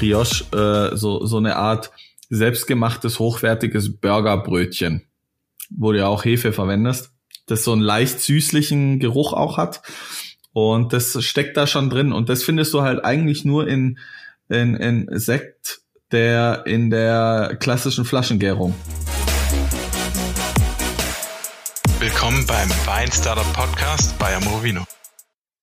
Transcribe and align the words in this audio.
Brioche, 0.00 0.44
äh, 0.92 0.96
so, 0.96 1.26
so 1.26 1.36
eine 1.36 1.56
Art 1.56 1.90
selbstgemachtes, 2.30 3.18
hochwertiges 3.18 4.00
Burgerbrötchen, 4.00 5.06
wo 5.68 5.92
du 5.92 5.98
ja 5.98 6.06
auch 6.06 6.24
Hefe 6.24 6.54
verwendest, 6.54 7.12
das 7.46 7.64
so 7.64 7.72
einen 7.72 7.82
leicht 7.82 8.18
süßlichen 8.20 8.98
Geruch 8.98 9.34
auch 9.34 9.58
hat. 9.58 9.82
Und 10.54 10.94
das 10.94 11.22
steckt 11.22 11.58
da 11.58 11.66
schon 11.66 11.90
drin. 11.90 12.12
Und 12.12 12.30
das 12.30 12.42
findest 12.42 12.72
du 12.72 12.80
halt 12.80 13.04
eigentlich 13.04 13.44
nur 13.44 13.68
in, 13.68 13.98
in, 14.48 14.74
in 14.74 15.06
Sekt, 15.18 15.82
der 16.12 16.64
in 16.64 16.88
der 16.88 17.58
klassischen 17.60 18.06
Flaschengärung. 18.06 18.74
Willkommen 21.98 22.46
beim 22.46 22.70
Weinstarter 22.86 23.44
Podcast 23.52 24.18
bei 24.18 24.34
Amorovino. 24.34 24.84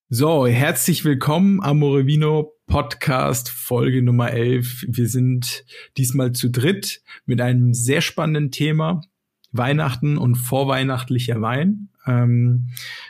So, 0.10 0.46
herzlich 0.46 1.04
willkommen, 1.04 1.60
Amorevino 1.64 2.57
Podcast, 2.68 3.50
Folge 3.50 4.02
Nummer 4.02 4.32
11. 4.32 4.86
Wir 4.90 5.08
sind 5.08 5.66
diesmal 5.96 6.34
zu 6.34 6.50
dritt 6.50 7.02
mit 7.26 7.42
einem 7.42 7.74
sehr 7.74 8.02
spannenden 8.02 8.52
Thema. 8.52 9.02
Weihnachten 9.54 10.18
und 10.18 10.36
vorweihnachtlicher 10.36 11.42
Wein. 11.42 11.90
Ähm, 12.06 12.68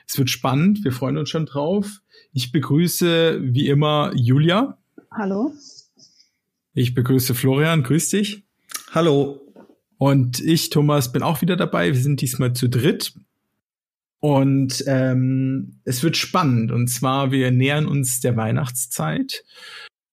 es 0.08 0.18
wird 0.18 0.30
spannend, 0.30 0.84
wir 0.84 0.92
freuen 0.92 1.18
uns 1.18 1.30
schon 1.30 1.48
drauf. 1.48 2.02
Ich 2.32 2.52
begrüße 2.52 3.40
wie 3.42 3.68
immer 3.68 4.12
Julia. 4.16 4.78
Hallo. 5.12 5.52
Ich 6.74 6.94
begrüße 6.94 7.34
Florian, 7.34 7.82
grüß 7.82 8.10
dich. 8.10 8.44
Hallo. 8.92 9.42
Und 9.98 10.40
ich, 10.40 10.70
Thomas, 10.70 11.12
bin 11.12 11.24
auch 11.24 11.42
wieder 11.42 11.56
dabei. 11.56 11.88
Wir 11.88 12.00
sind 12.00 12.22
diesmal 12.22 12.54
zu 12.54 12.70
dritt. 12.70 13.14
Und 14.20 14.84
ähm, 14.88 15.80
es 15.84 16.04
wird 16.04 16.18
spannend. 16.18 16.72
Und 16.72 16.88
zwar, 16.88 17.32
wir 17.32 17.52
nähern 17.52 17.86
uns 17.86 18.20
der 18.20 18.36
Weihnachtszeit. 18.36 19.44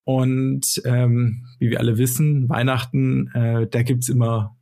Und 0.05 0.83
ähm, 0.85 1.47
wie 1.59 1.71
wir 1.71 1.81
alle 1.81 1.97
wissen, 1.97 2.49
Weihnachten, 2.49 3.29
äh, 3.29 3.67
da 3.67 3.83
gibt's 3.83 4.09
immer 4.09 4.57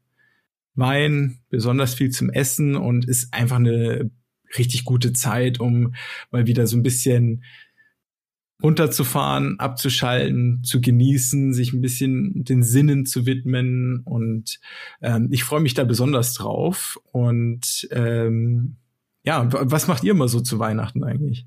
Wein, 0.75 1.41
besonders 1.51 1.95
viel 1.95 2.11
zum 2.11 2.31
Essen 2.31 2.77
und 2.77 3.07
ist 3.07 3.35
einfach 3.35 3.57
eine 3.57 4.11
richtig 4.57 4.85
gute 4.85 5.13
Zeit, 5.13 5.61
um 5.61 5.95
mal 6.31 6.47
wieder 6.47 6.67
so 6.67 6.77
ein 6.77 6.83
bisschen 6.83 7.43
runterzufahren, 8.63 9.59
abzuschalten, 9.59 10.63
zu 10.63 10.81
genießen, 10.81 11.53
sich 11.53 11.73
ein 11.73 11.81
bisschen 11.81 12.45
den 12.45 12.63
Sinnen 12.63 13.07
zu 13.07 13.27
widmen. 13.27 14.03
Und 14.05 14.61
ähm, 15.03 15.29
ich 15.33 15.43
freue 15.43 15.61
mich 15.61 15.75
da 15.75 15.85
besonders 15.85 16.35
drauf. 16.35 16.99
Und 17.11 17.89
ähm, 17.91 18.77
ja, 19.25 19.47
was 19.51 19.87
macht 19.89 20.05
ihr 20.05 20.13
immer 20.13 20.29
so 20.29 20.41
zu 20.41 20.59
Weihnachten 20.59 21.05
eigentlich? 21.05 21.47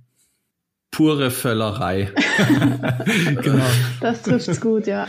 Pure 0.92 1.30
Völlerei. 1.30 2.12
genau. 3.42 3.66
Das 4.00 4.22
trifft's 4.22 4.62
gut, 4.62 4.88
ja. 4.88 5.08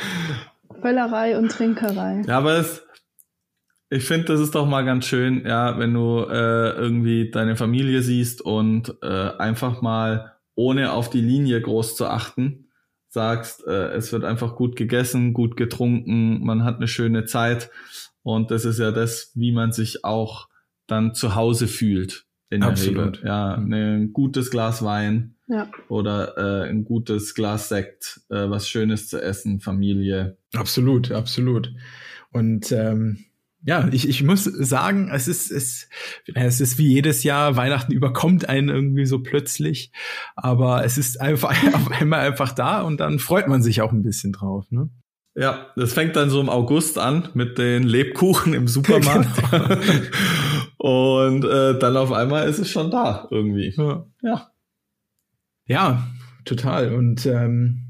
Völlerei 0.81 1.39
und 1.39 1.51
Trinkerei. 1.51 2.23
Ja, 2.27 2.39
aber 2.39 2.59
es, 2.59 2.83
ich 3.89 4.05
finde, 4.05 4.27
das 4.27 4.41
ist 4.41 4.55
doch 4.57 4.67
mal 4.67 4.85
ganz 4.85 5.07
schön, 5.07 5.47
ja, 5.47 5.79
wenn 5.79 5.95
du 5.95 6.27
äh, 6.29 6.71
irgendwie 6.71 7.31
deine 7.31 7.55
Familie 7.55 8.03
siehst 8.03 8.43
und 8.43 8.97
äh, 9.03 9.31
einfach 9.39 9.81
mal 9.81 10.33
ohne 10.57 10.93
auf 10.93 11.09
die 11.09 11.21
Linie 11.21 11.61
groß 11.61 11.95
zu 11.95 12.07
achten, 12.07 12.69
sagst, 13.09 13.65
äh, 13.67 13.93
es 13.93 14.13
wird 14.13 14.25
einfach 14.25 14.57
gut 14.57 14.75
gegessen, 14.75 15.35
gut 15.35 15.57
getrunken, 15.57 16.45
man 16.45 16.65
hat 16.65 16.77
eine 16.77 16.89
schöne 16.89 17.27
Zeit 17.27 17.71
und 18.23 18.51
das 18.51 18.65
ist 18.65 18.81
ja 18.81 18.91
das, 18.91 19.31
wie 19.35 19.53
man 19.53 19.71
sich 19.71 20.05
auch 20.05 20.49
dann 20.89 21.15
zu 21.15 21.37
Hause 21.37 21.69
fühlt 21.69 22.26
in 22.51 22.61
der 22.61 22.71
Absolut. 22.71 23.19
Regel. 23.19 23.27
Ja, 23.27 23.57
mhm. 23.57 23.73
ein 23.73 24.13
gutes 24.13 24.51
Glas 24.51 24.85
Wein 24.85 25.37
ja. 25.49 25.69
oder 25.89 26.37
äh, 26.37 26.69
ein 26.69 26.85
gutes 26.85 27.35
Glas 27.35 27.69
Sekt, 27.69 28.21
äh, 28.31 28.49
was 28.49 28.69
Schönes 28.69 29.09
zu 29.09 29.21
essen, 29.21 29.61
Familie. 29.61 30.39
Absolut, 30.55 31.11
absolut. 31.13 31.73
Und 32.33 32.73
ähm, 32.73 33.25
ja, 33.63 33.89
ich, 33.91 34.09
ich 34.09 34.23
muss 34.23 34.45
sagen, 34.45 35.11
es 35.13 35.27
ist, 35.27 35.51
es, 35.51 35.89
es 36.33 36.61
ist 36.61 36.79
wie 36.79 36.87
jedes 36.87 37.25
Jahr, 37.25 37.57
Weihnachten 37.57 37.93
überkommt 37.93 38.49
einen 38.49 38.69
irgendwie 38.69 39.07
so 39.07 39.23
plötzlich, 39.23 39.91
aber 40.37 40.85
es 40.85 40.99
ist 40.99 41.21
einfach 41.21 41.51
auf 41.75 41.91
einmal 41.91 42.21
einfach 42.21 42.53
da 42.53 42.83
und 42.83 43.01
dann 43.01 43.19
freut 43.19 43.49
man 43.49 43.63
sich 43.63 43.81
auch 43.81 43.93
ein 43.93 44.05
bisschen 44.05 44.33
drauf. 44.33 44.67
Ne? 44.71 44.91
Ja, 45.35 45.67
das 45.77 45.93
fängt 45.93 46.17
dann 46.17 46.31
so 46.31 46.41
im 46.41 46.49
August 46.49 46.97
an 46.97 47.29
mit 47.35 47.59
den 47.59 47.83
Lebkuchen 47.83 48.55
im 48.55 48.69
Supermarkt. 48.69 49.31
Genau. 49.51 50.56
Und 50.79 51.45
äh, 51.45 51.79
dann 51.79 51.97
auf 51.97 52.13
einmal 52.13 52.49
ist 52.49 52.59
es 52.59 52.71
schon 52.71 52.91
da 52.91 53.29
irgendwie. 53.31 53.75
Ja. 53.77 54.07
Ja, 54.23 54.51
ja 55.67 56.07
total. 56.45 56.95
Und 56.95 57.27
ähm, 57.27 57.87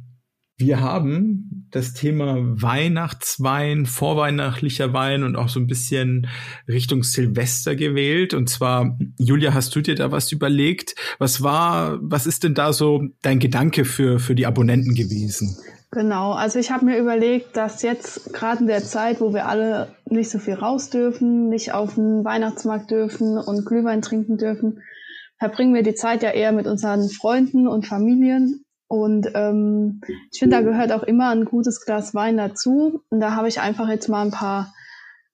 wir 0.59 0.81
haben 0.81 1.67
das 1.71 1.93
Thema 1.93 2.37
Weihnachtswein, 2.39 3.85
vorweihnachtlicher 3.85 4.93
Wein 4.95 5.25
und 5.25 5.37
auch 5.37 5.49
so 5.51 5.61
ein 5.61 5.67
bisschen 5.67 6.29
Richtung 6.67 7.03
Silvester 7.03 7.77
gewählt. 7.77 8.33
Und 8.33 8.49
zwar, 8.49 8.97
Julia, 9.19 9.53
hast 9.53 9.75
du 9.77 9.83
dir 9.83 9.95
da 9.95 10.13
was 10.13 10.33
überlegt? 10.33 10.95
Was 11.19 11.43
war, 11.43 11.99
was 12.01 12.27
ist 12.27 12.45
denn 12.45 12.55
da 12.55 12.73
so 12.73 13.03
dein 13.21 13.39
Gedanke 13.39 13.85
für, 13.85 14.19
für 14.19 14.35
die 14.35 14.47
Abonnenten 14.47 14.95
gewesen? 14.95 15.57
Genau, 15.97 16.33
also 16.33 16.59
ich 16.59 16.71
habe 16.71 16.85
mir 16.85 16.99
überlegt, 16.99 17.57
dass 17.57 17.81
jetzt 17.81 18.35
gerade 18.35 18.61
in 18.61 18.67
der 18.67 18.85
Zeit, 18.85 19.19
wo 19.23 19.33
wir 19.33 19.47
alle 19.47 19.97
nicht 20.05 20.29
so 20.29 20.39
viel 20.39 20.53
raus 20.53 20.91
dürfen, 20.91 21.49
nicht 21.49 21.73
auf 21.73 21.95
den 21.95 22.23
Weihnachtsmarkt 22.23 22.91
dürfen 22.91 23.39
und 23.39 23.65
Glühwein 23.65 24.03
trinken 24.03 24.37
dürfen, 24.37 24.83
verbringen 25.39 25.73
wir 25.73 25.83
die 25.83 25.95
Zeit 25.95 26.23
ja 26.23 26.33
eher 26.33 26.53
mit 26.53 26.67
unseren 26.67 27.09
Freunden 27.09 27.67
und 27.67 27.87
Familien. 27.87 28.63
Und 28.89 29.31
ähm, 29.33 30.03
ich 30.31 30.39
finde, 30.39 30.57
da 30.57 30.63
gehört 30.63 30.93
auch 30.93 31.03
immer 31.03 31.31
ein 31.31 31.47
gutes 31.47 31.83
Glas 31.83 32.15
Wein 32.15 32.37
dazu. 32.37 33.01
Und 33.09 33.21
da 33.21 33.35
habe 33.35 33.49
ich 33.49 33.63
einfach 33.63 33.89
jetzt 33.89 34.11
mal 34.11 34.21
ein 34.21 34.33
paar 34.33 34.75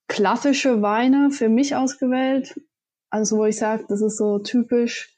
klassische 0.06 0.80
Weine 0.80 1.32
für 1.32 1.48
mich 1.48 1.74
ausgewählt. 1.74 2.54
Also 3.10 3.38
wo 3.38 3.46
ich 3.46 3.56
sage, 3.56 3.86
das 3.88 4.00
ist 4.00 4.16
so 4.16 4.38
typisch 4.38 5.12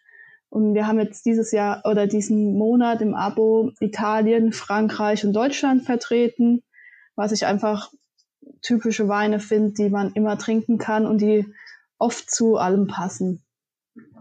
und 0.54 0.74
wir 0.74 0.86
haben 0.86 1.00
jetzt 1.00 1.26
dieses 1.26 1.50
Jahr 1.50 1.82
oder 1.84 2.06
diesen 2.06 2.56
Monat 2.56 3.02
im 3.02 3.16
Abo 3.16 3.72
Italien, 3.80 4.52
Frankreich 4.52 5.26
und 5.26 5.32
Deutschland 5.32 5.82
vertreten, 5.82 6.62
was 7.16 7.32
ich 7.32 7.44
einfach 7.44 7.90
typische 8.62 9.08
Weine 9.08 9.40
finde, 9.40 9.72
die 9.72 9.88
man 9.88 10.12
immer 10.12 10.38
trinken 10.38 10.78
kann 10.78 11.06
und 11.06 11.20
die 11.20 11.44
oft 11.98 12.30
zu 12.30 12.56
allem 12.56 12.86
passen. 12.86 13.42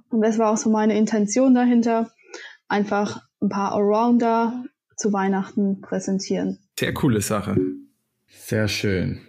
Und 0.09 0.21
das 0.21 0.39
war 0.39 0.51
auch 0.51 0.57
so 0.57 0.71
meine 0.71 0.97
Intention 0.97 1.53
dahinter, 1.53 2.09
einfach 2.67 3.21
ein 3.39 3.49
paar 3.49 3.73
Allrounder 3.73 4.65
zu 4.97 5.13
Weihnachten 5.13 5.81
präsentieren. 5.81 6.57
Sehr 6.79 6.95
coole 6.95 7.21
Sache. 7.21 7.57
Sehr 8.27 8.67
schön. 8.67 9.21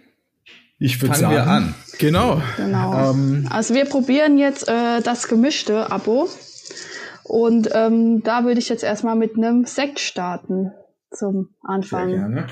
Ich 0.79 0.99
würde 1.03 1.19
sagen, 1.19 1.35
wir 1.35 1.45
an. 1.45 1.75
Genau. 1.99 2.41
genau. 2.57 3.11
Ähm, 3.11 3.47
also 3.51 3.75
wir 3.75 3.85
probieren 3.85 4.39
jetzt 4.39 4.67
äh, 4.67 5.01
das 5.01 5.27
gemischte 5.27 5.91
Abo. 5.91 6.27
Und 7.27 7.69
ähm, 7.73 8.21
da 8.23 8.45
würde 8.45 8.59
ich 8.59 8.69
jetzt 8.69 8.83
erstmal 8.83 9.15
mit 9.15 9.35
einem 9.35 9.65
Sekt 9.65 9.99
starten 9.99 10.71
zum 11.11 11.55
Anfang. 11.63 12.09
Sehr 12.09 12.19
gerne. 12.19 12.47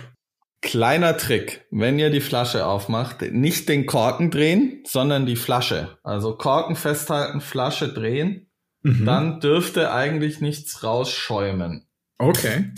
Kleiner 0.62 1.18
Trick, 1.18 1.66
wenn 1.70 2.00
ihr 2.00 2.10
die 2.10 2.22
Flasche 2.22 2.66
aufmacht, 2.66 3.22
nicht 3.22 3.70
den 3.70 3.86
Korken 3.86 4.32
drehen, 4.32 4.82
sondern 4.88 5.26
die 5.26 5.36
Flasche. 5.36 5.98
Also 6.04 6.36
Korken 6.36 6.76
festhalten, 6.76 7.40
Flasche 7.40 7.94
drehen, 7.94 8.50
mhm. 8.82 9.06
dann 9.06 9.40
dürfte 9.42 9.92
eigentlich 9.92 10.42
nichts 10.42 10.84
rausschäumen. 10.84 11.86
Okay. 12.18 12.72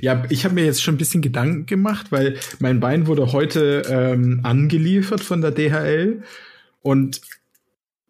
Ja, 0.00 0.22
ich 0.28 0.44
habe 0.44 0.54
mir 0.54 0.64
jetzt 0.64 0.82
schon 0.82 0.94
ein 0.94 0.98
bisschen 0.98 1.22
Gedanken 1.22 1.66
gemacht, 1.66 2.12
weil 2.12 2.38
mein 2.58 2.78
Bein 2.78 3.06
wurde 3.06 3.32
heute 3.32 3.82
ähm, 3.88 4.40
angeliefert 4.44 5.20
von 5.20 5.40
der 5.40 5.50
DHL 5.50 6.22
und 6.82 7.22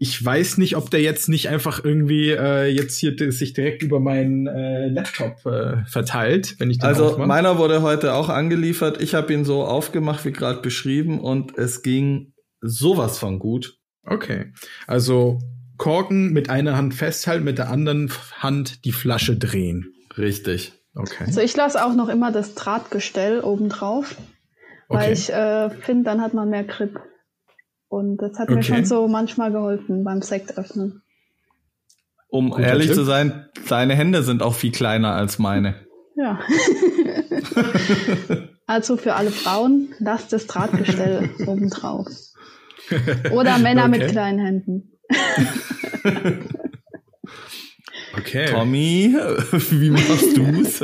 ich 0.02 0.24
weiß 0.24 0.56
nicht, 0.56 0.76
ob 0.76 0.90
der 0.90 1.02
jetzt 1.02 1.28
nicht 1.28 1.50
einfach 1.50 1.84
irgendwie 1.84 2.30
äh, 2.30 2.68
jetzt 2.68 2.96
hier 2.96 3.14
sich 3.30 3.52
direkt 3.52 3.82
über 3.82 4.00
meinen 4.00 4.46
äh, 4.46 4.88
Laptop 4.88 5.44
äh, 5.44 5.84
verteilt, 5.84 6.56
wenn 6.58 6.70
ich 6.70 6.78
den 6.78 6.86
Also 6.86 7.10
aufmache. 7.10 7.28
meiner 7.28 7.58
wurde 7.58 7.82
heute 7.82 8.14
auch 8.14 8.30
angeliefert. 8.30 9.02
Ich 9.02 9.14
habe 9.14 9.34
ihn 9.34 9.44
so 9.44 9.62
aufgemacht, 9.62 10.24
wie 10.24 10.32
gerade 10.32 10.62
beschrieben, 10.62 11.20
und 11.20 11.58
es 11.58 11.82
ging 11.82 12.32
sowas 12.62 13.18
von 13.18 13.38
gut. 13.38 13.76
Okay, 14.02 14.54
also 14.86 15.38
Korken 15.76 16.32
mit 16.32 16.48
einer 16.48 16.78
Hand 16.78 16.94
festhalten, 16.94 17.44
mit 17.44 17.58
der 17.58 17.68
anderen 17.68 18.10
Hand 18.38 18.86
die 18.86 18.92
Flasche 18.92 19.36
drehen. 19.36 19.92
Richtig. 20.16 20.72
Okay. 20.94 21.24
Also 21.26 21.42
ich 21.42 21.54
lasse 21.54 21.84
auch 21.84 21.94
noch 21.94 22.08
immer 22.08 22.32
das 22.32 22.54
Drahtgestell 22.54 23.40
oben 23.40 23.68
drauf, 23.68 24.16
weil 24.88 25.10
okay. 25.10 25.12
ich 25.12 25.30
äh, 25.30 25.68
finde, 25.68 26.04
dann 26.04 26.22
hat 26.22 26.32
man 26.32 26.48
mehr 26.48 26.64
Grip. 26.64 26.98
Und 27.90 28.18
das 28.18 28.38
hat 28.38 28.48
okay. 28.48 28.54
mir 28.54 28.62
schon 28.62 28.84
so 28.84 29.08
manchmal 29.08 29.50
geholfen 29.50 30.04
beim 30.04 30.22
Sekt 30.22 30.56
öffnen. 30.56 31.02
Um 32.28 32.50
Guter 32.50 32.62
ehrlich 32.62 32.86
Tipp. 32.86 32.94
zu 32.94 33.02
sein, 33.02 33.46
deine 33.68 33.96
Hände 33.96 34.22
sind 34.22 34.42
auch 34.44 34.54
viel 34.54 34.70
kleiner 34.70 35.12
als 35.14 35.40
meine. 35.40 35.74
Ja. 36.14 36.38
also 38.68 38.96
für 38.96 39.14
alle 39.16 39.32
Frauen, 39.32 39.88
lasst 39.98 40.32
das 40.32 40.46
Drahtgestell 40.46 41.30
oben 41.48 41.68
drauf. 41.68 42.06
Oder 43.32 43.58
Männer 43.58 43.86
okay. 43.88 43.98
mit 43.98 44.08
kleinen 44.08 44.38
Händen. 44.38 44.92
okay. 48.16 48.46
Tommy, 48.52 49.16
wie 49.70 49.90
machst 49.90 50.36
du's? 50.36 50.80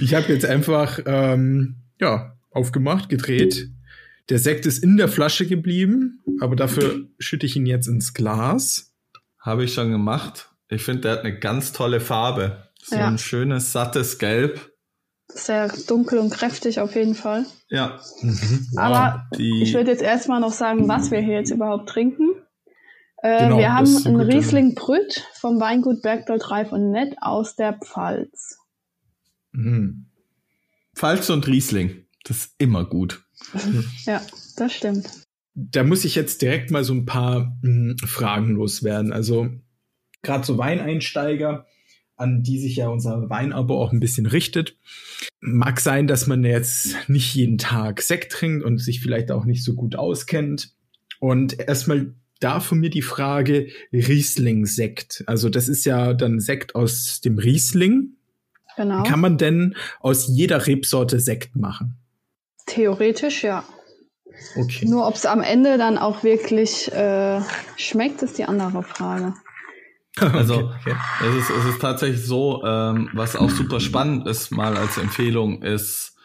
ich 0.00 0.14
habe 0.14 0.30
jetzt 0.30 0.44
einfach 0.44 0.98
ähm, 1.06 1.76
ja, 1.98 2.36
aufgemacht, 2.50 3.08
gedreht. 3.08 3.70
Der 4.28 4.38
Sekt 4.38 4.66
ist 4.66 4.82
in 4.82 4.96
der 4.96 5.08
Flasche 5.08 5.46
geblieben, 5.46 6.22
aber 6.40 6.54
dafür 6.56 7.06
schütte 7.18 7.46
ich 7.46 7.56
ihn 7.56 7.66
jetzt 7.66 7.86
ins 7.86 8.12
Glas. 8.14 8.92
Habe 9.40 9.64
ich 9.64 9.72
schon 9.74 9.90
gemacht. 9.90 10.50
Ich 10.68 10.82
finde, 10.82 11.02
der 11.02 11.12
hat 11.12 11.20
eine 11.20 11.38
ganz 11.38 11.72
tolle 11.72 12.00
Farbe. 12.00 12.68
So 12.82 12.96
Ja. 12.96 13.06
ein 13.08 13.18
schönes, 13.18 13.72
sattes 13.72 14.18
Gelb. 14.18 14.72
Sehr 15.28 15.68
dunkel 15.86 16.18
und 16.18 16.30
kräftig 16.30 16.80
auf 16.80 16.94
jeden 16.94 17.14
Fall. 17.14 17.46
Ja. 17.68 18.00
Aber 18.76 19.26
die- 19.38 19.62
ich 19.62 19.74
würde 19.74 19.90
jetzt 19.90 20.02
erstmal 20.02 20.40
noch 20.40 20.52
sagen, 20.52 20.88
was 20.88 21.10
wir 21.10 21.20
hier 21.20 21.34
jetzt 21.34 21.50
überhaupt 21.50 21.88
trinken. 21.88 22.30
Äh, 23.22 23.44
Genau, 23.44 23.58
wir 23.58 23.74
haben 23.74 23.96
einen 24.06 24.20
Riesling 24.20 24.74
Brütt 24.74 25.24
vom 25.34 25.58
Weingut 25.60 26.02
Bergdold 26.02 26.50
Reif 26.50 26.70
und 26.72 26.90
Nett 26.92 27.14
aus 27.20 27.56
der 27.56 27.74
Pfalz. 27.74 28.58
Mhm. 29.52 30.06
Pfalz 30.94 31.28
und 31.30 31.46
Riesling. 31.46 32.06
Das 32.24 32.36
ist 32.38 32.54
immer 32.58 32.84
gut. 32.84 33.22
Ja, 34.04 34.22
das 34.56 34.72
stimmt. 34.72 35.08
Da 35.54 35.82
muss 35.82 36.04
ich 36.04 36.14
jetzt 36.14 36.42
direkt 36.42 36.70
mal 36.70 36.84
so 36.84 36.92
ein 36.94 37.04
paar 37.04 37.56
mh, 37.62 37.96
Fragen 38.06 38.54
loswerden. 38.54 39.12
Also 39.12 39.48
gerade 40.22 40.44
so 40.44 40.58
Weineinsteiger, 40.58 41.66
an 42.16 42.42
die 42.42 42.58
sich 42.58 42.76
ja 42.76 42.88
unser 42.88 43.28
Weinabo 43.30 43.80
auch 43.80 43.92
ein 43.92 44.00
bisschen 44.00 44.26
richtet. 44.26 44.76
Mag 45.40 45.80
sein, 45.80 46.06
dass 46.06 46.26
man 46.26 46.44
jetzt 46.44 46.96
nicht 47.08 47.34
jeden 47.34 47.58
Tag 47.58 48.02
Sekt 48.02 48.32
trinkt 48.32 48.64
und 48.64 48.78
sich 48.78 49.00
vielleicht 49.00 49.30
auch 49.30 49.44
nicht 49.44 49.64
so 49.64 49.74
gut 49.74 49.96
auskennt. 49.96 50.74
Und 51.20 51.58
erstmal 51.58 52.14
da 52.40 52.60
von 52.60 52.78
mir 52.78 52.90
die 52.90 53.02
Frage 53.02 53.68
Riesling-Sekt. 53.92 55.24
Also 55.26 55.48
das 55.48 55.68
ist 55.68 55.84
ja 55.84 56.14
dann 56.14 56.40
Sekt 56.40 56.74
aus 56.74 57.20
dem 57.20 57.38
Riesling. 57.38 58.14
Genau. 58.76 59.02
Kann 59.02 59.20
man 59.20 59.38
denn 59.38 59.74
aus 60.00 60.28
jeder 60.28 60.66
Rebsorte 60.66 61.18
Sekt 61.18 61.56
machen? 61.56 61.97
Theoretisch 62.68 63.44
ja. 63.44 63.64
Okay. 64.56 64.86
Nur 64.86 65.06
ob 65.06 65.14
es 65.14 65.26
am 65.26 65.40
Ende 65.40 65.78
dann 65.78 65.98
auch 65.98 66.22
wirklich 66.22 66.92
äh, 66.92 67.40
schmeckt, 67.76 68.22
ist 68.22 68.38
die 68.38 68.44
andere 68.44 68.82
Frage. 68.82 69.34
Also 70.20 70.54
Okay, 70.54 70.64
okay. 70.80 70.96
Es, 71.28 71.34
ist, 71.36 71.50
es 71.50 71.64
ist 71.66 71.80
tatsächlich 71.80 72.26
so, 72.26 72.64
ähm, 72.64 73.08
was 73.12 73.36
auch 73.36 73.50
super 73.50 73.78
spannend 73.78 74.26
ist, 74.26 74.50
mal 74.50 74.76
als 74.76 74.98
Empfehlung, 74.98 75.62
ist, 75.62 76.16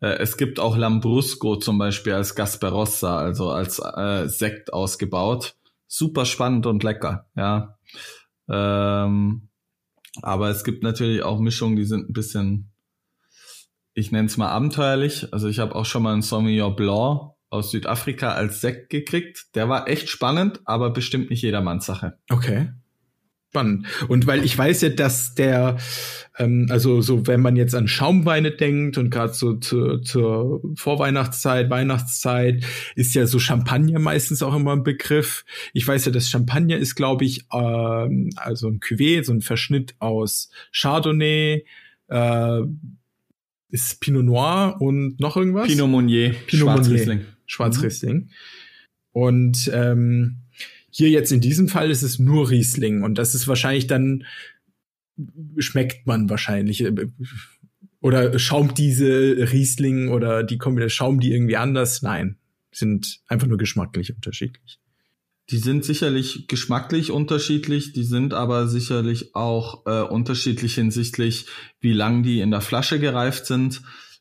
äh, 0.00 0.18
es 0.18 0.36
gibt 0.36 0.60
auch 0.60 0.76
Lambrusco 0.76 1.56
zum 1.56 1.78
Beispiel 1.78 2.12
als 2.12 2.34
Gasperossa, 2.34 3.18
also 3.18 3.50
als 3.50 3.78
äh, 3.78 4.28
Sekt 4.28 4.72
ausgebaut. 4.72 5.54
Super 5.86 6.26
spannend 6.26 6.66
und 6.66 6.82
lecker, 6.82 7.26
ja. 7.36 7.78
Ähm, 8.50 9.48
aber 10.20 10.50
es 10.50 10.64
gibt 10.64 10.82
natürlich 10.82 11.22
auch 11.22 11.38
Mischungen, 11.38 11.76
die 11.76 11.84
sind 11.84 12.10
ein 12.10 12.12
bisschen, 12.12 12.70
ich 13.98 14.12
nenne 14.12 14.26
es 14.26 14.36
mal 14.36 14.48
abenteuerlich. 14.48 15.32
Also 15.32 15.48
ich 15.48 15.58
habe 15.58 15.74
auch 15.74 15.84
schon 15.84 16.02
mal 16.02 16.12
einen 16.12 16.22
Sauvignon 16.22 16.74
Blanc 16.76 17.32
aus 17.50 17.70
Südafrika 17.70 18.32
als 18.32 18.60
Sekt 18.60 18.90
gekriegt. 18.90 19.54
Der 19.54 19.68
war 19.68 19.88
echt 19.88 20.08
spannend, 20.08 20.60
aber 20.64 20.90
bestimmt 20.90 21.30
nicht 21.30 21.42
jedermanns 21.42 21.86
Sache. 21.86 22.18
Okay. 22.30 22.70
Spannend. 23.50 23.86
Und 24.08 24.26
weil 24.26 24.44
ich 24.44 24.56
weiß 24.56 24.82
ja, 24.82 24.90
dass 24.90 25.34
der, 25.34 25.78
ähm, 26.38 26.66
also 26.68 27.00
so, 27.00 27.26
wenn 27.26 27.40
man 27.40 27.56
jetzt 27.56 27.74
an 27.74 27.88
Schaumweine 27.88 28.50
denkt 28.50 28.98
und 28.98 29.08
gerade 29.08 29.32
so 29.32 29.54
zur, 29.54 30.02
zur 30.02 30.60
Vorweihnachtszeit, 30.76 31.70
Weihnachtszeit, 31.70 32.62
ist 32.94 33.14
ja 33.14 33.26
so 33.26 33.38
Champagner 33.38 33.98
meistens 33.98 34.42
auch 34.42 34.54
immer 34.54 34.72
ein 34.72 34.82
Begriff. 34.82 35.46
Ich 35.72 35.88
weiß 35.88 36.04
ja, 36.04 36.12
dass 36.12 36.28
Champagner 36.28 36.76
ist, 36.76 36.94
glaube 36.94 37.24
ich, 37.24 37.46
ähm, 37.50 38.30
also 38.36 38.68
ein 38.68 38.80
Cuvée, 38.80 39.24
so 39.24 39.32
ein 39.32 39.40
Verschnitt 39.40 39.94
aus 39.98 40.50
Chardonnay, 40.70 41.64
äh, 42.08 42.60
ist 43.70 44.00
Pinot 44.00 44.24
Noir 44.24 44.76
und 44.80 45.20
noch 45.20 45.36
irgendwas? 45.36 45.66
Pinot 45.66 45.88
Meunier, 45.88 46.34
Pinot 46.46 46.66
Meunier. 46.66 46.82
Schwarzriesling. 46.84 47.20
Schwarzriesling. 47.46 48.30
Und 49.12 49.70
ähm, 49.72 50.38
hier 50.90 51.10
jetzt 51.10 51.32
in 51.32 51.40
diesem 51.40 51.68
Fall 51.68 51.90
ist 51.90 52.02
es 52.02 52.18
nur 52.18 52.50
Riesling 52.50 53.02
und 53.02 53.18
das 53.18 53.34
ist 53.34 53.48
wahrscheinlich 53.48 53.86
dann 53.86 54.24
schmeckt 55.58 56.06
man 56.06 56.30
wahrscheinlich 56.30 56.84
äh, 56.84 56.92
oder 58.00 58.38
schaumt 58.38 58.78
diese 58.78 59.50
Riesling 59.52 60.08
oder 60.08 60.44
die 60.44 60.58
Kombination 60.58 60.96
schaum 60.96 61.20
die 61.20 61.32
irgendwie 61.32 61.56
anders? 61.56 62.02
Nein, 62.02 62.36
sind 62.70 63.20
einfach 63.26 63.46
nur 63.46 63.58
geschmacklich 63.58 64.14
unterschiedlich. 64.14 64.78
Die 65.50 65.58
sind 65.58 65.84
sicherlich 65.84 66.46
geschmacklich 66.46 67.10
unterschiedlich, 67.10 67.92
die 67.92 68.04
sind 68.04 68.34
aber 68.34 68.68
sicherlich 68.68 69.34
auch 69.34 69.86
äh, 69.86 70.02
unterschiedlich 70.02 70.74
hinsichtlich, 70.74 71.46
wie 71.80 71.94
lang 71.94 72.22
die 72.22 72.40
in 72.40 72.50
der 72.50 72.60
Flasche 72.60 72.98
gereift 73.00 73.46
sind. 73.46 73.80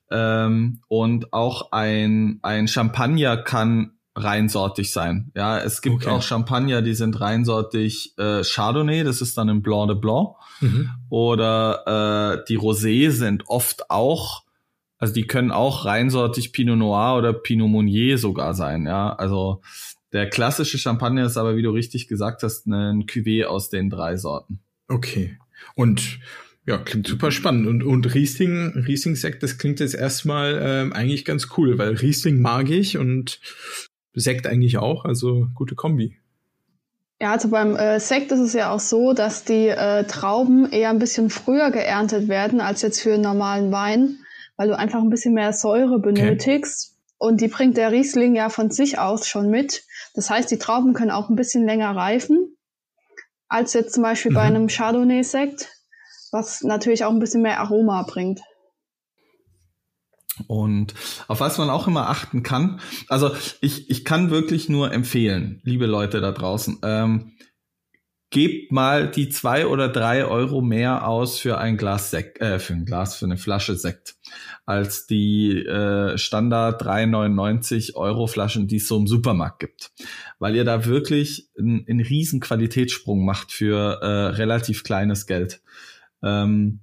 Ähm, 0.09 0.81
und 0.87 1.33
auch 1.33 1.73
ein, 1.73 2.39
ein 2.43 2.69
Champagner 2.69 3.35
kann 3.35 3.91
reinsortig 4.15 4.91
sein. 4.91 5.31
Ja, 5.35 5.59
es 5.59 5.81
gibt 5.81 5.97
Okay. 5.97 6.09
auch 6.09 6.21
Champagner, 6.23 6.81
die 6.81 6.95
sind 6.95 7.19
reinsortig 7.19 8.13
äh, 8.17 8.41
Chardonnay, 8.43 9.03
das 9.03 9.21
ist 9.21 9.37
dann 9.37 9.49
ein 9.49 9.61
Blanc 9.61 9.89
de 9.89 9.97
Blanc. 9.99 10.29
Oder 11.09 12.39
äh, 12.39 12.45
die 12.47 12.57
Rosé 12.57 13.11
sind 13.11 13.43
oft 13.47 13.91
auch, 13.91 14.43
also 14.97 15.13
die 15.13 15.27
können 15.27 15.51
auch 15.51 15.85
reinsortig 15.85 16.51
Pinot 16.51 16.79
Noir 16.79 17.17
oder 17.17 17.31
Pinot 17.33 17.69
Meunier 17.69 18.17
sogar 18.17 18.55
sein. 18.55 18.87
Ja, 18.87 19.13
also 19.13 19.61
der 20.13 20.29
klassische 20.29 20.77
Champagner 20.77 21.25
ist 21.25 21.37
aber, 21.37 21.55
wie 21.55 21.61
du 21.61 21.71
richtig 21.71 22.07
gesagt 22.07 22.43
hast, 22.43 22.65
ein 22.67 23.03
Cuvée 23.03 23.45
aus 23.45 23.69
den 23.69 23.89
drei 23.89 24.17
Sorten. 24.17 24.59
Okay. 24.87 25.37
Und 25.75 26.19
ja, 26.65 26.77
klingt 26.77 27.07
super 27.07 27.31
spannend. 27.31 27.67
Und, 27.67 27.83
und 27.83 28.13
Riesling, 28.13 28.73
Riesling-Sekt, 28.75 29.41
das 29.41 29.57
klingt 29.57 29.79
jetzt 29.79 29.95
erstmal 29.95 30.59
ähm, 30.61 30.93
eigentlich 30.93 31.25
ganz 31.25 31.47
cool, 31.57 31.77
weil 31.77 31.95
Riesling 31.95 32.41
mag 32.41 32.69
ich 32.69 32.97
und 32.97 33.39
Sekt 34.13 34.47
eigentlich 34.47 34.77
auch, 34.77 35.05
also 35.05 35.47
gute 35.53 35.75
Kombi. 35.75 36.17
Ja, 37.21 37.31
also 37.31 37.49
beim 37.49 37.75
äh, 37.75 37.99
Sekt 37.99 38.31
ist 38.31 38.39
es 38.39 38.53
ja 38.53 38.71
auch 38.71 38.79
so, 38.79 39.13
dass 39.13 39.43
die 39.43 39.69
äh, 39.69 40.03
Trauben 40.03 40.71
eher 40.71 40.89
ein 40.89 40.99
bisschen 40.99 41.29
früher 41.29 41.71
geerntet 41.71 42.27
werden 42.27 42.61
als 42.61 42.81
jetzt 42.81 43.01
für 43.01 43.13
einen 43.13 43.23
normalen 43.23 43.71
Wein, 43.71 44.19
weil 44.55 44.67
du 44.67 44.77
einfach 44.77 44.99
ein 44.99 45.09
bisschen 45.09 45.33
mehr 45.33 45.53
Säure 45.53 45.99
benötigst. 45.99 46.95
Und 47.17 47.41
die 47.41 47.47
bringt 47.47 47.77
der 47.77 47.91
Riesling 47.91 48.35
ja 48.35 48.49
von 48.49 48.69
sich 48.69 48.99
aus 48.99 49.27
schon 49.27 49.49
mit. 49.49 49.83
Das 50.17 50.31
heißt, 50.31 50.49
die 50.49 50.57
Trauben 50.57 50.93
können 50.95 51.11
auch 51.11 51.29
ein 51.29 51.35
bisschen 51.35 51.63
länger 51.63 51.95
reifen 51.95 52.57
als 53.49 53.73
jetzt 53.73 53.93
zum 53.93 54.01
Beispiel 54.01 54.33
bei 54.33 54.49
Mhm. 54.49 54.55
einem 54.55 54.67
Chardonnay-Sekt, 54.67 55.69
was 56.31 56.63
natürlich 56.63 57.05
auch 57.05 57.11
ein 57.11 57.19
bisschen 57.19 57.43
mehr 57.43 57.59
Aroma 57.59 58.01
bringt. 58.01 58.41
Und 60.47 60.95
auf 61.27 61.39
was 61.39 61.59
man 61.59 61.69
auch 61.69 61.87
immer 61.87 62.09
achten 62.09 62.41
kann, 62.41 62.79
also 63.09 63.31
ich, 63.61 63.91
ich 63.91 64.05
kann 64.05 64.31
wirklich 64.31 64.69
nur 64.69 64.91
empfehlen, 64.91 65.61
liebe 65.63 65.85
Leute 65.85 66.19
da 66.19 66.31
draußen, 66.31 66.79
ähm, 66.81 67.33
gebt 68.29 68.71
mal 68.71 69.09
die 69.09 69.29
zwei 69.29 69.67
oder 69.67 69.87
drei 69.87 70.25
Euro 70.25 70.61
mehr 70.61 71.07
aus 71.07 71.39
für 71.39 71.57
ein 71.57 71.77
Glas 71.77 72.11
Sekt, 72.11 72.41
äh, 72.41 72.59
für 72.59 72.73
ein 72.73 72.85
Glas, 72.85 73.15
für 73.15 73.25
eine 73.25 73.37
Flasche 73.37 73.75
Sekt, 73.75 74.15
als 74.65 75.07
die 75.07 75.57
äh, 75.57 76.17
Standard 76.17 76.81
3,99 76.83 77.95
Euro 77.95 78.27
Flaschen, 78.27 78.67
die 78.67 78.77
es 78.77 78.87
so 78.87 78.97
im 78.97 79.07
Supermarkt 79.07 79.59
gibt. 79.59 79.91
Weil 80.39 80.55
ihr 80.55 80.65
da 80.65 80.85
wirklich 80.85 81.49
einen, 81.57 81.85
einen 81.87 82.01
riesen 82.01 82.39
Qualitätssprung 82.41 83.23
macht 83.23 83.51
für 83.51 84.01
äh, 84.01 84.35
relativ 84.35 84.83
kleines 84.83 85.25
Geld. 85.25 85.61
Ähm, 86.21 86.81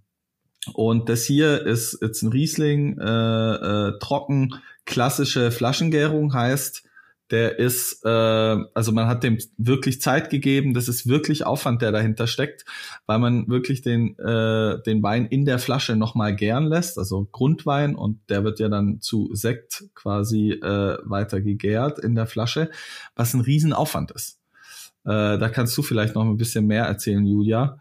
und 0.72 1.10
das 1.10 1.24
hier 1.24 1.66
ist 1.66 1.98
jetzt 2.00 2.22
ein 2.22 2.32
Riesling, 2.32 2.98
äh, 2.98 3.04
äh, 3.04 3.98
trocken, 3.98 4.54
klassische 4.86 5.50
Flaschengärung 5.50 6.32
heißt, 6.32 6.84
der 7.31 7.59
ist, 7.59 8.04
äh, 8.04 8.09
also 8.09 8.93
man 8.93 9.07
hat 9.07 9.23
dem 9.25 9.38
wirklich 9.57 10.00
Zeit 10.00 10.31
gegeben, 10.31 10.75
das 10.75 10.88
ist 10.88 11.09
wirklich 11.09 11.47
Aufwand, 11.47 11.81
der 11.83 11.90
dahinter 11.90 12.26
steckt, 12.26 12.64
weil 13.07 13.19
man 13.19 13.49
wirklich 13.49 13.83
den, 13.83 14.19
äh, 14.19 14.83
den 14.83 15.02
Wein 15.02 15.26
in 15.26 15.45
der 15.45 15.59
Flasche 15.59 15.97
nochmal 15.97 16.37
gären 16.37 16.66
lässt, 16.66 16.99
also 16.99 17.26
Grundwein 17.33 17.95
und 17.95 18.21
der 18.28 18.45
wird 18.45 18.61
ja 18.61 18.69
dann 18.69 19.00
zu 19.00 19.31
Sekt 19.33 19.85
quasi 19.95 20.50
äh, 20.52 20.99
weiter 21.04 21.40
gegärt 21.40 21.99
in 21.99 22.14
der 22.14 22.26
Flasche, 22.26 22.71
was 23.16 23.33
ein 23.35 23.40
Riesenaufwand 23.40 24.11
ist. 24.11 24.38
Äh, 25.04 25.38
da 25.38 25.49
kannst 25.49 25.76
du 25.78 25.83
vielleicht 25.83 26.14
noch 26.14 26.25
ein 26.25 26.37
bisschen 26.37 26.66
mehr 26.66 26.85
erzählen, 26.85 27.25
Julia, 27.26 27.78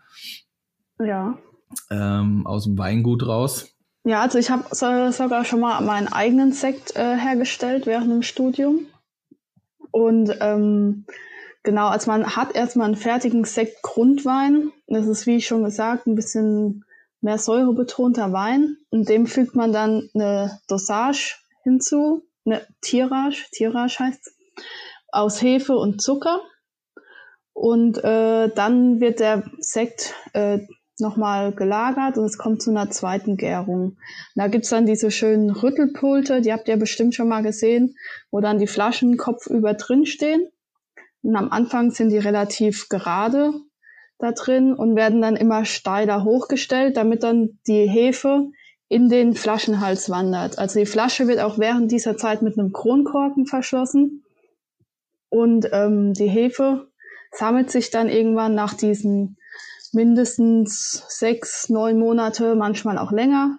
Ja. 0.99 1.37
ähm, 1.89 2.45
aus 2.47 2.63
dem 2.65 2.77
Weingut 2.77 3.25
raus. 3.25 3.69
Ja, 4.05 4.21
also 4.21 4.37
ich 4.37 4.49
habe 4.49 4.63
so, 4.71 5.11
sogar 5.11 5.45
schon 5.45 5.61
mal 5.61 5.81
meinen 5.81 6.07
eigenen 6.11 6.51
Sekt 6.51 6.95
äh, 6.95 7.15
hergestellt 7.17 7.85
während 7.85 8.11
dem 8.11 8.21
Studium. 8.21 8.87
Und 9.93 10.35
ähm, 10.41 11.05
genau, 11.61 11.87
also 11.87 12.09
man 12.09 12.35
hat 12.35 12.55
erstmal 12.55 12.87
einen 12.87 12.95
fertigen 12.95 13.45
Sekt 13.45 13.83
Grundwein. 13.83 14.71
Das 14.87 15.05
ist, 15.05 15.27
wie 15.27 15.39
schon 15.39 15.63
gesagt, 15.63 16.07
ein 16.07 16.15
bisschen 16.15 16.83
mehr 17.21 17.37
säurebetonter 17.37 18.33
Wein. 18.33 18.77
Und 18.89 19.07
dem 19.07 19.27
fügt 19.27 19.55
man 19.55 19.71
dann 19.71 20.09
eine 20.15 20.59
Dosage 20.67 21.35
hinzu, 21.61 22.23
eine 22.43 22.65
Tirage, 22.81 23.45
Tirage 23.51 23.99
heißt 23.99 24.33
aus 25.09 25.41
Hefe 25.43 25.77
und 25.77 26.01
Zucker. 26.01 26.41
Und 27.53 28.03
äh, 28.03 28.49
dann 28.49 28.99
wird 28.99 29.19
der 29.19 29.43
Sekt 29.59 30.15
äh, 30.33 30.57
nochmal 30.99 31.53
gelagert 31.53 32.17
und 32.17 32.25
es 32.25 32.37
kommt 32.37 32.61
zu 32.61 32.71
einer 32.71 32.89
zweiten 32.89 33.37
Gärung. 33.37 33.97
Da 34.35 34.47
gibt's 34.47 34.69
dann 34.69 34.85
diese 34.85 35.11
schönen 35.11 35.49
Rüttelpulte, 35.49 36.41
die 36.41 36.53
habt 36.53 36.67
ihr 36.67 36.77
bestimmt 36.77 37.15
schon 37.15 37.27
mal 37.27 37.43
gesehen, 37.43 37.95
wo 38.31 38.39
dann 38.39 38.59
die 38.59 38.67
Flaschen 38.67 39.17
kopfüber 39.17 39.73
drin 39.73 40.05
stehen. 40.05 40.47
Und 41.21 41.35
am 41.35 41.51
Anfang 41.51 41.91
sind 41.91 42.09
die 42.09 42.17
relativ 42.17 42.89
gerade 42.89 43.53
da 44.19 44.31
drin 44.31 44.73
und 44.73 44.95
werden 44.95 45.21
dann 45.21 45.35
immer 45.35 45.65
steiler 45.65 46.23
hochgestellt, 46.23 46.97
damit 46.97 47.23
dann 47.23 47.59
die 47.67 47.87
Hefe 47.87 48.49
in 48.87 49.09
den 49.09 49.33
Flaschenhals 49.33 50.09
wandert. 50.09 50.59
Also 50.59 50.79
die 50.79 50.85
Flasche 50.85 51.27
wird 51.27 51.39
auch 51.39 51.57
während 51.57 51.91
dieser 51.91 52.15
Zeit 52.15 52.41
mit 52.41 52.57
einem 52.57 52.71
Kronkorken 52.71 53.47
verschlossen 53.47 54.23
und 55.29 55.67
ähm, 55.71 56.13
die 56.13 56.27
Hefe 56.27 56.87
sammelt 57.31 57.71
sich 57.71 57.89
dann 57.89 58.07
irgendwann 58.07 58.53
nach 58.53 58.75
diesen 58.75 59.37
mindestens 59.93 61.03
sechs, 61.07 61.69
neun 61.69 61.99
Monate, 61.99 62.55
manchmal 62.55 62.97
auch 62.97 63.11
länger, 63.11 63.57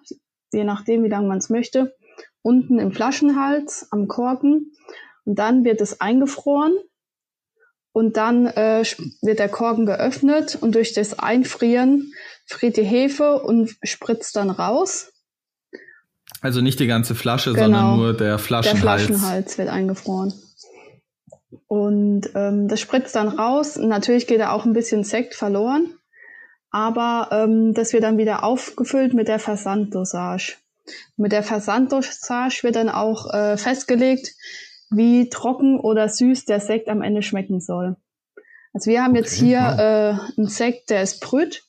je 0.53 0.65
nachdem, 0.65 1.05
wie 1.05 1.09
lange 1.09 1.29
man 1.29 1.39
es 1.39 1.51
möchte, 1.51 1.95
unten 2.43 2.79
im 2.79 2.93
Flaschenhals 2.93 3.89
am 3.91 4.09
Korken. 4.09 4.73
Und 5.25 5.39
dann 5.39 5.65
wird 5.65 5.81
es 5.81 6.01
eingefroren 6.01 6.75
und 7.93 8.17
dann 8.17 8.47
äh, 8.47 8.85
wird 9.23 9.39
der 9.39 9.49
Korken 9.49 9.87
geöffnet 9.87 10.59
und 10.61 10.75
durch 10.75 10.93
das 10.93 11.19
Einfrieren 11.19 12.13
friert 12.47 12.77
die 12.77 12.83
Hefe 12.83 13.41
und 13.43 13.75
spritzt 13.83 14.37
dann 14.37 14.51
raus. 14.51 15.13
Also 16.41 16.61
nicht 16.61 16.79
die 16.81 16.87
ganze 16.87 17.15
Flasche, 17.15 17.53
genau. 17.53 17.65
sondern 17.65 17.97
nur 17.97 18.13
der 18.15 18.39
Flaschenhals. 18.39 19.07
Der 19.07 19.17
Flaschenhals 19.17 19.59
wird 19.59 19.69
eingefroren. 19.69 20.35
Und 21.69 22.29
ähm, 22.35 22.69
das 22.69 22.81
spritzt 22.81 23.17
dann 23.17 23.29
raus. 23.29 23.77
Natürlich 23.77 24.27
geht 24.27 24.41
da 24.41 24.53
auch 24.53 24.67
ein 24.67 24.75
bisschen 24.75 25.05
Sekt 25.05 25.35
verloren 25.35 25.95
aber 26.75 27.29
ähm, 27.31 27.73
das 27.73 27.93
wird 27.93 28.03
dann 28.03 28.19
wieder 28.19 28.43
aufgefüllt 28.43 29.15
mit 29.15 29.29
der 29.29 29.39
Versanddosage. 29.39 30.57
Mit 31.17 31.31
der 31.31 31.45
Versanddosage 31.45 32.65
wird 32.65 32.75
dann 32.75 32.89
auch 32.89 33.33
äh, 33.33 33.57
festgelegt, 33.57 34.35
wie 34.91 35.29
trocken 35.29 35.79
oder 35.79 36.09
süß 36.09 36.47
der 36.47 36.59
Sekt 36.59 36.89
am 36.89 37.01
Ende 37.01 37.23
schmecken 37.23 37.61
soll. 37.61 37.95
Also 38.73 38.91
wir 38.91 39.05
haben 39.05 39.13
okay, 39.13 39.21
jetzt 39.21 39.35
hier 39.35 39.61
wow. 39.61 39.79
äh, 39.79 40.41
einen 40.41 40.49
Sekt, 40.49 40.91
der 40.91 41.05
ist 41.05 41.21
Brüt. 41.21 41.63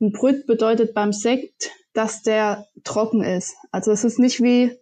Und 0.00 0.12
Brüt 0.12 0.48
bedeutet 0.48 0.92
beim 0.92 1.12
Sekt, 1.12 1.70
dass 1.92 2.22
der 2.22 2.66
trocken 2.82 3.22
ist. 3.22 3.54
Also 3.70 3.92
es 3.92 4.02
ist 4.02 4.18
nicht 4.18 4.42
wie 4.42 4.72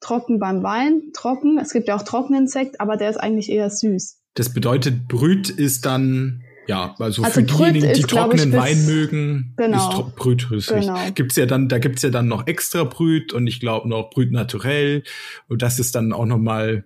trocken 0.00 0.38
beim 0.38 0.62
Wein, 0.62 1.10
trocken. 1.12 1.58
Es 1.58 1.74
gibt 1.74 1.88
ja 1.88 1.96
auch 1.96 2.04
trockenen 2.04 2.48
Sekt, 2.48 2.80
aber 2.80 2.96
der 2.96 3.10
ist 3.10 3.18
eigentlich 3.18 3.50
eher 3.50 3.68
süß. 3.68 4.18
Das 4.32 4.54
bedeutet, 4.54 5.08
Brüt 5.08 5.50
ist 5.50 5.84
dann 5.84 6.42
ja, 6.66 6.94
also, 6.98 7.22
also 7.22 7.40
für 7.40 7.42
diejenigen, 7.42 7.92
die 7.94 8.02
trockenen 8.02 8.50
ich, 8.50 8.56
Wein 8.56 8.86
mögen, 8.86 9.54
genau, 9.56 10.06
ist 10.08 10.16
Brüt 10.16 10.48
genau. 10.48 10.98
Gibt's 11.14 11.36
ja 11.36 11.46
dann, 11.46 11.68
da 11.68 11.78
gibt's 11.78 12.02
ja 12.02 12.10
dann 12.10 12.28
noch 12.28 12.46
extra 12.46 12.84
Brüt 12.84 13.32
und 13.32 13.46
ich 13.46 13.60
glaube 13.60 13.88
noch 13.88 14.10
Brüt 14.10 14.32
naturell 14.32 15.02
und 15.48 15.62
das 15.62 15.78
ist 15.78 15.94
dann 15.94 16.12
auch 16.12 16.26
noch 16.26 16.38
mal 16.38 16.84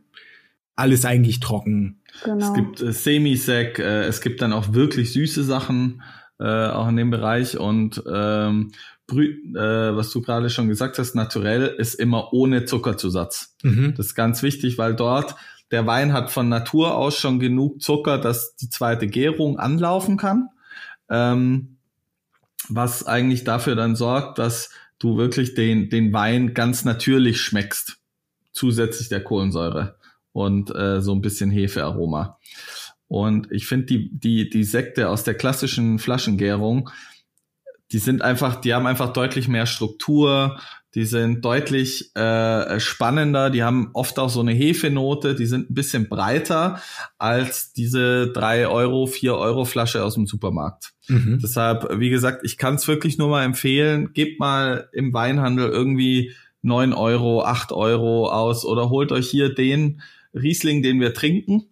alles 0.77 1.05
eigentlich 1.05 1.41
trocken. 1.41 2.01
Genau. 2.25 2.47
Es 2.47 2.55
gibt 2.55 2.81
äh, 2.81 2.93
Semi-Sec, 2.93 3.79
äh, 3.79 4.05
es 4.05 4.21
gibt 4.21 4.43
dann 4.43 4.53
auch 4.53 4.73
wirklich 4.73 5.13
süße 5.13 5.45
Sachen 5.45 6.03
äh, 6.39 6.69
auch 6.69 6.89
in 6.89 6.97
dem 6.97 7.11
Bereich 7.11 7.59
und 7.59 8.03
ähm, 8.11 8.73
Brüt, 9.07 9.57
äh, 9.57 9.97
was 9.97 10.11
du 10.11 10.23
gerade 10.23 10.51
schon 10.51 10.69
gesagt 10.69 10.99
hast, 10.99 11.15
naturell 11.15 11.67
ist 11.67 11.95
immer 11.95 12.33
ohne 12.33 12.65
Zuckerzusatz. 12.65 13.57
Mhm. 13.63 13.95
Das 13.97 14.07
ist 14.07 14.15
ganz 14.15 14.43
wichtig, 14.43 14.79
weil 14.79 14.95
dort 14.95 15.35
der 15.71 15.87
Wein 15.87 16.13
hat 16.13 16.31
von 16.31 16.49
Natur 16.49 16.97
aus 16.97 17.17
schon 17.17 17.39
genug 17.39 17.81
Zucker, 17.81 18.19
dass 18.19 18.57
die 18.57 18.69
zweite 18.69 19.07
Gärung 19.07 19.59
anlaufen 19.59 20.17
kann. 20.17 20.49
Ähm, 21.09 21.77
was 22.69 23.07
eigentlich 23.07 23.45
dafür 23.45 23.75
dann 23.75 23.97
sorgt, 23.97 24.39
dass 24.39 24.71
du 24.99 25.17
wirklich 25.17 25.55
den, 25.55 25.91
den 25.91 26.13
Wein 26.13 26.55
ganz 26.55 26.85
natürlich 26.85 27.41
schmeckst. 27.41 27.99
Zusätzlich 28.53 29.09
der 29.09 29.23
Kohlensäure 29.23 29.97
und 30.33 30.75
äh, 30.75 31.01
so 31.01 31.15
ein 31.15 31.23
bisschen 31.23 31.51
Hefearoma. 31.51 32.39
Und 33.09 33.51
ich 33.51 33.67
finde 33.67 33.87
die, 33.87 34.11
die, 34.13 34.51
die 34.51 34.65
Sekte 34.65 35.09
aus 35.09 35.25
der 35.25 35.35
klassischen 35.35 35.99
Flaschengärung, 35.99 36.91
die 37.91 37.99
sind 37.99 38.23
einfach, 38.23 38.61
die 38.61 38.73
haben 38.73 38.87
einfach 38.87 39.13
deutlich 39.13 39.49
mehr 39.49 39.67
Struktur, 39.67 40.61
die 40.95 41.05
sind 41.05 41.45
deutlich 41.45 42.15
äh, 42.17 42.81
spannender, 42.81 43.51
die 43.51 43.63
haben 43.63 43.91
oft 43.93 44.19
auch 44.19 44.29
so 44.29 44.41
eine 44.41 44.53
Hefenote, 44.53 45.37
die 45.37 45.47
sind 45.47 45.71
ein 45.71 45.75
bisschen 45.75 46.09
breiter 46.09 46.83
als 47.17 47.73
diese 47.73 48.33
drei 48.33 48.67
Euro, 48.67 49.07
vier 49.07 49.37
Euro 49.37 49.65
Flasche 49.65 50.05
aus 50.05 50.15
dem 50.15 50.27
Supermarkt. 50.27 50.93
Mhm. 51.07 51.39
Deshalb, 51.41 52.01
wie 52.01 52.11
gesagt, 52.11 52.45
ich 52.45 52.57
kann 52.59 52.75
es 52.75 52.89
wirklich 52.89 53.19
nur 53.19 53.29
mal 53.29 53.45
empfehlen, 53.45 54.13
gebt 54.15 54.41
mal 54.41 54.89
im 54.93 55.13
Weinhandel 55.13 55.69
irgendwie 55.69 56.33
neun 56.63 56.93
Euro, 56.93 57.45
acht 57.45 57.73
Euro 57.73 58.29
aus 58.29 58.65
oder 58.65 58.91
holt 58.91 59.13
euch 59.13 59.31
hier 59.31 59.55
den 59.55 60.03
Riesling, 60.35 60.83
den 60.83 61.01
wir 61.01 61.15
trinken, 61.15 61.67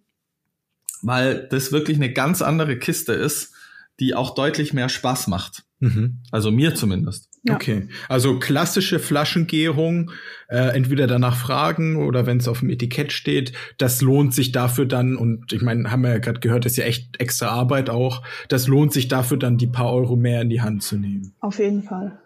weil 1.01 1.47
das 1.49 1.71
wirklich 1.71 1.97
eine 1.97 2.11
ganz 2.11 2.41
andere 2.41 2.77
Kiste 2.77 3.13
ist, 3.13 3.53
die 3.99 4.15
auch 4.15 4.33
deutlich 4.33 4.73
mehr 4.73 4.89
Spaß 4.89 5.27
macht. 5.27 5.63
Mhm. 5.79 6.19
Also 6.31 6.51
mir 6.51 6.75
zumindest. 6.75 7.28
Ja. 7.43 7.55
Okay, 7.55 7.87
also 8.09 8.37
klassische 8.37 8.99
Flaschengärung, 8.99 10.11
äh, 10.49 10.75
entweder 10.75 11.07
danach 11.07 11.37
fragen 11.37 11.95
oder 11.95 12.25
wenn 12.25 12.37
es 12.37 12.49
auf 12.49 12.59
dem 12.59 12.69
Etikett 12.69 13.13
steht, 13.13 13.53
das 13.77 14.01
lohnt 14.01 14.33
sich 14.33 14.51
dafür 14.51 14.85
dann, 14.85 15.15
und 15.15 15.53
ich 15.53 15.61
meine, 15.61 15.89
haben 15.89 16.01
wir 16.01 16.09
ja 16.09 16.17
gerade 16.17 16.41
gehört, 16.41 16.65
das 16.65 16.73
ist 16.73 16.77
ja 16.77 16.83
echt 16.83 17.19
extra 17.19 17.47
Arbeit 17.47 17.89
auch, 17.89 18.23
das 18.49 18.67
lohnt 18.67 18.91
sich 18.91 19.07
dafür 19.07 19.37
dann, 19.37 19.57
die 19.57 19.67
paar 19.67 19.93
Euro 19.93 20.17
mehr 20.17 20.41
in 20.41 20.49
die 20.49 20.61
Hand 20.61 20.83
zu 20.83 20.97
nehmen. 20.97 21.33
Auf 21.39 21.59
jeden 21.59 21.83
Fall. 21.83 22.19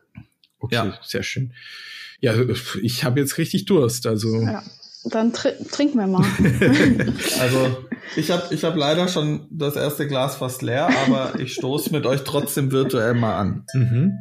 Okay, 0.60 0.76
ja. 0.76 0.98
sehr 1.04 1.24
schön. 1.24 1.54
Ja, 2.20 2.34
ich 2.82 3.04
habe 3.04 3.20
jetzt 3.20 3.38
richtig 3.38 3.66
Durst, 3.66 4.08
also. 4.08 4.42
Ja, 4.42 4.64
dann 5.06 5.34
tr 5.34 5.50
trinken 5.72 6.00
wir 6.00 6.08
mal. 6.08 6.26
also 7.40 7.86
ich 8.16 8.32
habe 8.32 8.54
ich 8.54 8.64
hab 8.64 8.76
leider 8.76 9.10
schon 9.10 9.48
das 9.52 9.76
erste 9.76 10.08
Glas 10.08 10.38
fast 10.38 10.62
leer, 10.62 10.90
aber 11.06 11.40
ich 11.40 11.54
stoße 11.54 11.92
mit 11.92 12.06
euch 12.06 12.24
trotzdem 12.24 12.72
virtuell 12.72 13.14
mal 13.14 13.38
an. 13.38 13.66
Mhm. 13.74 14.14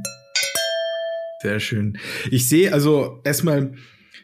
Sehr 1.43 1.59
schön. 1.59 1.99
Ich 2.31 2.49
sehe 2.49 2.73
also 2.73 3.21
erstmal, 3.25 3.75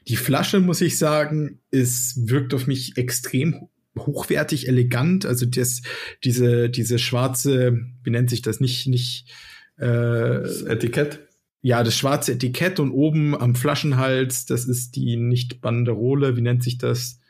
die 0.07 0.17
Flasche, 0.17 0.61
muss 0.61 0.81
ich 0.81 0.99
sagen, 0.99 1.61
ist, 1.71 2.29
wirkt 2.29 2.55
auf 2.55 2.67
mich 2.67 2.97
extrem 2.97 3.69
hochwertig, 3.99 4.69
elegant. 4.69 5.27
Also 5.27 5.45
das, 5.45 5.83
diese, 6.23 6.71
diese 6.71 6.99
schwarze, 6.99 7.81
wie 8.05 8.11
nennt 8.11 8.31
sich 8.31 8.43
das 8.43 8.61
nicht, 8.61 8.87
nicht 8.87 9.31
äh, 9.77 9.85
das 9.87 10.63
Etikett? 10.63 11.27
Ja, 11.61 11.83
das 11.83 11.97
schwarze 11.97 12.33
Etikett 12.33 12.79
und 12.79 12.93
oben 12.93 13.37
am 13.37 13.57
Flaschenhals, 13.57 14.47
das 14.47 14.67
ist 14.67 14.95
die 14.95 15.17
nicht 15.17 15.61
Banderole, 15.61 16.37
wie 16.37 16.43
nennt 16.43 16.63
sich 16.63 16.79
das? 16.79 17.21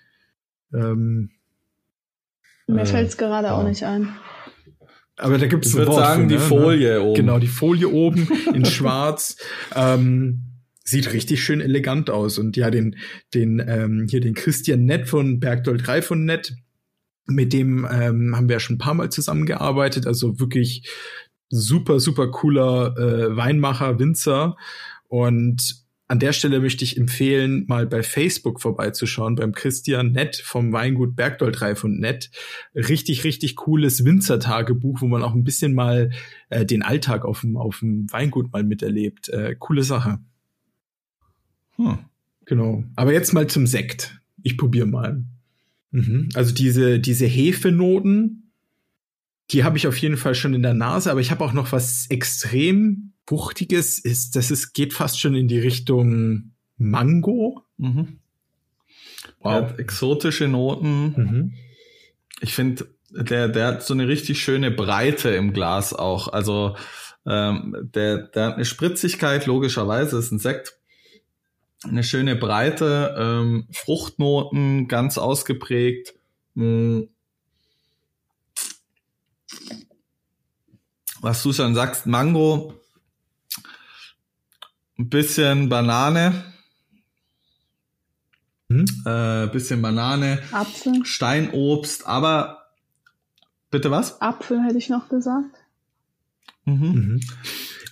Ähm, 0.73 1.31
Mir 2.67 2.83
äh, 2.83 2.87
fällt 2.87 3.09
es 3.09 3.17
gerade 3.17 3.53
auch 3.53 3.65
nicht 3.65 3.85
ein. 3.85 4.11
Aber 5.19 5.39
da 5.39 5.47
gibt 5.47 5.67
es 5.67 5.73
Ich 5.73 5.79
würde 5.79 5.93
sagen, 5.95 6.23
für, 6.23 6.29
die 6.29 6.35
ne? 6.35 6.41
Folie 6.41 7.03
oben. 7.03 7.15
Genau, 7.15 7.39
die 7.39 7.49
Folie 7.49 7.89
oben 7.89 8.29
in 8.55 8.65
schwarz. 8.67 9.37
Ähm, 9.75 10.45
sieht 10.85 11.13
richtig 11.13 11.43
schön 11.43 11.61
elegant 11.61 12.09
aus. 12.11 12.39
Und 12.39 12.57
ja, 12.57 12.71
den, 12.71 12.97
den, 13.35 13.63
ähm, 13.67 14.07
hier 14.09 14.21
den 14.21 14.35
Christian 14.35 14.85
Nett 14.85 15.09
von 15.09 15.41
Bergdoll 15.41 15.79
3 15.79 16.03
von 16.03 16.25
Nett, 16.25 16.55
mit 17.27 17.53
dem 17.53 17.87
ähm, 17.91 18.35
haben 18.35 18.49
wir 18.49 18.55
ja 18.55 18.61
schon 18.61 18.77
ein 18.77 18.81
paar 18.81 18.95
Mal 18.95 19.11
zusammengearbeitet. 19.11 20.07
Also 20.07 20.41
wirklich 20.41 20.89
super, 21.51 22.01
super 22.01 22.31
cooler 22.31 22.97
äh, 22.97 23.37
Weinmacher, 23.37 23.99
Winzer. 23.99 24.57
Und 25.09 25.88
an 26.09 26.19
der 26.19 26.33
Stelle 26.33 26.61
möchte 26.61 26.85
ich 26.85 26.97
empfehlen, 26.97 27.67
mal 27.69 27.87
bei 27.87 28.03
Facebook 28.03 28.63
vorbeizuschauen, 28.63 29.35
beim 29.35 29.53
Christian 29.53 30.13
Nett 30.13 30.37
vom 30.37 30.73
Weingut 30.73 31.15
Bergdold 31.15 31.61
Reif 31.61 31.85
und 31.85 32.01
Nett. 32.01 32.31
Richtig, 32.75 33.25
richtig 33.25 33.57
cooles 33.57 34.07
Winzertagebuch, 34.07 35.03
wo 35.03 35.07
man 35.07 35.23
auch 35.23 35.35
ein 35.35 35.45
bisschen 35.45 35.75
mal 35.75 36.11
äh, 36.49 36.65
den 36.65 36.83
Alltag 36.83 37.27
auf 37.27 37.43
dem, 37.43 37.59
auf 37.59 37.81
dem 37.81 38.11
Weingut 38.11 38.51
mal 38.53 38.65
miterlebt. 38.65 39.29
Äh, 39.29 39.55
coole 39.59 39.83
Sache. 39.83 40.19
Hm. 41.77 41.99
Genau. 42.47 42.85
Aber 42.97 43.13
jetzt 43.13 43.35
mal 43.35 43.47
zum 43.47 43.67
Sekt. 43.67 44.19
Ich 44.43 44.57
probiere 44.57 44.87
mal. 44.87 45.23
Mhm. 45.91 46.31
Also 46.33 46.55
diese, 46.55 47.01
diese 47.01 47.27
Hefenoten, 47.27 48.51
die 49.51 49.63
habe 49.63 49.77
ich 49.77 49.87
auf 49.87 49.97
jeden 49.99 50.17
Fall 50.17 50.35
schon 50.35 50.55
in 50.55 50.63
der 50.63 50.73
Nase, 50.75 51.11
aber 51.11 51.21
ich 51.21 51.31
habe 51.31 51.45
auch 51.45 51.53
noch 51.53 51.73
was 51.73 52.07
extrem 52.09 53.13
Fruchtiges 53.29 53.99
ist, 53.99 54.37
das 54.37 54.51
ist, 54.51 54.73
geht 54.73 54.95
fast 54.95 55.21
schon 55.21 55.35
in 55.35 55.49
die 55.49 55.59
Richtung 55.59 56.53
Mango. 56.79 57.63
Mhm. 57.77 58.21
Wow. 59.41 59.79
exotische 59.79 60.49
Noten. 60.49 61.15
Mhm. 61.15 61.55
Ich 62.41 62.55
finde, 62.55 62.89
der, 63.11 63.49
der 63.49 63.67
hat 63.67 63.83
so 63.83 63.93
eine 63.93 64.09
richtig 64.09 64.43
schöne 64.43 64.71
Breite 64.71 65.29
im 65.29 65.53
Glas 65.53 65.93
auch. 65.93 66.29
Also 66.29 66.75
ähm, 67.27 67.91
der, 67.95 68.29
der 68.29 68.47
hat 68.47 68.55
eine 68.55 68.65
Spritzigkeit, 68.65 69.45
logischerweise, 69.45 70.17
ist 70.17 70.33
ein 70.33 70.39
Sekt. 70.39 70.79
Eine 71.85 72.05
schöne 72.05 72.35
Breite, 72.35 73.15
ähm, 73.19 73.69
Fruchtnoten 73.73 74.89
ganz 74.89 75.19
ausgeprägt. 75.19 76.15
Mhm. 76.55 77.11
Was 81.21 81.43
du 81.43 81.53
schon 81.53 81.75
sagst, 81.75 82.07
Mango 82.07 82.78
ein 84.99 85.09
bisschen 85.09 85.69
Banane, 85.69 86.45
Hm? 88.71 88.85
äh, 89.07 89.47
bisschen 89.47 89.81
Banane, 89.81 90.43
Apfel. 90.53 91.05
Steinobst, 91.05 92.07
aber 92.07 92.65
bitte 93.71 93.91
was? 93.91 94.21
Apfel 94.21 94.63
hätte 94.63 94.77
ich 94.79 94.91
noch 94.91 95.09
gesagt. 95.09 95.57
Mhm. 96.67 96.93
Mhm. 96.93 97.21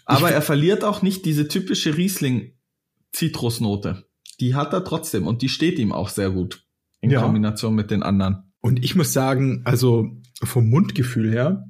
Aber 0.05 0.31
er 0.31 0.43
verliert 0.43 0.85
auch 0.85 1.01
nicht 1.03 1.25
diese 1.25 1.49
typische 1.49 1.97
Riesling-Zitrusnote. 1.97 4.05
Die 4.41 4.55
hat 4.55 4.73
er 4.75 4.85
trotzdem 4.85 5.27
und 5.27 5.41
die 5.43 5.49
steht 5.49 5.79
ihm 5.79 5.93
auch 5.93 6.11
sehr 6.11 6.31
gut 6.31 6.63
in 7.01 7.11
Ja. 7.11 7.23
Kombination 7.23 7.75
mit 7.75 7.91
den 7.91 8.03
anderen. 8.03 8.53
Und 8.61 8.85
ich 8.85 8.95
muss 8.95 9.13
sagen, 9.15 9.63
also 9.65 10.11
vom 10.43 10.69
Mundgefühl 10.69 11.33
her, 11.33 11.67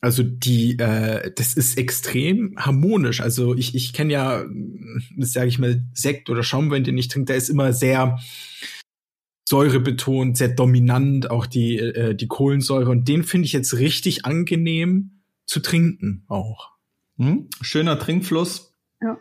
also 0.00 0.22
die, 0.22 0.78
äh, 0.78 1.32
das 1.34 1.54
ist 1.54 1.76
extrem 1.76 2.54
harmonisch. 2.56 3.20
Also 3.20 3.54
ich, 3.54 3.74
ich 3.74 3.92
kenne 3.92 4.12
ja, 4.12 4.44
das 5.16 5.32
sage 5.32 5.48
ich 5.48 5.58
mal, 5.58 5.84
Sekt 5.92 6.30
oder 6.30 6.42
Schaumwein, 6.42 6.84
den 6.84 6.98
ich 6.98 7.08
trinke, 7.08 7.26
der 7.26 7.36
ist 7.36 7.48
immer 7.48 7.72
sehr 7.72 8.18
säurebetont, 9.48 10.36
sehr 10.36 10.48
dominant, 10.48 11.30
auch 11.30 11.46
die, 11.46 11.78
äh, 11.78 12.14
die 12.14 12.28
Kohlensäure. 12.28 12.90
Und 12.90 13.08
den 13.08 13.24
finde 13.24 13.46
ich 13.46 13.52
jetzt 13.52 13.78
richtig 13.78 14.24
angenehm 14.24 15.22
zu 15.46 15.60
trinken 15.60 16.24
auch. 16.28 16.70
Hm? 17.16 17.48
Schöner 17.60 17.98
Trinkfluss. 17.98 18.74
Ja. 19.00 19.18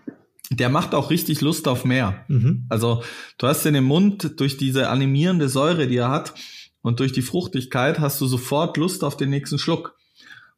Der 0.49 0.69
macht 0.69 0.93
auch 0.93 1.09
richtig 1.09 1.41
Lust 1.41 1.67
auf 1.67 1.85
mehr. 1.85 2.25
Mhm. 2.27 2.65
Also 2.69 3.03
du 3.37 3.47
hast 3.47 3.65
in 3.65 3.73
dem 3.73 3.83
Mund 3.83 4.39
durch 4.39 4.57
diese 4.57 4.89
animierende 4.89 5.49
Säure, 5.49 5.87
die 5.87 5.97
er 5.97 6.09
hat 6.09 6.35
und 6.81 6.99
durch 6.99 7.11
die 7.11 7.21
Fruchtigkeit 7.21 7.99
hast 7.99 8.21
du 8.21 8.27
sofort 8.27 8.77
Lust 8.77 9.03
auf 9.03 9.17
den 9.17 9.29
nächsten 9.29 9.59
Schluck. 9.59 9.97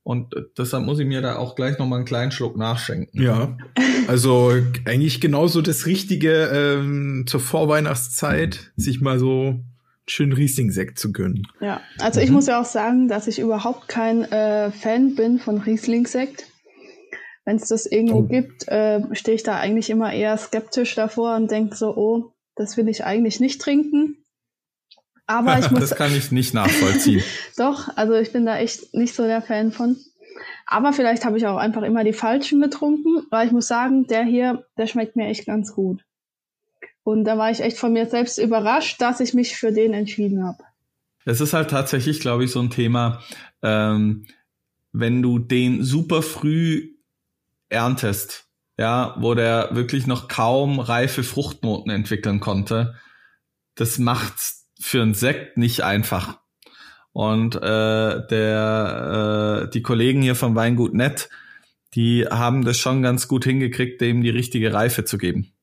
Und 0.10 0.34
deshalb 0.58 0.86
muss 0.86 0.98
ich 0.98 1.06
mir 1.06 1.22
da 1.22 1.36
auch 1.36 1.54
gleich 1.56 1.78
noch 1.78 1.86
mal 1.86 1.98
einen 1.98 2.06
kleinen 2.06 2.32
Schluck 2.32 2.58
nachschenken. 2.58 3.22
Ja, 3.22 3.56
also 4.08 4.52
eigentlich 4.86 5.22
genauso 5.22 5.62
das 5.62 5.86
Richtige 5.86 6.50
ähm, 6.52 7.26
zur 7.28 7.40
Vorweihnachtszeit, 7.40 8.72
sich 8.76 9.02
mal 9.02 9.20
so 9.20 9.42
einen 9.50 9.66
schönen 10.08 10.34
Riesling-Sekt 10.34 10.98
zu 10.98 11.12
gönnen. 11.12 11.44
Ja, 11.62 11.82
also 12.00 12.22
ich 12.22 12.30
Mhm. 12.30 12.34
muss 12.38 12.48
ja 12.48 12.60
auch 12.60 12.66
sagen, 12.66 13.08
dass 13.08 13.28
ich 13.28 13.38
überhaupt 13.38 13.88
kein 13.88 14.24
äh, 14.24 14.72
Fan 14.72 15.14
bin 15.14 15.38
von 15.38 15.60
Riesling-Sekt. 15.60 16.48
Wenn 17.46 17.58
es 17.58 17.68
das 17.68 17.86
irgendwo 17.86 18.18
Oh. 18.22 18.24
gibt, 18.24 18.68
äh, 18.68 19.02
stehe 19.14 19.36
ich 19.36 19.44
da 19.44 19.58
eigentlich 19.60 19.92
immer 19.92 20.12
eher 20.12 20.36
skeptisch 20.38 20.96
davor 20.96 21.36
und 21.36 21.52
denke 21.52 21.76
so, 21.76 21.96
oh, 21.96 22.34
das 22.56 22.78
will 22.78 22.88
ich 22.90 23.04
eigentlich 23.06 23.40
nicht 23.40 23.62
trinken. 23.62 24.18
Aber 25.30 25.60
ich 25.60 25.70
muss 25.72 25.82
Das 25.82 25.96
kann 25.96 26.14
ich 26.16 26.32
nicht 26.32 26.56
nachvollziehen. 26.56 27.24
doch, 27.58 27.88
also 27.96 28.16
ich 28.16 28.34
bin 28.34 28.48
da 28.48 28.58
echt 28.58 28.96
nicht 28.96 29.14
so 29.14 29.24
der 29.24 29.44
Fan 29.44 29.72
von. 29.72 29.96
Aber 30.66 30.92
vielleicht 30.92 31.24
habe 31.24 31.38
ich 31.38 31.46
auch 31.46 31.58
einfach 31.58 31.84
immer 31.84 32.04
die 32.04 32.14
falschen 32.14 32.60
getrunken, 32.62 33.28
weil 33.30 33.46
ich 33.46 33.54
muss 33.54 33.68
sagen, 33.68 34.08
der 34.08 34.24
hier, 34.24 34.66
der 34.78 34.88
schmeckt 34.88 35.16
mir 35.16 35.28
echt 35.28 35.46
ganz 35.46 35.74
gut. 35.74 36.04
Und 37.04 37.26
da 37.26 37.38
war 37.38 37.52
ich 37.52 37.62
echt 37.62 37.78
von 37.78 37.94
mir 37.94 38.08
selbst 38.08 38.40
überrascht, 38.40 39.02
dass 39.02 39.20
ich 39.20 39.34
mich 39.34 39.56
für 39.56 39.72
den 39.72 39.94
entschieden 39.94 40.44
habe. 40.44 40.64
Es 41.26 41.42
ist 41.42 41.54
halt 41.54 41.70
tatsächlich, 41.70 42.20
glaube 42.20 42.46
ich, 42.46 42.52
so 42.52 42.60
ein 42.60 42.72
Thema, 42.72 43.22
ähm, 43.62 44.26
wenn 44.92 45.22
du 45.22 45.38
den 45.38 45.84
super 45.84 46.24
früh 46.24 46.96
erntest, 47.70 48.48
ja, 48.80 49.16
wo 49.20 49.36
der 49.36 49.70
wirklich 49.74 50.08
noch 50.08 50.28
kaum 50.28 50.80
reife 50.80 51.24
Fruchtnoten 51.24 51.92
entwickeln 51.92 52.40
konnte, 52.40 52.96
das 53.76 54.00
macht's 54.00 54.59
für 54.80 55.02
einen 55.02 55.14
Sekt 55.14 55.58
nicht 55.58 55.82
einfach. 55.82 56.40
Und 57.12 57.56
äh, 57.56 58.28
der, 58.28 59.66
äh, 59.66 59.70
die 59.72 59.82
Kollegen 59.82 60.22
hier 60.22 60.36
vom 60.36 60.56
Weingut 60.56 60.94
Nett, 60.94 61.30
die 61.96 62.26
haben 62.26 62.64
das 62.64 62.78
schon 62.78 63.02
ganz 63.02 63.28
gut 63.28 63.44
hingekriegt, 63.44 64.00
dem 64.00 64.22
die 64.22 64.30
richtige 64.30 64.74
Reife 64.74 65.06
zu 65.06 65.18
geben. 65.18 65.54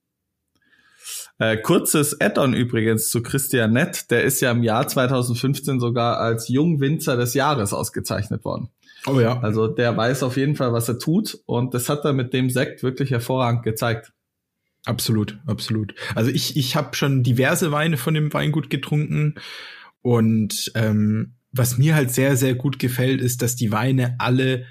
Äh, 1.38 1.58
kurzes 1.58 2.20
Add-on 2.20 2.54
übrigens 2.54 3.10
zu 3.10 3.22
Christian 3.22 3.72
Nett, 3.72 4.10
der 4.10 4.24
ist 4.24 4.40
ja 4.40 4.50
im 4.50 4.62
Jahr 4.62 4.88
2015 4.88 5.80
sogar 5.80 6.18
als 6.18 6.48
Jungwinzer 6.48 7.16
des 7.16 7.34
Jahres 7.34 7.72
ausgezeichnet 7.72 8.44
worden. 8.44 8.70
Oh 9.06 9.20
ja. 9.20 9.38
Also 9.40 9.68
der 9.68 9.96
weiß 9.96 10.22
auf 10.22 10.36
jeden 10.36 10.56
Fall, 10.56 10.72
was 10.72 10.88
er 10.88 10.98
tut 10.98 11.38
und 11.46 11.74
das 11.74 11.88
hat 11.88 12.04
er 12.04 12.14
mit 12.14 12.32
dem 12.32 12.50
Sekt 12.50 12.82
wirklich 12.82 13.10
hervorragend 13.10 13.62
gezeigt. 13.62 14.12
Absolut, 14.86 15.38
absolut. 15.46 15.94
Also 16.14 16.30
ich, 16.30 16.56
ich 16.56 16.76
habe 16.76 16.96
schon 16.96 17.24
diverse 17.24 17.72
Weine 17.72 17.96
von 17.96 18.14
dem 18.14 18.32
Weingut 18.32 18.70
getrunken 18.70 19.34
und 20.00 20.70
ähm, 20.76 21.34
was 21.50 21.76
mir 21.76 21.96
halt 21.96 22.12
sehr, 22.12 22.36
sehr 22.36 22.54
gut 22.54 22.78
gefällt, 22.78 23.20
ist, 23.20 23.42
dass 23.42 23.56
die 23.56 23.72
Weine 23.72 24.16
alle 24.18 24.64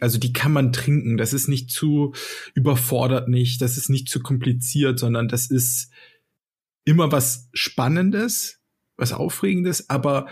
also 0.00 0.18
die 0.18 0.32
kann 0.32 0.52
man 0.52 0.72
trinken. 0.72 1.18
Das 1.18 1.34
ist 1.34 1.46
nicht 1.46 1.70
zu 1.70 2.14
überfordert 2.54 3.28
nicht, 3.28 3.60
das 3.60 3.76
ist 3.76 3.90
nicht 3.90 4.08
zu 4.08 4.20
kompliziert, 4.20 4.98
sondern 4.98 5.28
das 5.28 5.50
ist 5.50 5.92
immer 6.86 7.12
was 7.12 7.50
Spannendes, 7.52 8.58
was 8.96 9.12
Aufregendes, 9.12 9.90
aber 9.90 10.28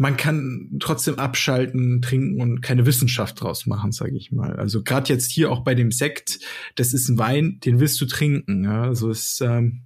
man 0.00 0.16
kann 0.16 0.78
trotzdem 0.80 1.18
abschalten, 1.18 2.00
trinken 2.00 2.40
und 2.40 2.62
keine 2.62 2.86
Wissenschaft 2.86 3.38
draus 3.42 3.66
machen, 3.66 3.92
sage 3.92 4.16
ich 4.16 4.32
mal. 4.32 4.56
Also 4.56 4.82
gerade 4.82 5.12
jetzt 5.12 5.30
hier 5.30 5.52
auch 5.52 5.60
bei 5.60 5.74
dem 5.74 5.92
Sekt, 5.92 6.38
das 6.76 6.94
ist 6.94 7.10
ein 7.10 7.18
Wein, 7.18 7.60
den 7.66 7.80
willst 7.80 8.00
du 8.00 8.06
trinken. 8.06 8.64
Ja? 8.64 8.84
Also 8.84 9.10
es 9.10 9.42
ähm, 9.42 9.82